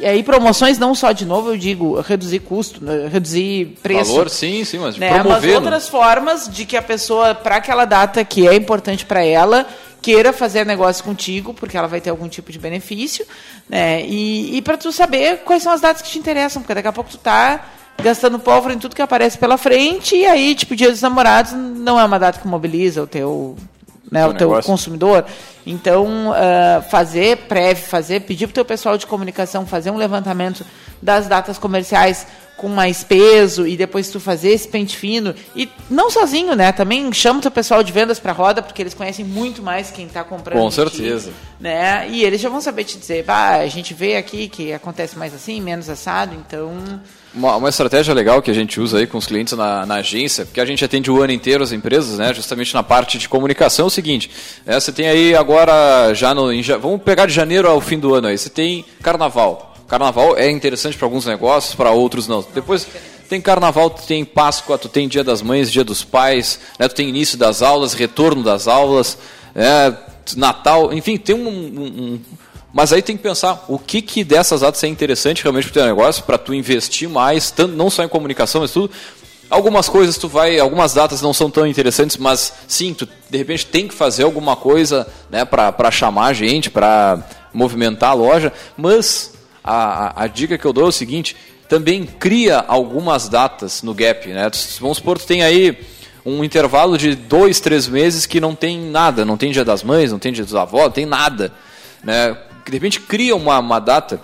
e 0.00 0.04
aí 0.04 0.22
promoções 0.22 0.78
não 0.78 0.94
só 0.94 1.12
de 1.12 1.24
novo, 1.24 1.50
eu 1.50 1.56
digo, 1.56 2.00
reduzir 2.00 2.40
custo, 2.40 2.84
né, 2.84 3.08
reduzir 3.12 3.76
preço. 3.82 4.12
Valor, 4.12 4.28
sim, 4.28 4.64
sim, 4.64 4.78
mas 4.78 4.96
né, 4.96 5.10
promover. 5.10 5.34
Mas 5.34 5.44
né? 5.44 5.56
outras 5.56 5.88
formas 5.88 6.48
de 6.48 6.64
que 6.64 6.76
a 6.76 6.82
pessoa, 6.82 7.34
para 7.34 7.56
aquela 7.56 7.84
data 7.84 8.24
que 8.24 8.48
é 8.48 8.54
importante 8.54 9.06
para 9.06 9.24
ela, 9.24 9.66
queira 10.00 10.32
fazer 10.32 10.64
negócio 10.64 11.04
contigo, 11.04 11.52
porque 11.52 11.76
ela 11.76 11.86
vai 11.86 12.00
ter 12.00 12.10
algum 12.10 12.28
tipo 12.28 12.50
de 12.50 12.58
benefício, 12.58 13.26
né? 13.68 14.02
E, 14.02 14.56
e 14.56 14.62
para 14.62 14.76
tu 14.76 14.90
saber 14.92 15.38
quais 15.38 15.62
são 15.62 15.72
as 15.72 15.80
datas 15.80 16.02
que 16.02 16.10
te 16.10 16.18
interessam, 16.18 16.62
porque 16.62 16.74
daqui 16.74 16.88
a 16.88 16.92
pouco 16.92 17.10
tu 17.10 17.18
tá 17.18 17.66
gastando 18.02 18.38
pólvora 18.38 18.72
em 18.72 18.78
tudo 18.78 18.96
que 18.96 19.02
aparece 19.02 19.36
pela 19.36 19.58
frente, 19.58 20.16
e 20.16 20.26
aí, 20.26 20.54
tipo, 20.54 20.74
Dia 20.74 20.90
dos 20.90 21.02
Namorados 21.02 21.52
não 21.52 22.00
é 22.00 22.04
uma 22.04 22.18
data 22.18 22.40
que 22.40 22.48
mobiliza 22.48 23.02
o 23.02 23.06
teu 23.06 23.56
né, 24.10 24.26
o 24.26 24.34
teu 24.34 24.60
consumidor. 24.62 25.24
Então, 25.64 26.30
uh, 26.30 26.82
fazer 26.90 27.36
prévio, 27.48 27.84
fazer, 27.84 28.20
pedir 28.20 28.46
para 28.46 28.52
o 28.52 28.54
teu 28.54 28.64
pessoal 28.64 28.98
de 28.98 29.06
comunicação 29.06 29.64
fazer 29.64 29.90
um 29.90 29.96
levantamento 29.96 30.64
das 31.00 31.28
datas 31.28 31.58
comerciais 31.58 32.26
com 32.60 32.68
mais 32.68 33.02
peso 33.02 33.66
e 33.66 33.74
depois 33.74 34.10
tu 34.10 34.20
fazer 34.20 34.50
esse 34.50 34.68
pente 34.68 34.94
fino 34.94 35.34
e 35.56 35.66
não 35.88 36.10
sozinho, 36.10 36.54
né? 36.54 36.70
Também 36.72 37.10
chama 37.10 37.38
o 37.38 37.42
teu 37.42 37.50
pessoal 37.50 37.82
de 37.82 37.90
vendas 37.90 38.18
para 38.18 38.32
roda 38.32 38.60
porque 38.60 38.82
eles 38.82 38.92
conhecem 38.92 39.24
muito 39.24 39.62
mais 39.62 39.90
quem 39.90 40.04
está 40.04 40.22
comprando. 40.22 40.60
Com 40.60 40.70
certeza. 40.70 41.30
Ti, 41.30 41.36
né? 41.58 42.06
E 42.10 42.22
eles 42.22 42.38
já 42.38 42.50
vão 42.50 42.60
saber 42.60 42.84
te 42.84 42.98
dizer, 42.98 43.24
bah, 43.24 43.56
a 43.56 43.66
gente 43.66 43.94
vê 43.94 44.16
aqui 44.16 44.46
que 44.46 44.74
acontece 44.74 45.16
mais 45.16 45.34
assim, 45.34 45.58
menos 45.58 45.88
assado, 45.88 46.34
então 46.34 47.00
uma, 47.32 47.56
uma, 47.56 47.68
estratégia 47.70 48.12
legal 48.12 48.42
que 48.42 48.50
a 48.50 48.54
gente 48.54 48.78
usa 48.78 48.98
aí 48.98 49.06
com 49.06 49.16
os 49.16 49.26
clientes 49.26 49.56
na, 49.56 49.86
na, 49.86 49.94
agência, 49.96 50.44
porque 50.44 50.60
a 50.60 50.64
gente 50.66 50.84
atende 50.84 51.10
o 51.10 51.22
ano 51.22 51.32
inteiro 51.32 51.62
as 51.64 51.72
empresas, 51.72 52.18
né, 52.18 52.34
justamente 52.34 52.74
na 52.74 52.82
parte 52.82 53.16
de 53.16 53.28
comunicação, 53.28 53.84
é 53.84 53.86
o 53.86 53.90
seguinte, 53.90 54.30
é, 54.66 54.78
você 54.78 54.92
tem 54.92 55.08
aí 55.08 55.34
agora, 55.34 56.12
já 56.12 56.34
no, 56.34 56.52
em, 56.52 56.60
vamos 56.62 57.00
pegar 57.02 57.26
de 57.26 57.32
janeiro 57.32 57.68
ao 57.68 57.80
fim 57.80 57.98
do 57.98 58.14
ano 58.14 58.26
aí, 58.26 58.36
você 58.36 58.50
tem 58.50 58.84
carnaval. 59.00 59.69
Carnaval 59.90 60.38
é 60.38 60.48
interessante 60.48 60.96
para 60.96 61.04
alguns 61.04 61.26
negócios, 61.26 61.74
para 61.74 61.90
outros 61.90 62.28
não. 62.28 62.46
Depois 62.54 62.86
tem 63.28 63.40
carnaval, 63.40 63.90
tu 63.90 64.02
tem 64.06 64.24
Páscoa, 64.24 64.78
tu 64.78 64.88
tem 64.88 65.08
Dia 65.08 65.24
das 65.24 65.42
Mães, 65.42 65.70
Dia 65.70 65.82
dos 65.82 66.04
Pais, 66.04 66.60
né, 66.78 66.86
tu 66.86 66.94
tem 66.94 67.08
início 67.08 67.36
das 67.36 67.60
aulas, 67.60 67.92
retorno 67.92 68.44
das 68.44 68.68
aulas, 68.68 69.18
é, 69.52 69.92
Natal, 70.36 70.92
enfim, 70.92 71.16
tem 71.16 71.34
um, 71.34 71.48
um 71.48 72.20
mas 72.72 72.92
aí 72.92 73.02
tem 73.02 73.16
que 73.16 73.22
pensar 73.22 73.64
o 73.66 73.80
que, 73.80 74.00
que 74.00 74.22
dessas 74.22 74.60
datas 74.60 74.82
é 74.84 74.86
interessante 74.86 75.42
realmente 75.42 75.64
para 75.64 75.70
o 75.70 75.74
teu 75.74 75.84
negócio, 75.86 76.22
para 76.22 76.38
tu 76.38 76.54
investir 76.54 77.08
mais, 77.08 77.50
tanto, 77.50 77.74
não 77.74 77.90
só 77.90 78.04
em 78.04 78.08
comunicação, 78.08 78.60
mas 78.60 78.70
tudo. 78.70 78.92
Algumas 79.50 79.88
coisas 79.88 80.16
tu 80.16 80.28
vai, 80.28 80.60
algumas 80.60 80.94
datas 80.94 81.20
não 81.20 81.34
são 81.34 81.50
tão 81.50 81.66
interessantes, 81.66 82.16
mas 82.16 82.52
sim, 82.68 82.94
tu 82.94 83.08
de 83.28 83.38
repente 83.38 83.66
tem 83.66 83.88
que 83.88 83.94
fazer 83.94 84.22
alguma 84.22 84.54
coisa 84.54 85.04
né, 85.28 85.44
para 85.44 85.90
chamar 85.90 86.32
gente, 86.32 86.70
para 86.70 87.18
movimentar 87.52 88.10
a 88.10 88.14
loja. 88.14 88.52
Mas 88.76 89.32
a, 89.62 89.74
a, 89.74 90.24
a, 90.24 90.26
dica 90.26 90.58
que 90.58 90.64
eu 90.64 90.72
dou 90.72 90.84
é 90.84 90.88
o 90.88 90.92
seguinte: 90.92 91.36
também 91.68 92.04
cria 92.04 92.64
algumas 92.66 93.28
datas 93.28 93.82
no 93.82 93.94
gap. 93.94 94.28
Né? 94.28 94.50
Vamos 94.80 94.98
supor, 94.98 95.18
tu 95.18 95.26
tem 95.26 95.42
aí 95.42 95.78
um 96.24 96.44
intervalo 96.44 96.98
de 96.98 97.14
dois, 97.14 97.60
três 97.60 97.88
meses 97.88 98.26
que 98.26 98.40
não 98.40 98.54
tem 98.54 98.78
nada, 98.78 99.24
não 99.24 99.36
tem 99.36 99.52
dia 99.52 99.64
das 99.64 99.82
mães, 99.82 100.12
não 100.12 100.18
tem 100.18 100.32
dia 100.32 100.44
dos 100.44 100.54
avós, 100.54 100.84
não 100.84 100.90
tem 100.90 101.06
nada. 101.06 101.52
Né? 102.02 102.36
de 102.64 102.72
repente 102.72 103.00
cria 103.00 103.34
uma, 103.34 103.58
uma 103.58 103.80
data 103.80 104.20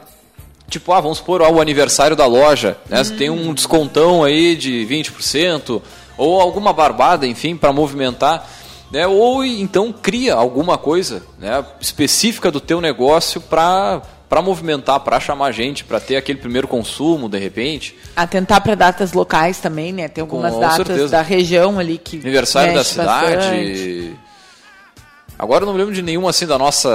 Tipo, 0.69 0.93
ah, 0.93 1.01
vamos 1.01 1.19
supor 1.19 1.43
o 1.43 1.61
aniversário 1.61 2.17
da 2.17 2.27
loja, 2.27 2.77
né? 2.89 3.01
Hum. 3.01 3.17
Tem 3.17 3.31
um 3.31 3.55
descontão 3.55 4.25
aí 4.25 4.57
de 4.57 4.85
20%, 4.91 5.81
ou 6.19 6.41
alguma 6.41 6.73
barbada, 6.73 7.27
enfim, 7.27 7.57
para 7.57 7.73
movimentar. 7.73 8.49
Né? 8.91 9.07
Ou 9.07 9.45
então 9.45 9.93
cria 9.93 10.35
alguma 10.35 10.77
coisa 10.77 11.23
né, 11.39 11.65
específica 11.81 12.51
do 12.51 12.61
teu 12.61 12.81
negócio 12.81 13.41
para 13.41 14.03
para 14.29 14.43
movimentar, 14.43 15.01
para 15.01 15.21
chamar 15.21 15.53
gente, 15.53 15.85
para 15.85 16.01
ter 16.01 16.17
aquele 16.17 16.39
primeiro 16.39 16.67
consumo, 16.67 17.29
de 17.29 17.39
repente. 17.39 17.97
Atentar 18.15 18.61
para 18.61 18.75
datas 18.75 19.13
locais 19.13 19.59
também, 19.59 19.93
né? 19.93 20.09
Tem 20.09 20.23
algumas 20.23 20.55
Com 20.55 20.61
datas 20.61 20.87
certeza. 20.87 21.09
da 21.09 21.23
região 21.23 21.79
ali 21.79 21.99
que. 21.99 22.19
Aniversário 22.19 22.75
da 22.75 22.85
cidade. 22.85 23.37
Bastante. 23.37 24.17
Agora 25.39 25.63
eu 25.63 25.67
não 25.67 25.75
me 25.75 25.79
lembro 25.79 25.95
de 25.95 26.01
nenhuma 26.01 26.31
assim 26.31 26.47
da 26.47 26.57
nossa, 26.57 26.89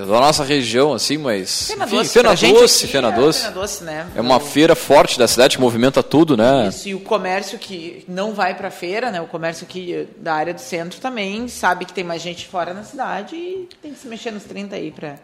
da 0.00 0.20
nossa 0.20 0.42
região, 0.42 0.92
assim, 0.92 1.16
mas. 1.16 1.68
Fena 1.68 1.84
enfim, 1.84 1.96
Doce, 1.96 2.10
Fena 2.10 2.34
Doce, 2.34 2.86
Fena 2.88 3.08
é, 3.08 3.12
Doce. 3.12 3.50
Doce 3.52 3.84
né? 3.84 4.06
É 4.16 4.20
uma 4.20 4.40
feira 4.40 4.74
forte 4.74 5.16
da 5.16 5.28
cidade 5.28 5.56
que 5.56 5.62
movimenta 5.62 6.02
tudo, 6.02 6.36
né? 6.36 6.68
Isso, 6.68 6.88
e 6.88 6.94
o 6.94 7.00
comércio 7.00 7.56
que 7.56 8.04
não 8.08 8.34
vai 8.34 8.54
para 8.54 8.68
feira, 8.68 9.12
né? 9.12 9.20
O 9.20 9.26
comércio 9.26 9.64
que 9.64 10.08
da 10.18 10.34
área 10.34 10.52
do 10.52 10.60
centro 10.60 11.00
também 11.00 11.46
sabe 11.46 11.84
que 11.84 11.92
tem 11.92 12.02
mais 12.02 12.20
gente 12.20 12.48
fora 12.48 12.74
na 12.74 12.82
cidade 12.82 13.36
e 13.36 13.68
tem 13.80 13.92
que 13.92 13.98
se 14.00 14.08
mexer 14.08 14.32
nos 14.32 14.42
30 14.42 14.74
aí 14.74 14.90
para 14.90 15.14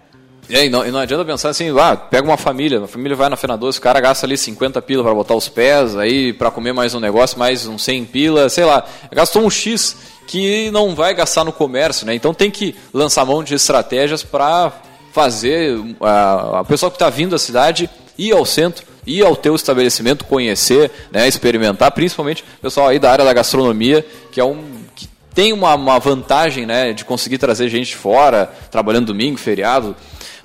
e 0.50 0.68
não, 0.68 0.86
e 0.86 0.90
não 0.90 0.98
adianta 0.98 1.24
pensar 1.24 1.50
assim, 1.50 1.70
ah, 1.78 1.96
pega 1.96 2.26
uma 2.26 2.36
família, 2.36 2.82
a 2.82 2.86
família 2.88 3.16
vai 3.16 3.28
na 3.28 3.36
Fena 3.36 3.56
Doce, 3.56 3.78
o 3.78 3.82
cara 3.82 4.00
gasta 4.00 4.26
ali 4.26 4.36
50 4.36 4.82
pila 4.82 5.02
para 5.02 5.14
botar 5.14 5.34
os 5.34 5.48
pés, 5.48 5.96
aí 5.96 6.32
para 6.32 6.50
comer 6.50 6.72
mais 6.72 6.94
um 6.94 7.00
negócio, 7.00 7.38
mais 7.38 7.66
uns 7.66 7.82
100 7.84 8.04
pila, 8.06 8.48
sei 8.48 8.64
lá, 8.64 8.84
gastou 9.12 9.42
um 9.42 9.50
X 9.50 9.96
que 10.26 10.70
não 10.70 10.94
vai 10.94 11.14
gastar 11.14 11.44
no 11.44 11.52
comércio, 11.52 12.06
né? 12.06 12.14
Então 12.14 12.32
tem 12.32 12.50
que 12.50 12.74
lançar 12.92 13.24
mão 13.24 13.42
de 13.42 13.54
estratégias 13.54 14.22
para 14.22 14.72
fazer 15.12 15.76
a, 16.00 16.60
a 16.60 16.64
pessoa 16.64 16.90
que 16.90 16.96
está 16.96 17.10
vindo 17.10 17.30
da 17.30 17.38
cidade 17.38 17.90
ir 18.16 18.32
ao 18.32 18.44
centro, 18.44 18.86
ir 19.06 19.24
ao 19.24 19.34
teu 19.34 19.54
estabelecimento, 19.54 20.24
conhecer, 20.24 20.90
né, 21.10 21.26
experimentar, 21.26 21.90
principalmente 21.90 22.44
o 22.58 22.62
pessoal 22.62 22.88
aí 22.88 22.98
da 22.98 23.10
área 23.10 23.24
da 23.24 23.32
gastronomia, 23.32 24.06
que 24.30 24.40
é 24.40 24.44
um 24.44 24.80
que 24.94 25.08
tem 25.34 25.52
uma, 25.52 25.74
uma 25.74 25.98
vantagem, 25.98 26.66
né, 26.66 26.92
de 26.92 27.04
conseguir 27.04 27.38
trazer 27.38 27.68
gente 27.68 27.96
fora, 27.96 28.52
trabalhando 28.70 29.06
domingo, 29.06 29.38
feriado, 29.38 29.94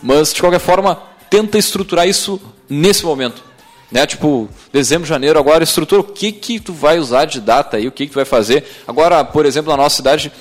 mas 0.02 0.34
de 0.34 0.42
qualquer 0.42 0.60
forma 0.60 1.02
tenta 1.30 1.58
estruturar 1.58 2.08
isso 2.08 2.40
nesse 2.70 3.06
momento 3.06 3.44
né? 3.92 4.06
Tipo, 4.06 4.50
dezembro, 4.74 5.08
janeiro, 5.08 5.40
agora 5.40 5.64
estrutura 5.64 6.02
o 6.02 6.04
que 6.04 6.32
que 6.32 6.60
tu 6.60 6.74
vai 6.74 7.00
usar 7.00 7.26
de 7.26 7.40
data 7.40 7.78
aí, 7.78 7.88
o 7.88 7.92
que 7.92 8.06
que 8.06 8.12
tu 8.12 8.16
vai 8.16 8.26
fazer. 8.26 8.66
Agora, 8.88 9.24
por 9.24 9.46
exemplo, 9.46 9.72
na 9.72 9.78
nossa 9.78 9.98
cidade, 9.98 10.32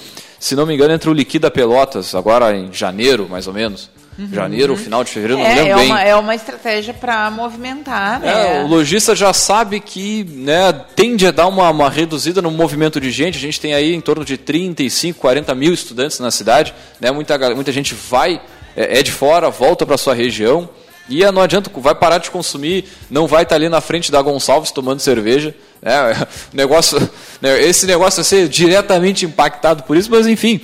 se 0.41 0.57
não 0.57 0.67
me 0.67 0.75
engano, 0.75 0.93
entre 0.93 1.09
o 1.09 1.13
Liquida 1.13 1.51
Pelotas, 1.51 2.15
agora 2.15 2.57
em 2.57 2.73
janeiro, 2.73 3.29
mais 3.29 3.47
ou 3.47 3.53
menos. 3.53 3.91
Uhum. 4.17 4.29
Janeiro, 4.33 4.77
final 4.77 5.03
de 5.03 5.11
fevereiro, 5.11 5.43
é, 5.43 5.49
não 5.49 5.55
lembro 5.57 5.73
é 5.73 5.77
bem. 5.77 5.91
Uma, 5.91 6.03
é 6.03 6.15
uma 6.15 6.35
estratégia 6.35 6.95
para 6.95 7.31
movimentar, 7.33 8.21
né? 8.21 8.59
É, 8.59 8.63
o 8.63 8.69
lojista 8.69 9.15
já 9.15 9.33
sabe 9.33 9.81
que 9.81 10.25
né, 10.25 10.73
tende 10.95 11.27
a 11.27 11.33
dar 11.33 11.49
uma, 11.49 11.69
uma 11.71 11.91
reduzida 11.91 12.41
no 12.41 12.51
movimento 12.51 13.01
de 13.01 13.11
gente. 13.11 13.39
A 13.39 13.41
gente 13.41 13.61
tem 13.61 13.75
aí 13.75 13.93
em 13.93 14.01
torno 14.01 14.25
de 14.25 14.37
35, 14.37 15.19
40 15.19 15.53
mil 15.57 15.75
estudantes 15.75 16.21
na 16.21 16.31
cidade. 16.31 16.73
Né? 17.01 17.11
Muita, 17.11 17.37
muita 17.55 17.73
gente 17.73 17.93
vai, 17.93 18.41
é, 18.77 19.01
é 19.01 19.03
de 19.03 19.11
fora, 19.11 19.51
volta 19.51 19.85
para 19.85 19.97
sua 19.97 20.15
região. 20.15 20.69
E 21.09 21.25
não 21.33 21.43
adianta, 21.43 21.71
vai 21.75 21.95
parar 21.95 22.19
de 22.19 22.31
consumir, 22.31 22.87
não 23.11 23.27
vai 23.27 23.43
estar 23.43 23.57
ali 23.57 23.69
na 23.69 23.81
frente 23.81 24.11
da 24.11 24.23
Gonçalves 24.23 24.71
tomando 24.71 25.01
cerveja. 25.01 25.55
Né? 25.83 26.27
negócio, 26.53 26.99
né? 27.43 27.63
Esse 27.63 27.85
negócio 27.87 28.19
vai 28.19 28.25
ser 28.25 28.49
diretamente 28.49 29.27
impactado 29.27 29.83
por 29.83 29.97
isso, 29.97 30.11
mas 30.11 30.27
enfim, 30.27 30.61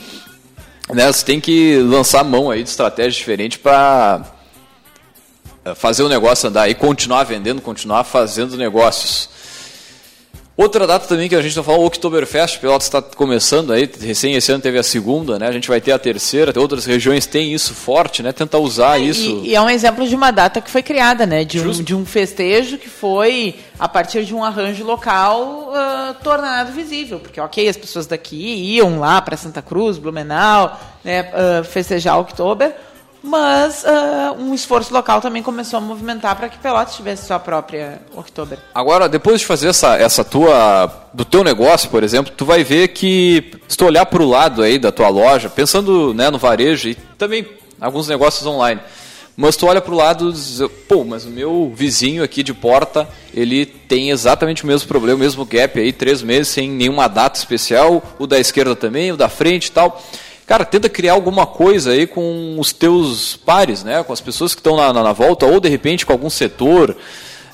né? 0.95 1.13
você 1.13 1.25
tem 1.25 1.41
que 1.41 1.79
lançar 1.79 2.25
mão 2.25 2.51
aí 2.51 2.63
de 2.63 2.69
estratégias 2.69 3.15
diferentes 3.15 3.59
para 3.59 4.23
eh, 5.65 5.75
fazer 5.75 6.03
o 6.03 6.09
negócio 6.09 6.49
andar 6.49 6.69
e 6.69 6.75
continuar 6.75 7.25
vendendo, 7.25 7.61
continuar 7.61 8.05
fazendo 8.05 8.57
negócios. 8.57 9.29
Outra 10.61 10.87
data 10.87 11.07
também 11.07 11.27
que 11.27 11.35
a 11.35 11.41
gente 11.41 11.53
está 11.53 11.63
falando, 11.63 11.81
o 11.81 11.87
Oktoberfest, 11.87 12.59
Pelotas 12.59 12.87
está 12.87 13.01
começando 13.01 13.73
aí, 13.73 13.91
recém 13.99 14.35
esse 14.35 14.53
ano 14.53 14.61
teve 14.61 14.79
a 14.79 14.83
segunda, 14.83 15.39
né? 15.39 15.49
A 15.49 15.53
gente 15.53 15.67
vai 15.67 15.81
ter 15.81 15.91
a 15.91 15.99
terceira, 15.99 16.53
outras 16.61 16.85
regiões 16.85 17.25
têm 17.25 17.55
isso 17.55 17.73
forte, 17.73 18.23
né? 18.23 18.31
Tentar 18.31 18.59
usar 18.59 19.01
é, 19.01 19.05
isso. 19.05 19.23
E, 19.23 19.49
e, 19.49 19.55
é 19.55 19.63
um 19.63 19.71
exemplo 19.71 20.07
de 20.07 20.15
uma 20.15 20.31
data 20.31 20.61
que 20.61 20.71
foi 20.71 20.83
criada, 20.83 21.25
né? 21.25 21.47
De 21.47 21.67
um, 21.67 21.71
de 21.71 21.95
um 21.95 22.05
festejo 22.05 22.77
que 22.77 22.91
foi, 22.91 23.55
a 23.79 23.89
partir 23.89 24.23
de 24.27 24.35
um 24.35 24.45
arranjo 24.45 24.85
local, 24.85 25.73
uh, 25.73 26.15
tornado 26.23 26.73
visível. 26.73 27.19
Porque, 27.21 27.41
ok, 27.41 27.67
as 27.67 27.79
pessoas 27.79 28.07
daqui 28.07 28.37
iam 28.37 29.01
lá 29.01 29.23
para 29.23 29.39
Santa 29.39 29.63
Cruz, 29.63 29.97
Blumenau, 29.97 30.79
né, 31.03 31.23
uh, 31.33 31.65
festejar 31.65 32.19
o 32.19 32.21
Oktober, 32.21 32.77
mas 33.23 33.85
uh, 33.85 34.35
um 34.39 34.55
esforço 34.55 34.93
local 34.93 35.21
também 35.21 35.43
começou 35.43 35.79
a 35.79 35.81
movimentar 35.81 36.37
para 36.37 36.49
que 36.49 36.59
Pelotas 36.59 36.95
tivesse 36.95 37.27
sua 37.27 37.39
própria 37.39 38.01
Oktober. 38.15 38.59
Agora, 38.75 39.09
depois 39.09 39.41
de 39.41 39.47
fazer 39.47 39.69
essa, 39.69 39.97
essa 39.97 40.25
tua 40.25 41.09
do 41.13 41.25
teu 41.25 41.45
negócio, 41.45 41.91
por 41.91 42.03
exemplo, 42.03 42.33
tu 42.35 42.45
vai 42.45 42.65
ver 42.65 42.89
que 42.89 43.53
se 43.69 43.77
tu 43.77 43.85
olhar 43.85 44.07
para 44.07 44.23
o 44.23 44.29
lado 44.29 44.63
aí 44.63 44.79
da 44.79 44.91
tua 44.91 45.09
loja, 45.09 45.51
pensando 45.51 46.15
né, 46.15 46.31
no 46.31 46.39
varejo 46.39 46.89
e 46.89 46.95
também 46.95 47.47
alguns 47.81 48.09
negócios 48.09 48.47
online, 48.47 48.81
mas 49.37 49.57
tu 49.57 49.67
olha 49.67 49.81
para 49.81 49.93
o 49.93 49.97
lado 49.97 50.33
diz, 50.33 50.61
pô, 50.89 51.05
mas 51.05 51.25
o 51.25 51.31
meu 51.31 51.73
vizinho 51.75 52.23
aqui 52.23 52.43
de 52.43 52.53
porta, 52.53 53.09
ele 53.33 53.65
tem 53.65 54.11
exatamente 54.11 54.65
o 54.65 54.67
mesmo 54.67 54.87
problema, 54.87 55.17
o 55.17 55.21
mesmo 55.21 55.45
gap 55.45 55.79
aí, 55.79 55.93
três 55.93 56.23
meses 56.23 56.49
sem 56.49 56.69
nenhuma 56.69 57.09
data 57.09 57.39
especial, 57.39 58.03
o 58.19 58.27
da 58.27 58.39
esquerda 58.39 58.77
também, 58.77 59.13
o 59.13 59.17
da 59.17 59.29
frente 59.29 59.67
e 59.67 59.73
tal. 59.73 60.03
Cara, 60.51 60.65
tenta 60.65 60.89
criar 60.89 61.13
alguma 61.13 61.47
coisa 61.47 61.93
aí 61.93 62.09
com 62.09 62.57
os 62.59 62.73
teus 62.73 63.37
pares, 63.37 63.85
né? 63.85 64.03
Com 64.03 64.13
as 64.13 64.21
pessoas 64.21 64.53
que 64.53 64.59
estão 64.59 64.77
na, 64.77 64.93
na, 64.93 65.01
na, 65.05 65.13
volta, 65.13 65.47
ou 65.47 65.61
de 65.61 65.69
repente 65.69 66.05
com 66.05 66.13
algum 66.13 66.29
setor. 66.29 66.97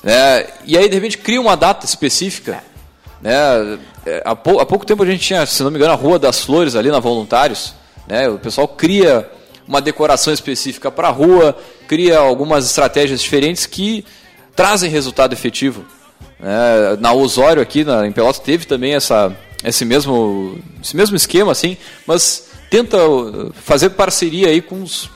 Né? 0.01 0.47
E 0.65 0.75
aí, 0.75 0.89
de 0.89 0.95
repente, 0.95 1.19
cria 1.19 1.39
uma 1.39 1.55
data 1.55 1.85
específica. 1.85 2.63
Né? 3.21 3.31
É, 4.03 4.23
há, 4.25 4.35
pou, 4.35 4.59
há 4.59 4.65
pouco 4.65 4.83
tempo 4.83 5.03
a 5.03 5.05
gente 5.05 5.21
tinha, 5.21 5.45
se 5.45 5.61
não 5.61 5.69
me 5.69 5.77
engano, 5.77 5.93
a 5.93 5.95
Rua 5.95 6.17
das 6.17 6.41
Flores 6.41 6.75
ali 6.75 6.89
na 6.89 6.99
Voluntários. 6.99 7.75
Né? 8.07 8.27
O 8.29 8.39
pessoal 8.39 8.67
cria 8.67 9.29
uma 9.67 9.79
decoração 9.79 10.33
específica 10.33 10.89
para 10.89 11.09
a 11.09 11.11
rua, 11.11 11.55
cria 11.87 12.17
algumas 12.17 12.65
estratégias 12.65 13.21
diferentes 13.21 13.67
que 13.67 14.03
trazem 14.55 14.89
resultado 14.89 15.33
efetivo. 15.33 15.85
Né? 16.39 16.97
Na 16.99 17.13
Osório 17.13 17.61
aqui, 17.61 17.83
na, 17.83 18.07
em 18.07 18.11
Pelotas, 18.11 18.39
teve 18.39 18.65
também 18.65 18.95
essa, 18.95 19.31
esse, 19.63 19.85
mesmo, 19.85 20.57
esse 20.81 20.95
mesmo 20.95 21.15
esquema, 21.15 21.51
assim, 21.51 21.77
mas 22.07 22.46
tenta 22.69 22.97
uh, 23.07 23.53
fazer 23.53 23.91
parceria 23.91 24.49
aí 24.49 24.61
com 24.61 24.81
os, 24.81 25.09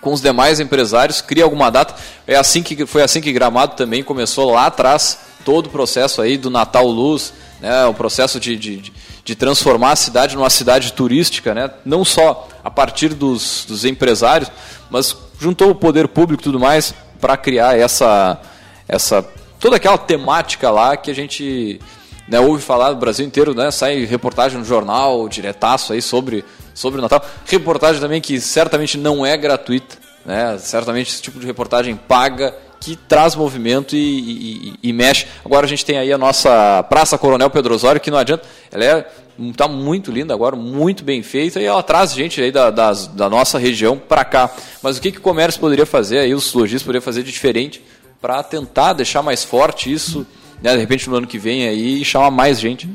com 0.00 0.12
os 0.12 0.20
demais 0.20 0.60
empresários, 0.60 1.20
cria 1.20 1.44
alguma 1.44 1.70
data. 1.70 1.94
É 2.26 2.36
assim 2.36 2.62
que 2.62 2.86
foi 2.86 3.02
assim 3.02 3.20
que 3.20 3.32
Gramado 3.32 3.74
também 3.74 4.02
começou 4.02 4.52
lá 4.52 4.66
atrás 4.66 5.18
todo 5.44 5.66
o 5.66 5.70
processo 5.70 6.22
aí 6.22 6.36
do 6.36 6.50
Natal 6.50 6.86
Luz, 6.86 7.32
né, 7.60 7.84
o 7.86 7.94
processo 7.94 8.40
de, 8.40 8.56
de, 8.56 8.92
de 9.24 9.34
transformar 9.34 9.92
a 9.92 9.96
cidade 9.96 10.36
numa 10.36 10.50
cidade 10.50 10.92
turística, 10.92 11.54
né, 11.54 11.70
não 11.84 12.04
só 12.04 12.48
a 12.62 12.70
partir 12.70 13.10
dos, 13.10 13.64
dos 13.66 13.84
empresários, 13.84 14.50
mas 14.90 15.16
juntou 15.38 15.70
o 15.70 15.74
poder 15.74 16.08
público 16.08 16.42
e 16.42 16.44
tudo 16.44 16.58
mais 16.58 16.94
para 17.20 17.36
criar 17.36 17.78
essa, 17.78 18.40
essa 18.88 19.26
toda 19.60 19.76
aquela 19.76 19.98
temática 19.98 20.70
lá 20.70 20.96
que 20.96 21.10
a 21.10 21.14
gente 21.14 21.80
né, 22.28 22.40
ouve 22.40 22.62
falar 22.62 22.90
do 22.90 22.96
Brasil 22.96 23.26
inteiro, 23.26 23.54
né, 23.54 23.70
sai 23.70 24.04
reportagem 24.04 24.58
no 24.58 24.64
jornal, 24.64 25.28
diretaço 25.28 25.92
aí 25.92 26.02
sobre 26.02 26.44
sobre 26.74 26.98
o 26.98 27.02
Natal. 27.02 27.24
Reportagem 27.46 28.00
também 28.00 28.20
que 28.20 28.40
certamente 28.40 28.98
não 28.98 29.24
é 29.24 29.36
gratuita, 29.36 29.96
né? 30.26 30.58
certamente 30.58 31.10
esse 31.10 31.22
tipo 31.22 31.38
de 31.38 31.46
reportagem 31.46 31.96
paga, 31.96 32.54
que 32.80 32.96
traz 32.96 33.34
movimento 33.34 33.96
e, 33.96 33.98
e, 33.98 34.74
e 34.82 34.92
mexe. 34.92 35.26
Agora 35.42 35.64
a 35.64 35.68
gente 35.68 35.86
tem 35.86 35.96
aí 35.96 36.12
a 36.12 36.18
nossa 36.18 36.82
Praça 36.82 37.16
Coronel 37.16 37.48
Pedro 37.48 37.74
Osório, 37.74 38.00
que 38.00 38.10
não 38.10 38.18
adianta, 38.18 38.44
ela 38.70 38.84
é 38.84 39.06
está 39.38 39.66
muito 39.66 40.12
linda 40.12 40.32
agora, 40.32 40.54
muito 40.54 41.02
bem 41.02 41.22
feita 41.22 41.60
e 41.60 41.64
ela 41.64 41.82
traz 41.82 42.12
gente 42.12 42.40
aí 42.40 42.52
da, 42.52 42.70
da, 42.70 42.92
da 42.92 43.28
nossa 43.28 43.58
região 43.58 43.98
para 43.98 44.24
cá. 44.24 44.50
Mas 44.82 44.96
o 44.96 45.00
que, 45.00 45.10
que 45.10 45.18
o 45.18 45.22
comércio 45.22 45.60
poderia 45.60 45.86
fazer, 45.86 46.18
aí 46.18 46.34
os 46.34 46.52
lojistas 46.52 46.82
poderiam 46.84 47.02
fazer 47.02 47.22
de 47.22 47.32
diferente 47.32 47.82
para 48.20 48.42
tentar 48.42 48.92
deixar 48.92 49.22
mais 49.22 49.42
forte 49.42 49.92
isso, 49.92 50.26
né, 50.62 50.72
de 50.72 50.78
repente 50.78 51.10
no 51.10 51.16
ano 51.16 51.26
que 51.26 51.38
vem 51.38 51.66
aí 51.66 52.00
e 52.00 52.04
chamar 52.04 52.30
mais 52.30 52.60
gente. 52.60 52.88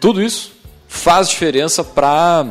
Tudo 0.00 0.22
isso 0.22 0.52
faz 0.88 1.28
diferença 1.28 1.84
para 1.84 2.46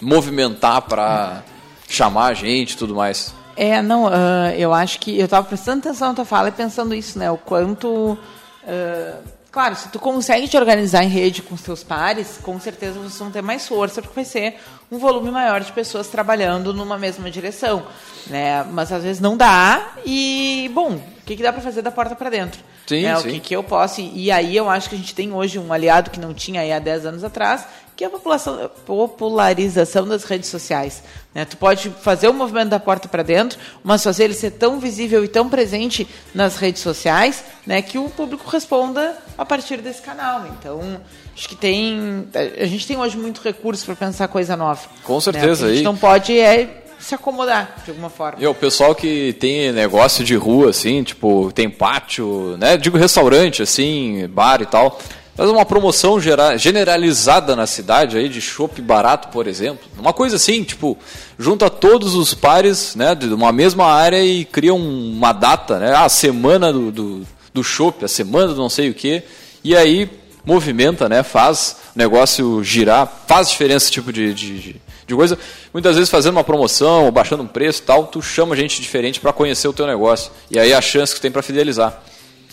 movimentar 0.00 0.82
para 0.82 1.42
chamar 1.88 2.26
a 2.26 2.34
gente 2.34 2.72
e 2.72 2.76
tudo 2.76 2.94
mais. 2.94 3.34
É, 3.56 3.82
não, 3.82 4.06
uh, 4.06 4.50
eu 4.56 4.72
acho 4.72 4.98
que 4.98 5.18
eu 5.18 5.24
estava 5.24 5.46
prestando 5.46 5.80
atenção 5.80 6.08
na 6.08 6.14
tua 6.14 6.24
fala 6.24 6.48
e 6.48 6.52
pensando 6.52 6.94
isso, 6.94 7.18
né? 7.18 7.30
O 7.30 7.36
quanto. 7.36 8.18
Uh, 8.62 9.22
claro, 9.50 9.74
se 9.74 9.88
tu 9.88 9.98
consegue 9.98 10.48
te 10.48 10.56
organizar 10.56 11.04
em 11.04 11.08
rede 11.08 11.42
com 11.42 11.54
os 11.54 11.62
teus 11.62 11.84
pares, 11.84 12.38
com 12.42 12.58
certeza 12.58 12.98
vocês 12.98 13.18
vão 13.18 13.30
ter 13.30 13.42
mais 13.42 13.66
força, 13.68 14.00
porque 14.00 14.14
vai 14.14 14.24
ser 14.24 14.56
um 14.90 14.98
volume 14.98 15.30
maior 15.30 15.60
de 15.60 15.72
pessoas 15.72 16.08
trabalhando 16.08 16.72
numa 16.72 16.96
mesma 16.96 17.30
direção. 17.30 17.84
Né? 18.28 18.64
Mas 18.70 18.92
às 18.92 19.02
vezes 19.02 19.20
não 19.20 19.36
dá 19.36 19.94
e, 20.06 20.70
bom, 20.72 21.00
que, 21.30 21.36
que 21.36 21.42
dá 21.42 21.52
para 21.52 21.62
fazer 21.62 21.82
da 21.82 21.90
porta 21.90 22.14
para 22.14 22.28
dentro. 22.30 22.60
Sim, 22.86 23.02
né? 23.02 23.16
sim. 23.16 23.28
O 23.28 23.32
que, 23.32 23.40
que 23.40 23.56
eu 23.56 23.62
posso. 23.62 24.00
E 24.00 24.30
aí 24.30 24.56
eu 24.56 24.68
acho 24.68 24.88
que 24.88 24.94
a 24.96 24.98
gente 24.98 25.14
tem 25.14 25.32
hoje 25.32 25.58
um 25.58 25.72
aliado 25.72 26.10
que 26.10 26.18
não 26.18 26.34
tinha 26.34 26.60
aí 26.60 26.72
há 26.72 26.78
10 26.78 27.06
anos 27.06 27.24
atrás, 27.24 27.64
que 27.96 28.02
é 28.02 28.06
a 28.06 28.10
população, 28.10 28.70
popularização 28.84 30.08
das 30.08 30.24
redes 30.24 30.48
sociais. 30.48 31.02
Né? 31.32 31.44
Tu 31.44 31.56
pode 31.56 31.90
fazer 32.00 32.28
o 32.28 32.34
movimento 32.34 32.70
da 32.70 32.80
porta 32.80 33.06
para 33.08 33.22
dentro, 33.22 33.58
mas 33.84 34.02
fazer 34.02 34.24
ele 34.24 34.34
ser 34.34 34.52
tão 34.52 34.80
visível 34.80 35.24
e 35.24 35.28
tão 35.28 35.48
presente 35.48 36.08
nas 36.34 36.56
redes 36.56 36.82
sociais 36.82 37.44
né, 37.64 37.80
que 37.80 37.98
o 37.98 38.08
público 38.08 38.48
responda 38.48 39.16
a 39.38 39.44
partir 39.44 39.76
desse 39.80 40.02
canal. 40.02 40.46
Então, 40.48 41.00
acho 41.36 41.48
que 41.48 41.54
tem. 41.54 42.26
A 42.34 42.66
gente 42.66 42.86
tem 42.86 42.96
hoje 42.96 43.16
muito 43.16 43.40
recurso 43.40 43.84
para 43.86 43.94
pensar 43.94 44.26
coisa 44.28 44.56
nova. 44.56 44.88
Com 45.04 45.14
né? 45.14 45.20
certeza, 45.20 45.64
que 45.64 45.70
a 45.70 45.74
gente 45.74 45.78
aí- 45.78 45.84
não 45.84 45.96
pode 45.96 46.38
é 46.38 46.84
se 47.00 47.14
acomodar 47.14 47.76
de 47.84 47.90
alguma 47.90 48.10
forma. 48.10 48.38
E 48.40 48.46
o 48.46 48.54
pessoal 48.54 48.94
que 48.94 49.32
tem 49.40 49.72
negócio 49.72 50.22
de 50.24 50.34
rua, 50.36 50.70
assim, 50.70 51.02
tipo, 51.02 51.50
tem 51.54 51.68
pátio, 51.68 52.56
né? 52.58 52.76
Digo 52.76 52.98
restaurante, 52.98 53.62
assim, 53.62 54.26
bar 54.28 54.60
e 54.62 54.66
tal. 54.66 55.00
Faz 55.36 55.48
uma 55.48 55.64
promoção 55.64 56.20
gera- 56.20 56.56
generalizada 56.58 57.56
na 57.56 57.66
cidade 57.66 58.18
aí 58.18 58.28
de 58.28 58.40
chopp 58.42 58.80
barato, 58.82 59.28
por 59.28 59.46
exemplo. 59.46 59.88
Uma 59.98 60.12
coisa 60.12 60.36
assim, 60.36 60.62
tipo, 60.62 60.98
junta 61.38 61.70
todos 61.70 62.14
os 62.14 62.34
pares, 62.34 62.94
né, 62.94 63.14
de 63.14 63.26
uma 63.32 63.50
mesma 63.50 63.86
área 63.86 64.22
e 64.22 64.44
cria 64.44 64.74
um- 64.74 65.12
uma 65.16 65.32
data, 65.32 65.78
né? 65.78 65.94
A 65.94 66.08
semana 66.10 66.70
do, 66.72 66.92
do, 66.92 67.26
do 67.54 67.64
chopp, 67.64 68.04
a 68.04 68.08
semana 68.08 68.48
do 68.48 68.56
não 68.56 68.68
sei 68.68 68.90
o 68.90 68.94
quê. 68.94 69.22
E 69.64 69.74
aí 69.74 70.10
movimenta, 70.44 71.08
né? 71.08 71.22
Faz 71.22 71.76
o 71.96 71.98
negócio 71.98 72.62
girar, 72.62 73.10
faz 73.26 73.48
diferença 73.50 73.84
esse 73.86 73.92
tipo 73.92 74.12
de, 74.12 74.34
de, 74.34 74.58
de- 74.58 74.76
de 75.10 75.16
coisa. 75.16 75.38
Muitas 75.72 75.96
vezes 75.96 76.10
fazendo 76.10 76.34
uma 76.36 76.44
promoção, 76.44 77.04
ou 77.04 77.12
baixando 77.12 77.42
um 77.42 77.46
preço 77.46 77.82
tal, 77.82 78.06
tu 78.06 78.22
chama 78.22 78.56
gente 78.56 78.80
diferente 78.80 79.20
para 79.20 79.32
conhecer 79.32 79.68
o 79.68 79.72
teu 79.72 79.86
negócio. 79.86 80.32
E 80.50 80.58
aí 80.58 80.72
a 80.72 80.80
chance 80.80 81.14
que 81.14 81.20
tem 81.20 81.30
para 81.30 81.42
fidelizar. 81.42 82.02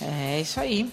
É 0.02 0.42
isso 0.42 0.60
aí. 0.60 0.90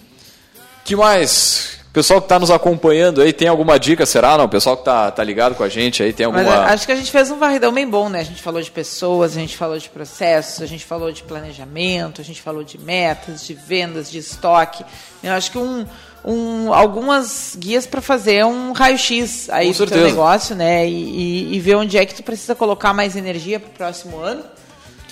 que 0.85 0.95
mais? 0.97 1.74
Pessoal 1.95 2.21
que 2.21 2.25
está 2.25 2.41
nos 2.41 2.51
acompanhando 2.51 3.23
aí, 3.23 3.33
tem 3.33 3.47
alguma 3.47 3.79
dica, 3.79 4.05
será? 4.05 4.37
Não, 4.37 4.47
o 4.47 4.49
pessoal 4.49 4.77
que 4.77 4.83
está 4.83 5.13
tá 5.13 5.23
ligado 5.23 5.55
com 5.55 5.63
a 5.63 5.69
gente 5.69 6.03
aí, 6.03 6.13
tem 6.13 6.27
Mas 6.27 6.41
alguma... 6.47 6.57
a- 6.67 6.73
acho 6.73 6.85
que 6.85 6.91
a 6.91 6.97
gente 6.97 7.09
fez 7.11 7.31
um 7.31 7.39
varridão 7.39 7.73
bem 7.73 7.89
bom, 7.89 8.09
né? 8.09 8.19
A 8.19 8.25
gente 8.25 8.43
falou 8.43 8.61
de 8.61 8.69
pessoas, 8.69 9.37
a 9.37 9.41
gente 9.41 9.57
falou 9.57 9.79
de 9.79 9.89
processos, 9.89 10.61
a 10.61 10.67
gente 10.67 10.85
falou 10.85 11.13
de 11.13 11.23
planejamento, 11.23 12.21
a 12.21 12.25
gente 12.25 12.43
falou 12.43 12.65
de 12.65 12.77
metas, 12.79 13.47
de 13.47 13.55
vendas, 13.55 14.11
de 14.11 14.19
estoque. 14.19 14.85
Eu 15.23 15.33
acho 15.35 15.53
que 15.53 15.59
um, 15.59 15.87
um, 16.25 16.75
algumas 16.75 17.55
guias 17.57 17.87
para 17.87 18.01
fazer 18.01 18.45
um 18.45 18.73
raio-x 18.73 19.49
aí 19.51 19.69
Com 19.69 19.73
do 19.75 19.77
teu 19.79 19.87
certeza. 19.87 20.07
negócio, 20.09 20.57
né? 20.57 20.89
E, 20.89 20.93
e- 20.93 21.55
e 21.55 21.61
ver 21.61 21.77
onde 21.77 21.97
é 21.97 22.05
que 22.05 22.15
tu 22.17 22.25
precisa 22.25 22.57
colocar 22.57 22.93
mais 22.93 23.15
energia 23.15 23.61
para 23.61 23.69
o 23.69 23.73
próximo 23.73 24.19
ano, 24.19 24.43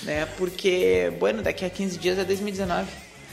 né? 0.03 0.27
Porque, 0.37 1.13
bueno, 1.17 1.41
daqui 1.41 1.63
a 1.63 1.69
15 1.69 1.97
dias 1.97 2.19
é 2.19 2.25
2019. 2.25 2.87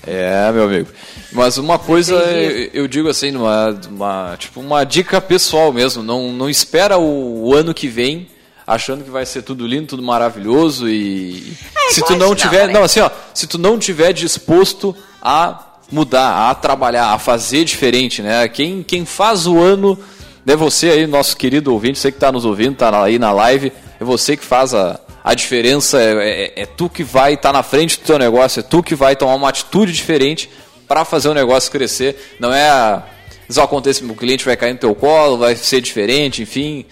É, 0.07 0.51
meu 0.53 0.65
amigo. 0.65 0.89
Mas 1.33 1.59
uma 1.59 1.79
coisa, 1.79 2.15
eu, 2.15 2.71
eu 2.73 2.89
digo 2.89 3.09
assim, 3.09 3.35
uma, 3.37 3.79
uma, 3.89 4.37
tipo, 4.39 4.61
uma 4.61 4.85
dica 4.85 5.21
pessoal 5.21 5.73
mesmo. 5.73 6.03
Não, 6.03 6.33
não 6.33 6.49
espera 6.49 6.99
o, 6.99 7.49
o 7.49 7.55
ano 7.55 7.75
que 7.75 7.87
vem 7.87 8.29
achando 8.67 9.03
que 9.03 9.11
vai 9.11 9.27
ser 9.27 9.43
tudo 9.43 9.67
lindo, 9.67 9.89
tudo 9.89 10.03
maravilhoso 10.03 10.89
e 10.89 11.57
se 11.91 12.05
tu 12.05 12.15
não 12.15 12.37
tiver, 12.37 12.61
não, 12.61 12.67
né? 12.69 12.73
não, 12.75 12.83
assim, 12.85 13.01
ó, 13.01 13.11
se 13.35 13.49
tu 13.49 13.59
não 13.59 13.77
tiver 13.79 14.13
disposto 14.13 14.95
a 15.21 15.71
mudar, 15.91 16.49
a 16.49 16.55
trabalhar, 16.55 17.13
a 17.13 17.19
fazer 17.19 17.65
diferente, 17.65 18.23
né? 18.23 18.47
Quem, 18.49 18.85
quem 18.85 19.05
faz 19.05 19.45
o 19.45 19.59
ano 19.59 19.99
é 20.47 20.55
você 20.55 20.91
aí, 20.91 21.07
nosso 21.07 21.37
querido 21.37 21.73
ouvinte, 21.73 21.99
você 21.99 22.13
que 22.13 22.17
está 22.17 22.31
nos 22.31 22.45
ouvindo, 22.45 22.75
está 22.75 23.03
aí 23.03 23.19
na 23.19 23.33
live, 23.33 23.73
é 23.99 24.05
você 24.05 24.37
que 24.37 24.45
faz 24.45 24.73
a, 24.73 25.01
a 25.23 25.35
diferença, 25.35 26.01
é, 26.01 26.53
é- 26.57 26.63
é 26.63 26.67
tu 26.67 26.89
que 26.89 27.03
vai 27.05 27.35
estar 27.35 27.53
na 27.53 27.63
frente 27.63 27.99
do 27.99 28.05
teu 28.05 28.19
negócio, 28.19 28.61
é 28.61 28.63
tu 28.63 28.83
que 28.83 28.95
vai 28.95 29.15
tomar 29.17 29.35
uma 29.35 29.49
atitude 29.49 29.93
diferente 29.93 30.51
para 30.89 31.05
fazer 31.05 31.29
o 31.29 31.35
negócio 31.35 31.71
crescer. 31.71 32.37
Não 32.39 32.53
é 32.53 32.69
a, 32.69 33.03
só 33.49 33.63
acontece, 33.65 34.05
o 34.05 34.15
cliente 34.15 34.45
vai 34.45 34.57
cair 34.57 34.73
no 34.73 34.79
teu 34.79 34.95
colo, 34.95 35.39
vai 35.39 35.55
ser 35.57 35.81
diferente, 35.81 36.43
enfim, 36.43 36.85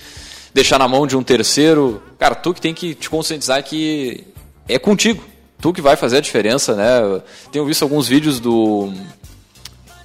deixar 0.52 0.78
na 0.78 0.86
mão 0.88 1.06
de 1.06 1.16
um 1.16 1.22
terceiro. 1.22 2.02
Cara, 2.18 2.34
tu 2.34 2.52
que 2.52 2.60
tem 2.60 2.74
que 2.74 2.94
te 2.94 3.08
conscientizar 3.08 3.62
que 3.62 4.24
é 4.68 4.78
contigo. 4.78 5.24
Tu 5.60 5.72
que 5.72 5.80
vai 5.80 5.96
fazer 5.96 6.18
a 6.18 6.20
diferença, 6.20 6.74
né? 6.76 7.20
Tenho 7.50 7.64
visto 7.64 7.82
alguns 7.82 8.06
vídeos 8.06 8.38
do. 8.38 8.92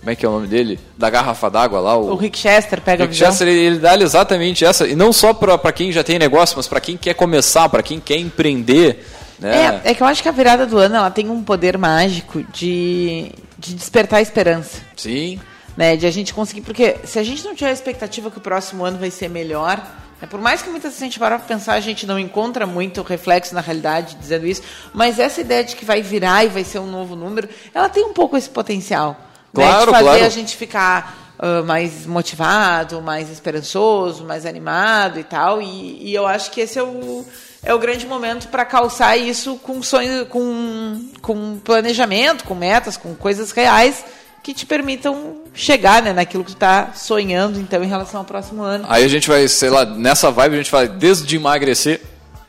Como 0.03 0.11
é 0.11 0.15
que 0.17 0.25
é 0.25 0.29
o 0.29 0.33
nome 0.33 0.47
dele? 0.47 0.77
Da 0.97 1.09
garrafa 1.09 1.49
d'água 1.49 1.79
lá. 1.79 1.95
O 1.95 2.17
Rick 2.17 2.37
Chester 2.37 2.81
pega 2.81 3.03
a 3.03 3.05
Rick 3.05 3.13
visão. 3.17 3.31
Chester, 3.31 3.47
ele, 3.47 3.59
ele 3.59 3.79
dá 3.79 3.95
exatamente 3.95 4.65
essa. 4.65 4.85
E 4.85 4.97
não 4.97 5.13
só 5.13 5.33
para 5.33 5.71
quem 5.71 5.93
já 5.93 6.03
tem 6.03 6.19
negócio, 6.19 6.57
mas 6.57 6.67
para 6.67 6.81
quem 6.81 6.97
quer 6.97 7.13
começar, 7.13 7.69
para 7.69 7.81
quem 7.81 8.01
quer 8.01 8.17
empreender. 8.17 9.07
Né? 9.39 9.81
É, 9.85 9.91
é 9.91 9.93
que 9.93 10.03
eu 10.03 10.07
acho 10.07 10.21
que 10.21 10.27
a 10.27 10.33
virada 10.33 10.65
do 10.65 10.77
ano 10.77 10.97
ela 10.97 11.09
tem 11.09 11.29
um 11.29 11.41
poder 11.41 11.77
mágico 11.77 12.43
de, 12.51 13.31
de 13.57 13.75
despertar 13.75 14.17
a 14.17 14.21
esperança. 14.21 14.81
Sim. 14.97 15.39
Né, 15.77 15.95
de 15.95 16.05
a 16.05 16.11
gente 16.11 16.33
conseguir, 16.33 16.61
porque 16.61 16.97
se 17.05 17.17
a 17.17 17.23
gente 17.23 17.43
não 17.45 17.55
tiver 17.55 17.69
a 17.71 17.73
expectativa 17.73 18.29
que 18.29 18.37
o 18.37 18.41
próximo 18.41 18.85
ano 18.85 18.99
vai 18.99 19.09
ser 19.09 19.27
melhor, 19.27 19.77
né, 20.21 20.27
por 20.29 20.39
mais 20.39 20.61
que 20.61 20.69
muitas 20.69 20.91
vezes 20.91 21.01
a 21.01 21.05
gente 21.05 21.17
para 21.17 21.39
pensar, 21.39 21.73
a 21.73 21.79
gente 21.79 22.05
não 22.05 22.19
encontra 22.19 22.67
muito 22.67 23.01
reflexo 23.01 23.55
na 23.55 23.61
realidade 23.61 24.15
dizendo 24.19 24.45
isso, 24.45 24.61
mas 24.93 25.17
essa 25.17 25.41
ideia 25.41 25.63
de 25.63 25.75
que 25.75 25.83
vai 25.83 26.03
virar 26.03 26.45
e 26.45 26.49
vai 26.49 26.63
ser 26.63 26.77
um 26.77 26.85
novo 26.85 27.15
número, 27.15 27.49
ela 27.73 27.89
tem 27.89 28.05
um 28.05 28.13
pouco 28.13 28.37
esse 28.37 28.49
potencial. 28.49 29.17
Né, 29.53 29.63
Claro, 29.63 29.85
de 29.85 29.91
fazer 29.91 30.03
claro. 30.03 30.25
a 30.25 30.29
gente 30.29 30.57
ficar 30.57 31.23
ah, 31.39 31.61
mais 31.61 32.05
motivado, 32.05 33.01
mais 33.01 33.29
esperançoso, 33.29 34.23
mais 34.23 34.45
animado 34.45 35.19
e 35.19 35.23
tal. 35.25 35.61
E, 35.61 36.09
e 36.09 36.15
eu 36.15 36.25
acho 36.25 36.49
que 36.51 36.61
esse 36.61 36.79
é 36.79 36.83
o, 36.83 37.25
é 37.61 37.73
o 37.73 37.79
grande 37.79 38.07
momento 38.07 38.47
para 38.47 38.63
calçar 38.63 39.17
isso 39.17 39.57
com 39.57 39.83
sonho, 39.83 40.25
com, 40.27 41.05
com 41.21 41.57
planejamento, 41.57 42.45
com 42.45 42.55
metas, 42.55 42.95
com 42.95 43.13
coisas 43.13 43.51
reais 43.51 44.05
que 44.41 44.53
te 44.53 44.65
permitam 44.65 45.37
chegar 45.53 46.01
né, 46.01 46.13
naquilo 46.13 46.43
que 46.45 46.51
tu 46.51 46.55
está 46.55 46.93
sonhando 46.93 47.59
então 47.59 47.83
em 47.83 47.87
relação 47.87 48.21
ao 48.21 48.25
próximo 48.25 48.61
ano. 48.63 48.85
Aí 48.87 49.03
a 49.03 49.07
gente 49.07 49.27
vai, 49.27 49.45
sei 49.47 49.69
lá, 49.69 49.83
nessa 49.85 50.31
vibe 50.31 50.53
a 50.53 50.57
gente 50.57 50.71
vai 50.71 50.87
desde 50.87 51.35
emagrecer, 51.35 52.01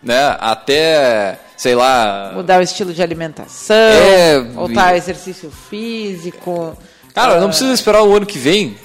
né, 0.02 0.36
até, 0.40 1.38
sei 1.57 1.74
lá. 1.74 2.32
Mudar 2.34 2.61
o 2.61 2.62
estilo 2.62 2.92
de 2.92 3.02
alimentação, 3.02 3.76
É, 3.76 4.40
voltar 4.40 4.90
ao 4.90 4.96
exercício 4.96 5.50
físico. 5.50 6.76
Cara, 7.14 7.36
Ah, 7.36 7.40
não 7.40 7.48
precisa 7.48 7.72
esperar 7.72 8.02
o 8.02 8.14
ano 8.16 8.26
que 8.26 8.38
vem. 8.38 8.76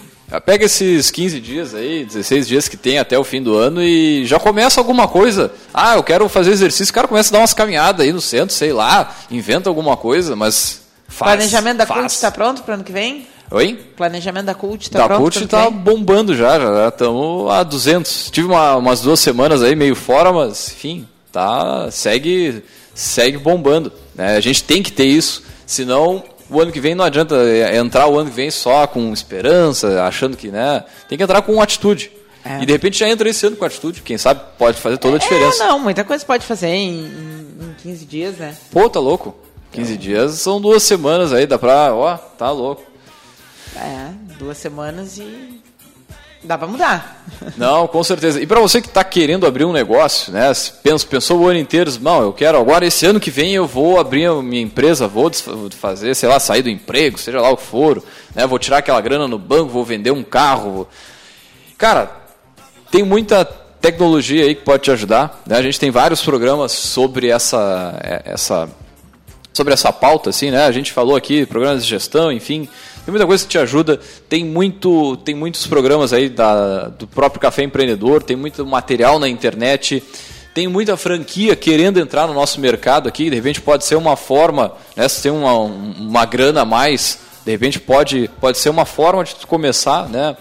Pega 0.45 0.65
esses 0.65 1.09
15 1.09 1.39
dias 1.39 1.73
aí, 1.73 2.05
16 2.05 2.47
dias 2.47 2.67
que 2.67 2.77
tem 2.77 2.99
até 2.99 3.17
o 3.17 3.23
fim 3.23 3.41
do 3.41 3.57
ano 3.57 3.81
e 3.81 4.23
já 4.27 4.39
começa 4.39 4.79
alguma 4.79 5.07
coisa. 5.07 5.51
Ah, 5.73 5.95
eu 5.95 6.03
quero 6.03 6.29
fazer 6.29 6.51
exercício. 6.51 6.91
O 6.91 6.93
cara 6.93 7.07
começa 7.07 7.31
a 7.31 7.33
dar 7.33 7.39
umas 7.39 7.53
caminhadas 7.55 8.05
aí 8.05 8.13
no 8.13 8.21
centro, 8.21 8.53
sei 8.53 8.71
lá, 8.71 9.15
inventa 9.31 9.67
alguma 9.69 9.97
coisa, 9.97 10.35
mas 10.35 10.81
faz. 11.07 11.31
Planejamento 11.31 11.77
da 11.77 11.87
faz. 11.87 11.99
CULT 12.01 12.11
está 12.13 12.29
pronto 12.31 12.61
para 12.61 12.71
o 12.71 12.75
ano 12.75 12.83
que 12.83 12.91
vem? 12.91 13.25
Oi? 13.49 13.73
Planejamento 13.97 14.45
da 14.45 14.53
CULT 14.53 14.83
está 14.83 14.99
da 14.99 15.07
pronto 15.07 15.23
CUT 15.23 15.33
pro 15.33 15.39
ano 15.41 15.49
tá 15.49 15.65
que 15.65 15.73
vem? 15.73 15.79
bombando 15.95 16.35
já, 16.35 16.59
já 16.59 16.87
estamos 16.89 17.51
a 17.51 17.63
200. 17.63 18.29
Tive 18.29 18.45
uma- 18.49 18.75
umas 18.75 19.01
duas 19.01 19.19
semanas 19.19 19.63
aí 19.63 19.75
meio 19.75 19.95
fora, 19.95 20.31
mas 20.31 20.67
enfim, 20.71 21.07
tá, 21.31 21.89
segue, 21.89 22.63
segue 22.93 23.39
bombando. 23.39 23.91
né? 24.13 24.35
A 24.35 24.39
gente 24.39 24.63
tem 24.63 24.83
que 24.83 24.91
ter 24.91 25.05
isso, 25.05 25.41
senão 25.65 26.23
o 26.49 26.59
ano 26.61 26.71
que 26.71 26.79
vem 26.79 26.95
não 26.95 27.05
adianta 27.05 27.35
é, 27.35 27.77
entrar 27.77 28.07
o 28.07 28.17
ano 28.17 28.29
que 28.29 28.35
vem 28.35 28.49
só 28.51 28.85
com 28.87 29.11
esperança, 29.13 30.03
achando 30.03 30.35
que, 30.37 30.49
né, 30.49 30.83
tem 31.07 31.17
que 31.17 31.23
entrar 31.23 31.41
com 31.41 31.61
atitude. 31.61 32.11
É. 32.43 32.61
E 32.61 32.65
de 32.65 32.71
repente 32.71 32.97
já 32.97 33.07
entra 33.09 33.27
esse 33.29 33.45
ano 33.45 33.55
com 33.57 33.65
atitude, 33.65 34.01
quem 34.01 34.17
sabe 34.17 34.41
pode 34.57 34.77
fazer 34.79 34.97
toda 34.97 35.15
a 35.15 35.17
É, 35.17 35.19
diferença. 35.19 35.65
não, 35.67 35.77
muita 35.79 36.03
coisa 36.03 36.25
pode 36.25 36.45
fazer 36.45 36.67
em, 36.69 36.99
em, 37.05 37.47
em 37.61 37.75
15 37.83 38.05
dias, 38.05 38.37
né? 38.37 38.55
Pô, 38.71 38.89
tá 38.89 38.99
louco? 38.99 39.35
15 39.71 39.97
dias 39.97 40.31
são 40.35 40.59
duas 40.59 40.81
semanas 40.83 41.31
aí, 41.33 41.45
dá 41.45 41.59
pra, 41.59 41.93
ó, 41.93 42.17
tá 42.17 42.49
louco. 42.49 42.83
É, 43.75 44.09
duas 44.39 44.57
semanas 44.57 45.17
e 45.17 45.61
dá 46.43 46.57
pra 46.57 46.67
mudar. 46.67 47.25
Não, 47.57 47.87
com 47.87 48.03
certeza. 48.03 48.41
E 48.41 48.47
para 48.47 48.59
você 48.59 48.81
que 48.81 48.87
está 48.87 49.03
querendo 49.03 49.45
abrir 49.45 49.65
um 49.65 49.71
negócio, 49.71 50.31
né? 50.31 50.51
Pensa, 50.83 51.05
pensou 51.05 51.39
o 51.39 51.47
ano 51.47 51.59
inteiro, 51.59 51.91
não, 52.01 52.21
eu 52.21 52.33
quero 52.33 52.57
agora 52.57 52.85
esse 52.85 53.05
ano 53.05 53.19
que 53.19 53.29
vem 53.29 53.53
eu 53.53 53.67
vou 53.67 53.99
abrir 53.99 54.25
a 54.25 54.41
minha 54.41 54.61
empresa, 54.61 55.07
vou 55.07 55.31
fazer, 55.71 56.15
sei 56.15 56.29
lá, 56.29 56.39
sair 56.39 56.61
do 56.61 56.69
emprego, 56.69 57.17
seja 57.17 57.41
lá 57.41 57.49
o 57.49 57.57
que 57.57 57.63
for, 57.63 58.03
né? 58.33 58.47
Vou 58.47 58.59
tirar 58.59 58.77
aquela 58.77 59.01
grana 59.01 59.27
no 59.27 59.37
banco, 59.37 59.69
vou 59.69 59.83
vender 59.83 60.11
um 60.11 60.23
carro. 60.23 60.87
Cara, 61.77 62.11
tem 62.91 63.03
muita 63.03 63.45
tecnologia 63.45 64.45
aí 64.45 64.55
que 64.55 64.63
pode 64.63 64.83
te 64.83 64.91
ajudar. 64.91 65.41
Né? 65.45 65.57
A 65.57 65.61
gente 65.61 65.79
tem 65.79 65.91
vários 65.91 66.21
programas 66.21 66.71
sobre 66.71 67.29
essa, 67.29 67.99
é, 68.03 68.21
essa 68.25 68.69
sobre 69.53 69.73
essa 69.73 69.91
pauta, 69.91 70.29
assim, 70.29 70.51
né? 70.51 70.65
A 70.65 70.71
gente 70.71 70.93
falou 70.93 71.15
aqui, 71.15 71.45
programas 71.45 71.83
de 71.83 71.89
gestão, 71.89 72.31
enfim, 72.31 72.69
tem 73.09 73.11
muita 73.11 73.25
coisa 73.25 73.43
que 73.43 73.49
te 73.49 73.57
ajuda. 73.57 73.99
Tem 74.29 74.45
muito, 74.45 75.17
tem 75.17 75.33
muitos 75.33 75.65
programas 75.65 76.13
aí 76.13 76.29
da, 76.29 76.89
do 76.89 77.07
próprio 77.07 77.41
Café 77.41 77.63
Empreendedor, 77.63 78.21
tem 78.21 78.35
muito 78.37 78.63
material 78.65 79.17
na 79.17 79.27
internet, 79.27 80.03
tem 80.53 80.67
muita 80.67 80.95
franquia 80.95 81.55
querendo 81.55 81.99
entrar 81.99 82.27
no 82.27 82.33
nosso 82.35 82.59
mercado 82.61 83.09
aqui. 83.09 83.29
De 83.29 83.35
repente 83.35 83.59
pode 83.61 83.83
ser 83.83 83.95
uma 83.95 84.15
forma, 84.15 84.73
né? 84.95 85.07
Se 85.09 85.23
tem 85.23 85.31
uma, 85.31 85.57
um- 85.57 85.93
uma 85.99 86.23
grana 86.25 86.61
a 86.61 86.65
mais, 86.65 87.17
de 87.43 87.51
repente 87.51 87.79
pode, 87.79 88.29
pode 88.39 88.57
ser 88.59 88.69
uma 88.69 88.85
forma 88.85 89.23
de 89.23 89.35
tu 89.35 89.47
começar, 89.47 90.07
né? 90.07 90.37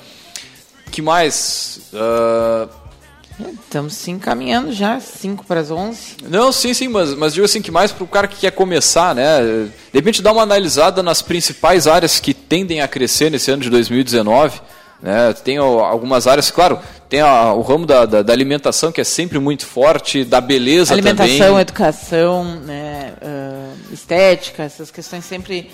Que 0.93 1.01
mais? 1.01 1.91
Ah, 1.95 2.69
Estamos 3.63 3.95
se 3.95 4.11
encaminhando 4.11 4.73
já, 4.73 4.99
5 4.99 5.45
para 5.45 5.61
as 5.61 5.71
11. 5.71 6.17
Não, 6.29 6.51
sim, 6.51 6.75
sim, 6.75 6.89
mas, 6.89 7.15
mas 7.15 7.35
digo 7.35 7.45
assim 7.45 7.63
que 7.63 7.71
mais 7.71 7.93
para 7.93 8.05
o 8.05 8.09
cara 8.09 8.27
que 8.27 8.37
quer 8.37 8.51
começar, 8.51 9.15
né? 9.15 9.41
De 9.93 9.99
repente 9.99 10.21
dar 10.21 10.33
uma 10.33 10.43
analisada 10.43 11.03
nas 11.03 11.23
principais 11.23 11.87
áreas 11.87 12.19
que 12.19 12.35
tendem 12.35 12.81
a 12.81 12.89
crescer 12.89 13.31
nesse 13.31 13.51
ano 13.51 13.63
de 13.63 13.71
2019. 13.71 14.61
Né? 15.01 15.33
Tem 15.45 15.59
algumas 15.59 16.27
áreas, 16.27 16.51
claro, 16.51 16.81
tem 17.09 17.21
a, 17.21 17.53
o 17.53 17.63
ramo 17.63 17.87
da, 17.87 18.05
da, 18.05 18.23
da, 18.23 18.33
alimentação 18.33 18.91
que 18.91 19.01
é 19.01 19.05
sempre 19.05 19.39
muito 19.39 19.65
forte, 19.65 20.25
da 20.25 20.41
beleza 20.41 20.93
alimentação, 20.93 21.27
também. 21.27 21.41
Alimentação, 21.41 21.61
educação, 21.61 22.45
né? 22.63 23.13
Uh, 23.23 23.95
estética, 23.95 24.65
essas 24.65 24.91
questões 24.91 25.25
sempre 25.25 25.71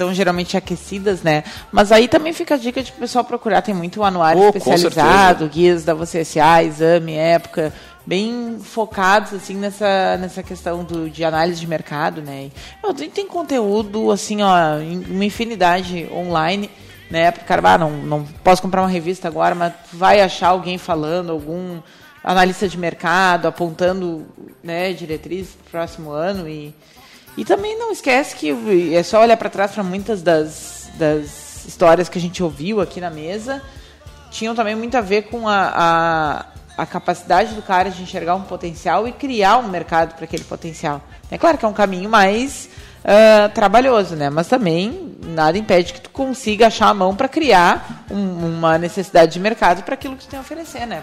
estão 0.00 0.14
geralmente 0.14 0.56
aquecidas, 0.56 1.22
né? 1.22 1.44
Mas 1.70 1.92
aí 1.92 2.08
também 2.08 2.32
fica 2.32 2.54
a 2.54 2.58
dica 2.58 2.82
de 2.82 2.90
o 2.90 2.94
pessoal 2.94 3.22
procurar, 3.22 3.60
tem 3.60 3.74
muito 3.74 4.02
anuário 4.02 4.40
oh, 4.40 4.46
especializado, 4.46 5.46
guias 5.46 5.84
da 5.84 5.92
VCSA, 5.92 6.62
exame, 6.64 7.14
época, 7.14 7.72
bem 8.06 8.58
focados 8.62 9.34
assim 9.34 9.54
nessa, 9.56 10.16
nessa 10.16 10.42
questão 10.42 10.82
do, 10.82 11.10
de 11.10 11.22
análise 11.22 11.60
de 11.60 11.66
mercado, 11.66 12.22
né? 12.22 12.50
E, 12.98 13.08
tem 13.08 13.26
conteúdo 13.26 14.10
assim, 14.10 14.40
ó, 14.40 14.54
uma 15.10 15.24
infinidade 15.24 16.08
online, 16.10 16.70
né? 17.10 17.30
Porque 17.30 17.44
cara, 17.44 17.74
ah, 17.74 17.78
não, 17.78 17.90
não 17.90 18.24
posso 18.42 18.62
comprar 18.62 18.80
uma 18.80 18.88
revista 18.88 19.28
agora, 19.28 19.54
mas 19.54 19.74
vai 19.92 20.22
achar 20.22 20.48
alguém 20.48 20.78
falando, 20.78 21.30
algum 21.30 21.78
analista 22.24 22.66
de 22.66 22.78
mercado 22.78 23.48
apontando, 23.48 24.26
né, 24.62 24.92
diretrizes 24.92 25.52
para 25.52 25.66
o 25.66 25.70
próximo 25.70 26.10
ano 26.10 26.46
e 26.48 26.74
e 27.36 27.44
também 27.44 27.78
não 27.78 27.92
esquece 27.92 28.36
que 28.36 28.94
é 28.94 29.02
só 29.02 29.20
olhar 29.20 29.36
para 29.36 29.48
trás 29.48 29.72
para 29.72 29.82
muitas 29.82 30.22
das, 30.22 30.90
das 30.98 31.64
histórias 31.66 32.08
que 32.08 32.18
a 32.18 32.20
gente 32.20 32.42
ouviu 32.42 32.80
aqui 32.80 33.00
na 33.00 33.10
mesa. 33.10 33.62
Tinham 34.30 34.54
também 34.54 34.74
muito 34.74 34.96
a 34.96 35.00
ver 35.00 35.22
com 35.22 35.48
a, 35.48 35.72
a, 35.74 36.46
a 36.82 36.86
capacidade 36.86 37.54
do 37.54 37.62
cara 37.62 37.90
de 37.90 38.02
enxergar 38.02 38.34
um 38.34 38.42
potencial 38.42 39.06
e 39.08 39.12
criar 39.12 39.58
um 39.58 39.68
mercado 39.68 40.14
para 40.14 40.24
aquele 40.24 40.44
potencial. 40.44 41.00
É 41.30 41.38
claro 41.38 41.58
que 41.58 41.64
é 41.64 41.68
um 41.68 41.72
caminho 41.72 42.08
mais 42.08 42.68
uh, 43.04 43.48
trabalhoso, 43.54 44.16
né? 44.16 44.30
Mas 44.30 44.46
também 44.48 45.16
nada 45.22 45.58
impede 45.58 45.92
que 45.92 46.00
tu 46.00 46.10
consiga 46.10 46.66
achar 46.66 46.88
a 46.88 46.94
mão 46.94 47.14
para 47.14 47.28
criar 47.28 48.04
um, 48.10 48.56
uma 48.56 48.78
necessidade 48.78 49.32
de 49.32 49.40
mercado 49.40 49.82
para 49.82 49.94
aquilo 49.94 50.16
que 50.16 50.24
tu 50.24 50.30
tem 50.30 50.38
a 50.38 50.42
oferecer, 50.42 50.86
né? 50.86 51.02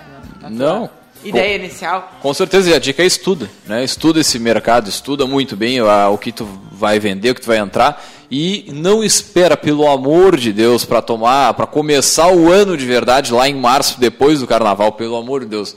Não. 0.50 0.90
Ideia 1.24 1.58
com, 1.58 1.66
inicial. 1.66 2.12
Com 2.22 2.34
certeza, 2.34 2.70
e 2.70 2.74
a 2.74 2.80
dica 2.80 3.04
é 3.04 3.06
estuda, 3.06 3.50
né? 3.66 3.84
Estuda 3.84 4.20
esse 4.20 4.40
mercado, 4.40 4.90
estuda 4.90 5.26
muito 5.26 5.56
bem 5.56 5.82
o, 5.82 6.14
o 6.14 6.18
que 6.18 6.32
tu 6.32 6.48
vai 6.72 7.00
vender, 7.00 7.32
o 7.32 7.36
que 7.36 7.42
tu 7.42 7.48
vai 7.48 7.58
entrar 7.58 8.04
e 8.30 8.66
não 8.74 9.04
espera, 9.04 9.56
pelo 9.56 9.88
amor 9.88 10.36
de 10.38 10.52
Deus, 10.52 10.84
para 10.84 11.02
tomar, 11.02 11.54
para 11.54 11.66
começar 11.66 12.28
o 12.28 12.52
ano 12.52 12.76
de 12.76 12.86
verdade 12.86 13.32
lá 13.32 13.48
em 13.48 13.56
março, 13.56 14.00
depois 14.00 14.42
do 14.42 14.48
carnaval, 14.48 14.92
pelo 14.92 15.16
amor 15.16 15.42
de 15.42 15.48
Deus. 15.48 15.76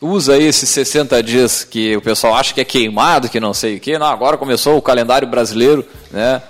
Usa 0.00 0.38
esses 0.38 0.68
60 0.70 1.22
dias 1.22 1.62
que 1.62 1.94
o 1.94 2.00
pessoal 2.00 2.34
acha 2.34 2.54
que 2.54 2.60
é 2.60 2.64
queimado, 2.64 3.28
que 3.28 3.38
não 3.38 3.52
sei 3.52 3.76
o 3.76 3.80
quê. 3.80 3.98
Não, 3.98 4.06
agora 4.06 4.38
começou 4.38 4.78
o 4.78 4.82
calendário 4.82 5.28
brasileiro, 5.28 5.84
né? 6.10 6.40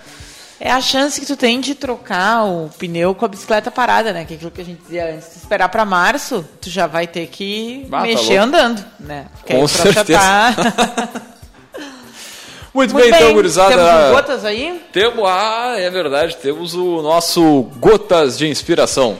É 0.62 0.70
a 0.70 0.80
chance 0.80 1.18
que 1.18 1.26
tu 1.26 1.36
tem 1.36 1.58
de 1.58 1.74
trocar 1.74 2.44
o 2.44 2.68
pneu 2.78 3.14
com 3.14 3.24
a 3.24 3.28
bicicleta 3.28 3.70
parada, 3.70 4.12
né? 4.12 4.26
Que 4.26 4.34
é 4.34 4.36
aquilo 4.36 4.50
que 4.50 4.60
a 4.60 4.64
gente 4.64 4.82
dizia 4.82 5.14
antes. 5.14 5.28
Se 5.28 5.38
esperar 5.38 5.70
para 5.70 5.86
março, 5.86 6.46
tu 6.60 6.68
já 6.68 6.86
vai 6.86 7.06
ter 7.06 7.28
que 7.28 7.86
bah, 7.88 8.00
tá 8.00 8.06
mexer 8.06 8.36
tá 8.36 8.42
andando, 8.42 8.84
né? 9.00 9.26
Porque 9.38 9.54
com 9.54 9.66
certeza. 9.66 10.18
Tá... 10.18 10.54
Muito, 12.72 12.92
Muito 12.92 13.02
bem, 13.02 13.10
bem, 13.10 13.20
então, 13.22 13.34
gurizada. 13.34 13.74
Temos 13.74 14.10
gotas 14.12 14.44
aí? 14.44 14.80
Temos, 14.92 15.24
ah, 15.26 15.74
é 15.76 15.90
verdade, 15.90 16.36
temos 16.36 16.72
o 16.74 17.02
nosso 17.02 17.62
Gotas 17.80 18.38
de 18.38 18.46
Inspiração. 18.46 19.18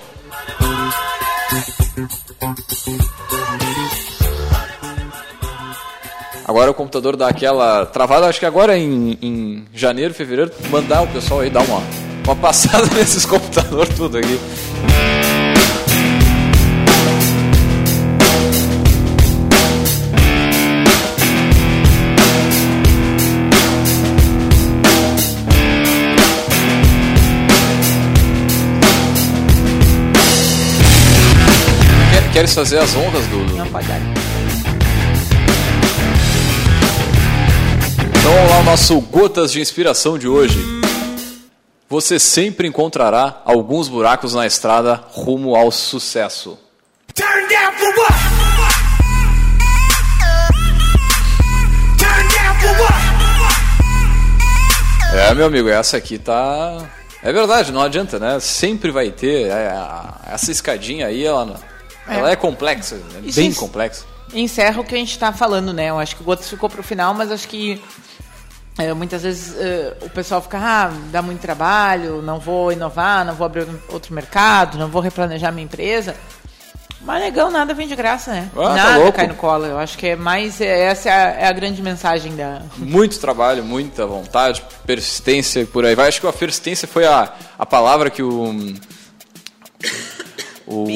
Agora 6.50 6.68
o 6.68 6.74
computador 6.74 7.14
dá 7.14 7.28
aquela 7.28 7.86
travada, 7.86 8.26
acho 8.26 8.40
que 8.40 8.44
agora 8.44 8.76
em, 8.76 9.16
em 9.22 9.64
janeiro, 9.72 10.12
fevereiro, 10.12 10.50
mandar 10.68 11.02
o 11.02 11.06
pessoal 11.06 11.42
aí 11.42 11.48
dar 11.48 11.62
uma, 11.62 11.80
uma 12.26 12.34
passada 12.34 12.88
nesses 12.92 13.24
computadores 13.24 13.94
tudo 13.94 14.18
aqui. 14.18 14.36
Queres 32.32 32.54
fazer 32.54 32.78
as 32.78 32.96
honras 32.96 33.26
do. 33.26 33.38
Não. 33.54 34.29
Então 38.20 38.34
vamos 38.34 38.50
lá, 38.50 38.58
o 38.58 38.62
nosso 38.64 39.00
Gotas 39.00 39.50
de 39.50 39.62
Inspiração 39.62 40.18
de 40.18 40.28
hoje. 40.28 40.58
Você 41.88 42.18
sempre 42.18 42.68
encontrará 42.68 43.40
alguns 43.46 43.88
buracos 43.88 44.34
na 44.34 44.46
estrada 44.46 45.02
rumo 45.08 45.56
ao 45.56 45.70
sucesso. 45.70 46.58
É, 55.14 55.34
meu 55.34 55.46
amigo, 55.46 55.70
essa 55.70 55.96
aqui 55.96 56.18
tá. 56.18 56.90
É 57.22 57.32
verdade, 57.32 57.72
não 57.72 57.80
adianta, 57.80 58.18
né? 58.18 58.38
Sempre 58.38 58.90
vai 58.90 59.10
ter. 59.10 59.50
É, 59.50 59.72
essa 60.30 60.52
escadinha 60.52 61.06
aí, 61.06 61.24
ela, 61.24 61.58
é. 62.06 62.18
ela 62.18 62.30
é 62.30 62.36
complexa, 62.36 63.00
é 63.16 63.32
bem 63.32 63.54
complexa. 63.54 64.04
Encerra 64.34 64.82
o 64.82 64.84
que 64.84 64.94
a 64.94 64.98
gente 64.98 65.10
está 65.10 65.32
falando, 65.32 65.72
né? 65.72 65.88
Eu 65.88 65.98
acho 65.98 66.14
que 66.14 66.22
o 66.22 66.24
Gotas 66.24 66.50
ficou 66.50 66.68
para 66.68 66.80
o 66.80 66.84
final, 66.84 67.14
mas 67.14 67.32
acho 67.32 67.48
que 67.48 67.82
é, 68.78 68.92
muitas 68.94 69.22
vezes 69.22 69.54
uh, 69.54 70.06
o 70.06 70.10
pessoal 70.10 70.40
fica, 70.40 70.58
ah, 70.58 70.92
dá 71.10 71.20
muito 71.20 71.40
trabalho, 71.40 72.22
não 72.22 72.38
vou 72.38 72.72
inovar, 72.72 73.24
não 73.24 73.34
vou 73.34 73.44
abrir 73.44 73.66
outro 73.88 74.14
mercado, 74.14 74.78
não 74.78 74.88
vou 74.88 75.02
replanejar 75.02 75.52
minha 75.52 75.64
empresa. 75.64 76.16
Mas 77.02 77.22
legal, 77.22 77.50
nada 77.50 77.72
vem 77.72 77.88
de 77.88 77.96
graça, 77.96 78.30
né? 78.30 78.50
Ah, 78.54 78.60
tá 78.60 78.74
nada 78.74 79.04
tá 79.06 79.12
cai 79.12 79.26
no 79.26 79.34
colo. 79.34 79.64
Eu 79.64 79.78
acho 79.78 79.96
que 79.96 80.08
é 80.08 80.16
mais. 80.16 80.60
É, 80.60 80.84
essa 80.84 81.08
é 81.08 81.12
a, 81.12 81.40
é 81.40 81.46
a, 81.46 81.52
grande 81.52 81.80
mensagem 81.80 82.36
da. 82.36 82.60
Muito 82.76 83.18
trabalho, 83.18 83.64
muita 83.64 84.06
vontade, 84.06 84.62
persistência 84.84 85.64
por 85.66 85.84
aí 85.84 85.94
vai. 85.94 86.08
Acho 86.08 86.20
que 86.20 86.26
a 86.26 86.32
persistência 86.32 86.86
foi 86.86 87.06
a, 87.06 87.32
a 87.58 87.64
palavra 87.64 88.10
que 88.10 88.22
o. 88.22 88.74
O, 90.66 90.86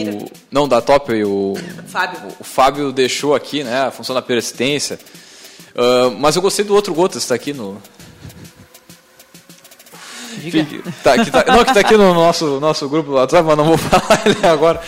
não, 0.52 0.68
da 0.68 0.80
Top, 0.80 1.12
o 1.24 1.54
Fábio. 1.88 2.20
o 2.38 2.44
Fábio 2.44 2.92
deixou 2.92 3.34
aqui, 3.34 3.64
né? 3.64 3.86
A 3.86 3.90
função 3.90 4.14
da 4.14 4.22
persistência. 4.22 5.00
Uh, 5.74 6.16
mas 6.18 6.36
eu 6.36 6.42
gostei 6.42 6.64
do 6.64 6.74
outro 6.74 6.94
Gotas, 6.94 7.22
está 7.22 7.34
aqui 7.34 7.52
no. 7.52 7.76
Fique, 10.50 10.82
tá, 11.02 11.18
que 11.18 11.30
tá, 11.30 11.44
não, 11.48 11.64
que 11.64 11.70
está 11.70 11.80
aqui 11.80 11.96
no 11.96 12.12
nosso, 12.12 12.60
nosso 12.60 12.88
grupo 12.88 13.12
lá 13.12 13.22
atrás, 13.22 13.44
mas 13.44 13.56
não 13.56 13.64
vou 13.64 13.78
falar 13.78 14.22
ele 14.26 14.46
agora. 14.46 14.80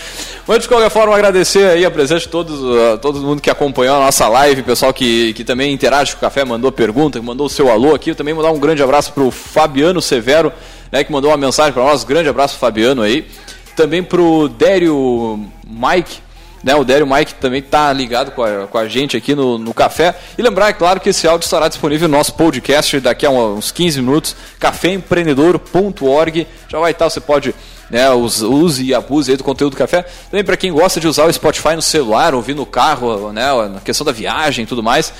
Mas 0.47 0.61
de 0.61 0.69
qualquer 0.69 0.91
forma, 0.91 1.15
agradecer 1.15 1.67
aí 1.71 1.85
a 1.85 1.91
presença 1.91 2.21
de 2.21 2.29
todos, 2.29 2.61
uh, 2.61 2.99
todo 3.01 3.21
mundo 3.21 3.41
que 3.41 3.51
acompanhou 3.51 3.97
a 3.97 4.01
nossa 4.01 4.29
live, 4.29 4.63
pessoal 4.63 4.93
que, 4.93 5.33
que 5.33 5.45
também 5.45 5.73
interage 5.73 6.13
com 6.13 6.19
o 6.19 6.21
café, 6.21 6.45
mandou 6.45 6.71
pergunta, 6.71 7.21
mandou 7.21 7.47
o 7.47 7.51
seu 7.51 7.71
alô 7.71 7.95
aqui. 7.95 8.11
Eu 8.11 8.15
também 8.15 8.35
mandar 8.35 8.51
um 8.51 8.59
grande 8.59 8.83
abraço 8.83 9.13
para 9.13 9.25
o 9.25 9.31
Fabiano 9.31 10.01
Severo, 10.01 10.53
né, 10.93 11.03
que 11.03 11.11
mandou 11.11 11.31
uma 11.31 11.37
mensagem 11.37 11.73
para 11.73 11.83
nós. 11.83 12.05
Grande 12.05 12.29
abraço, 12.29 12.59
Fabiano 12.59 13.03
aí. 13.03 13.27
Também 13.75 14.03
para 14.03 14.21
o 14.21 14.49
Dério 14.49 15.41
Mike, 15.67 16.19
né, 16.67 16.75
o 16.75 16.83
Dério 16.83 17.07
Mike 17.07 17.35
também 17.35 17.61
está 17.61 17.93
ligado 17.93 18.33
com 18.33 18.43
a, 18.43 18.67
com 18.67 18.77
a 18.77 18.89
gente 18.89 19.17
aqui 19.17 19.37
no, 19.37 19.57
no 19.57 19.73
café. 19.73 20.17
E 20.37 20.43
lembrar, 20.43 20.71
é 20.71 20.73
claro, 20.73 20.99
que 20.99 21.11
esse 21.11 21.25
áudio 21.25 21.45
estará 21.45 21.69
disponível 21.69 22.09
no 22.09 22.17
nosso 22.17 22.35
podcast 22.35 22.99
daqui 22.99 23.25
a 23.25 23.31
uns 23.31 23.71
15 23.71 24.03
minutos, 24.03 24.35
caféempreendedor.org. 24.59 26.45
Já 26.69 26.81
vai 26.81 26.91
estar, 26.91 27.09
você 27.09 27.21
pode 27.21 27.55
né, 27.89 28.11
use 28.11 28.85
e 28.85 28.93
abuse 28.93 29.31
aí 29.31 29.37
do 29.37 29.45
conteúdo 29.45 29.75
do 29.75 29.77
café. 29.77 30.05
Também 30.29 30.43
para 30.45 30.57
quem 30.57 30.73
gosta 30.73 30.99
de 30.99 31.07
usar 31.07 31.27
o 31.27 31.33
Spotify 31.33 31.77
no 31.77 31.83
celular, 31.83 32.35
ouvir 32.35 32.57
no 32.57 32.67
carro, 32.67 33.33
né, 33.33 33.47
na 33.69 33.79
questão 33.79 34.05
da 34.05 34.11
viagem 34.11 34.65
e 34.65 34.67
tudo 34.67 34.83
mais. 34.83 35.13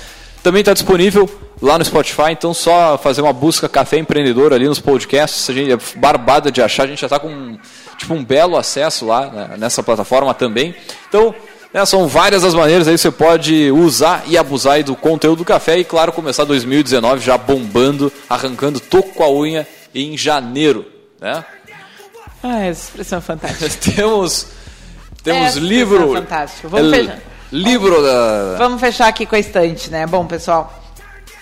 Também 0.43 0.59
está 0.59 0.73
disponível 0.73 1.29
lá 1.61 1.77
no 1.77 1.85
Spotify, 1.85 2.31
então 2.31 2.53
só 2.53 2.97
fazer 2.97 3.21
uma 3.21 3.33
busca 3.33 3.67
Café 3.67 3.97
Empreendedor 3.97 4.53
ali 4.53 4.67
nos 4.67 4.79
podcasts, 4.79 5.49
a 5.49 5.53
gente 5.53 5.71
é 5.71 5.77
barbada 5.99 6.51
de 6.51 6.61
achar, 6.61 6.83
a 6.83 6.87
gente 6.87 7.01
já 7.01 7.07
está 7.07 7.19
com 7.19 7.57
tipo 7.97 8.13
um 8.13 8.23
belo 8.23 8.57
acesso 8.57 9.05
lá 9.05 9.27
né, 9.27 9.55
nessa 9.57 9.81
plataforma 9.81 10.33
também. 10.33 10.75
Então, 11.09 11.33
né, 11.73 11.85
são 11.85 12.07
várias 12.07 12.43
as 12.43 12.53
maneiras 12.53 12.87
aí 12.87 12.93
que 12.93 13.01
você 13.01 13.11
pode 13.11 13.71
usar 13.71 14.23
e 14.27 14.37
abusar 14.37 14.83
do 14.83 14.95
conteúdo 14.95 15.39
do 15.39 15.45
café 15.45 15.77
e, 15.79 15.83
claro, 15.83 16.11
começar 16.11 16.43
2019 16.43 17.23
já 17.23 17.37
bombando, 17.37 18.11
arrancando 18.29 18.79
toco 18.79 19.09
com 19.09 19.23
a 19.23 19.31
unha 19.31 19.67
em 19.93 20.17
janeiro, 20.17 20.85
né? 21.19 21.43
Ah, 22.43 22.61
essa 22.65 22.89
expressão 22.89 23.19
fantástica. 23.19 23.69
temos 23.95 24.47
temos 25.23 25.47
essa 25.47 25.59
livro. 25.59 26.13
Fantástico. 26.13 26.69
Vamos 26.69 26.95
fechar. 26.95 27.19
Livro 27.51 28.01
da. 28.01 28.55
Vamos 28.57 28.79
fechar 28.79 29.07
aqui 29.07 29.25
com 29.25 29.35
a 29.35 29.39
estante, 29.39 29.89
né? 29.89 30.05
Bom, 30.05 30.25
pessoal. 30.25 30.73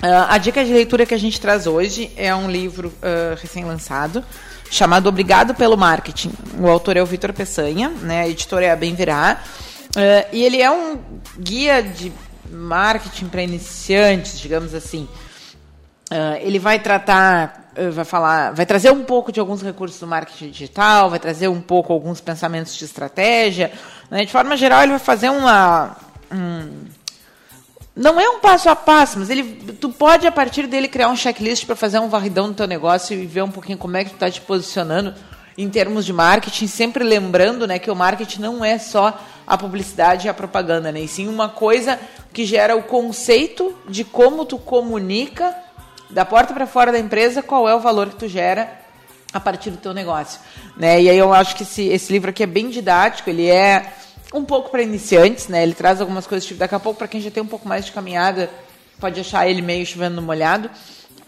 Uh, 0.03 0.27
a 0.29 0.37
dica 0.37 0.63
de 0.63 0.73
leitura 0.73 1.05
que 1.05 1.13
a 1.13 1.17
gente 1.17 1.39
traz 1.39 1.65
hoje 1.65 2.11
é 2.17 2.33
um 2.35 2.49
livro 2.49 2.89
uh, 2.89 3.35
recém-lançado 3.41 4.23
chamado 4.69 5.07
Obrigado 5.07 5.55
pelo 5.55 5.77
Marketing. 5.77 6.31
O 6.59 6.67
autor 6.67 6.97
é 6.97 7.01
o 7.01 7.05
Vitor 7.05 7.31
Peçanha, 7.31 7.89
né? 7.89 8.21
a 8.21 8.27
editora 8.27 8.65
é 8.65 8.71
a 8.71 8.75
Bem 8.75 8.93
Virá. 8.93 9.41
Uh, 9.95 10.27
e 10.33 10.43
ele 10.43 10.61
é 10.61 10.69
um 10.69 10.99
guia 11.39 11.81
de 11.81 12.11
marketing 12.51 13.27
para 13.27 13.41
iniciantes, 13.41 14.37
digamos 14.39 14.73
assim. 14.73 15.07
Uh, 16.11 16.37
ele 16.41 16.59
vai 16.59 16.77
tratar, 16.79 17.71
vai 17.93 18.05
falar, 18.05 18.51
vai 18.51 18.65
trazer 18.65 18.91
um 18.91 19.03
pouco 19.03 19.31
de 19.31 19.39
alguns 19.39 19.61
recursos 19.61 19.99
do 19.99 20.05
marketing 20.05 20.51
digital, 20.51 21.09
vai 21.09 21.19
trazer 21.19 21.47
um 21.47 21.61
pouco 21.61 21.93
alguns 21.93 22.19
pensamentos 22.19 22.75
de 22.75 22.85
estratégia. 22.85 23.71
Né? 24.11 24.25
De 24.25 24.31
forma 24.31 24.57
geral, 24.57 24.83
ele 24.83 24.91
vai 24.91 24.99
fazer 24.99 25.29
uma. 25.29 25.95
Um, 26.31 26.85
não 27.95 28.19
é 28.19 28.27
um 28.27 28.39
passo 28.39 28.69
a 28.69 28.75
passo, 28.75 29.17
mas 29.17 29.29
ele, 29.29 29.43
tu 29.79 29.89
pode 29.89 30.27
a 30.27 30.31
partir 30.31 30.67
dele 30.67 30.87
criar 30.87 31.07
um 31.07 31.15
checklist 31.15 31.65
para 31.65 31.75
fazer 31.75 31.97
um 31.99 32.09
varridão 32.09 32.47
no 32.47 32.53
teu 32.53 32.67
negócio 32.67 33.17
e 33.17 33.25
ver 33.25 33.43
um 33.43 33.51
pouquinho 33.51 33.77
como 33.77 33.95
é 33.95 34.03
que 34.03 34.09
tu 34.09 34.15
está 34.15 34.29
te 34.29 34.41
posicionando 34.41 35.13
em 35.57 35.69
termos 35.69 36.05
de 36.05 36.11
marketing, 36.11 36.67
sempre 36.67 37.03
lembrando, 37.05 37.65
né, 37.65 37.79
que 37.79 37.89
o 37.89 37.95
marketing 37.95 38.41
não 38.41 38.65
é 38.65 38.77
só 38.77 39.17
a 39.47 39.57
publicidade 39.57 40.27
e 40.27 40.29
a 40.29 40.33
propaganda, 40.33 40.91
né, 40.91 40.99
e 40.99 41.07
sim 41.07 41.29
uma 41.29 41.47
coisa 41.47 41.97
que 42.33 42.45
gera 42.45 42.75
o 42.75 42.83
conceito 42.83 43.73
de 43.87 44.03
como 44.03 44.43
tu 44.43 44.57
comunica 44.57 45.55
da 46.09 46.25
porta 46.25 46.53
para 46.53 46.67
fora 46.67 46.91
da 46.91 46.99
empresa 46.99 47.41
qual 47.41 47.69
é 47.69 47.73
o 47.73 47.79
valor 47.79 48.09
que 48.09 48.15
tu 48.17 48.27
gera 48.27 48.69
a 49.31 49.39
partir 49.39 49.69
do 49.69 49.77
teu 49.77 49.93
negócio, 49.93 50.39
né? 50.77 51.01
E 51.01 51.09
aí 51.09 51.17
eu 51.17 51.33
acho 51.33 51.55
que 51.55 51.63
esse, 51.63 51.87
esse 51.87 52.11
livro 52.11 52.29
aqui 52.29 52.43
é 52.43 52.47
bem 52.47 52.69
didático, 52.69 53.29
ele 53.29 53.47
é 53.47 53.93
um 54.35 54.43
pouco 54.43 54.69
para 54.69 54.83
iniciantes, 54.83 55.47
né? 55.47 55.63
Ele 55.63 55.73
traz 55.73 56.01
algumas 56.01 56.27
coisas, 56.27 56.45
tipo, 56.45 56.59
daqui 56.59 56.75
a 56.75 56.79
pouco 56.79 56.99
para 56.99 57.07
quem 57.07 57.21
já 57.21 57.31
tem 57.31 57.41
um 57.41 57.47
pouco 57.47 57.67
mais 57.67 57.85
de 57.85 57.91
caminhada, 57.91 58.49
pode 58.99 59.19
achar 59.19 59.47
ele 59.49 59.61
meio 59.61 59.85
chovendo 59.85 60.17
no 60.17 60.21
molhado, 60.21 60.69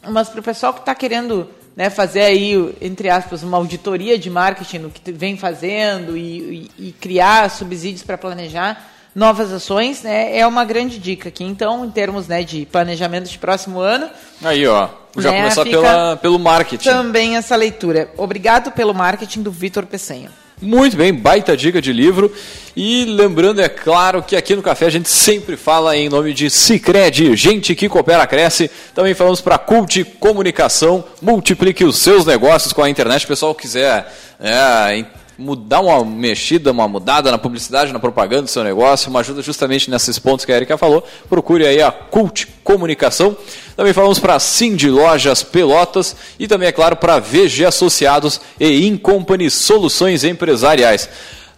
mas 0.09 0.29
para 0.29 0.39
o 0.39 0.43
pessoal 0.43 0.73
que 0.73 0.81
está 0.81 0.93
querendo 0.93 1.49
né, 1.75 1.89
fazer 1.89 2.21
aí, 2.21 2.75
entre 2.81 3.09
aspas, 3.09 3.43
uma 3.43 3.57
auditoria 3.57 4.17
de 4.17 4.29
marketing 4.29 4.79
no 4.79 4.89
que 4.89 5.11
vem 5.11 5.37
fazendo 5.37 6.17
e, 6.17 6.69
e, 6.77 6.87
e 6.87 6.91
criar 6.91 7.49
subsídios 7.49 8.03
para 8.03 8.17
planejar 8.17 8.91
novas 9.15 9.51
ações, 9.51 10.03
né, 10.03 10.37
é 10.37 10.45
uma 10.45 10.65
grande 10.65 10.99
dica 10.99 11.29
aqui. 11.29 11.43
Então, 11.43 11.85
em 11.85 11.89
termos 11.89 12.27
né, 12.27 12.43
de 12.43 12.65
planejamento 12.65 13.29
de 13.29 13.37
próximo 13.37 13.79
ano. 13.79 14.09
Aí, 14.43 14.67
ó. 14.67 14.89
Já 15.17 15.31
né, 15.31 15.37
começar 15.37 15.63
pela, 15.63 16.17
pelo 16.17 16.37
marketing. 16.37 16.89
Também 16.89 17.35
essa 17.37 17.55
leitura. 17.55 18.11
Obrigado 18.17 18.71
pelo 18.71 18.93
marketing 18.93 19.41
do 19.41 19.51
Vitor 19.51 19.85
Peçanha. 19.85 20.29
Muito 20.59 20.97
bem, 20.97 21.13
baita 21.13 21.55
dica 21.55 21.79
de 21.79 21.93
livro. 21.93 22.33
E 22.75 23.05
lembrando, 23.05 23.61
é 23.61 23.69
claro, 23.69 24.23
que 24.23 24.35
aqui 24.35 24.55
no 24.55 24.63
Café 24.63 24.87
a 24.87 24.89
gente 24.89 25.07
sempre 25.07 25.55
fala 25.55 25.95
em 25.95 26.09
nome 26.09 26.33
de 26.33 26.49
Cicred, 26.49 27.35
gente 27.35 27.75
que 27.75 27.87
coopera, 27.87 28.25
cresce. 28.25 28.69
Também 28.95 29.13
falamos 29.13 29.39
para 29.39 29.59
Cult 29.59 30.03
Comunicação, 30.19 31.03
multiplique 31.21 31.83
os 31.83 31.99
seus 31.99 32.25
negócios 32.25 32.73
com 32.73 32.81
a 32.81 32.89
internet. 32.89 33.25
O 33.25 33.27
pessoal 33.27 33.53
quiser 33.53 34.11
é, 34.39 35.05
mudar 35.37 35.81
uma 35.81 36.03
mexida, 36.03 36.71
uma 36.71 36.87
mudada 36.87 37.29
na 37.31 37.37
publicidade, 37.37 37.93
na 37.93 37.99
propaganda 37.99 38.43
do 38.43 38.49
seu 38.49 38.63
negócio, 38.63 39.09
uma 39.09 39.19
ajuda 39.19 39.41
justamente 39.41 39.89
nesses 39.89 40.17
pontos 40.17 40.45
que 40.45 40.51
a 40.51 40.55
Erika 40.55 40.77
falou, 40.77 41.05
procure 41.29 41.65
aí 41.65 41.81
a 41.81 41.91
Cult 41.91 42.47
Comunicação. 42.63 43.37
Também 43.75 43.93
falamos 43.93 44.17
para 44.19 44.39
Cindy 44.39 44.89
Lojas 44.89 45.43
Pelotas 45.43 46.15
e 46.39 46.47
também, 46.47 46.67
é 46.67 46.71
claro, 46.71 46.95
para 46.95 47.19
VG 47.19 47.65
Associados 47.65 48.41
e 48.59 48.87
Incompany 48.87 49.49
Soluções 49.51 50.23
Empresariais. 50.23 51.07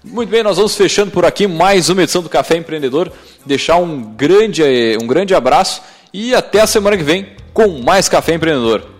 Muito 0.04 0.30
bem, 0.30 0.44
nós 0.44 0.58
vamos 0.58 0.76
fechando 0.76 1.12
por 1.12 1.26
aqui 1.26 1.48
mais 1.48 1.90
uma 1.90 2.04
edição 2.04 2.22
do 2.22 2.30
Café 2.30 2.58
Empreendedor. 2.58 3.12
Deixar 3.46 3.78
um 3.78 4.02
grande, 4.02 4.64
um 5.02 5.08
grande 5.08 5.34
abraço 5.34 5.82
e 6.14 6.34
até 6.36 6.62
a 6.62 6.68
semana 6.68 6.98
que 6.98 7.04
vem 7.04 7.28
com 7.54 7.82
mais 7.82 8.10
Café 8.10 8.34
Empreendedor. 8.34 8.99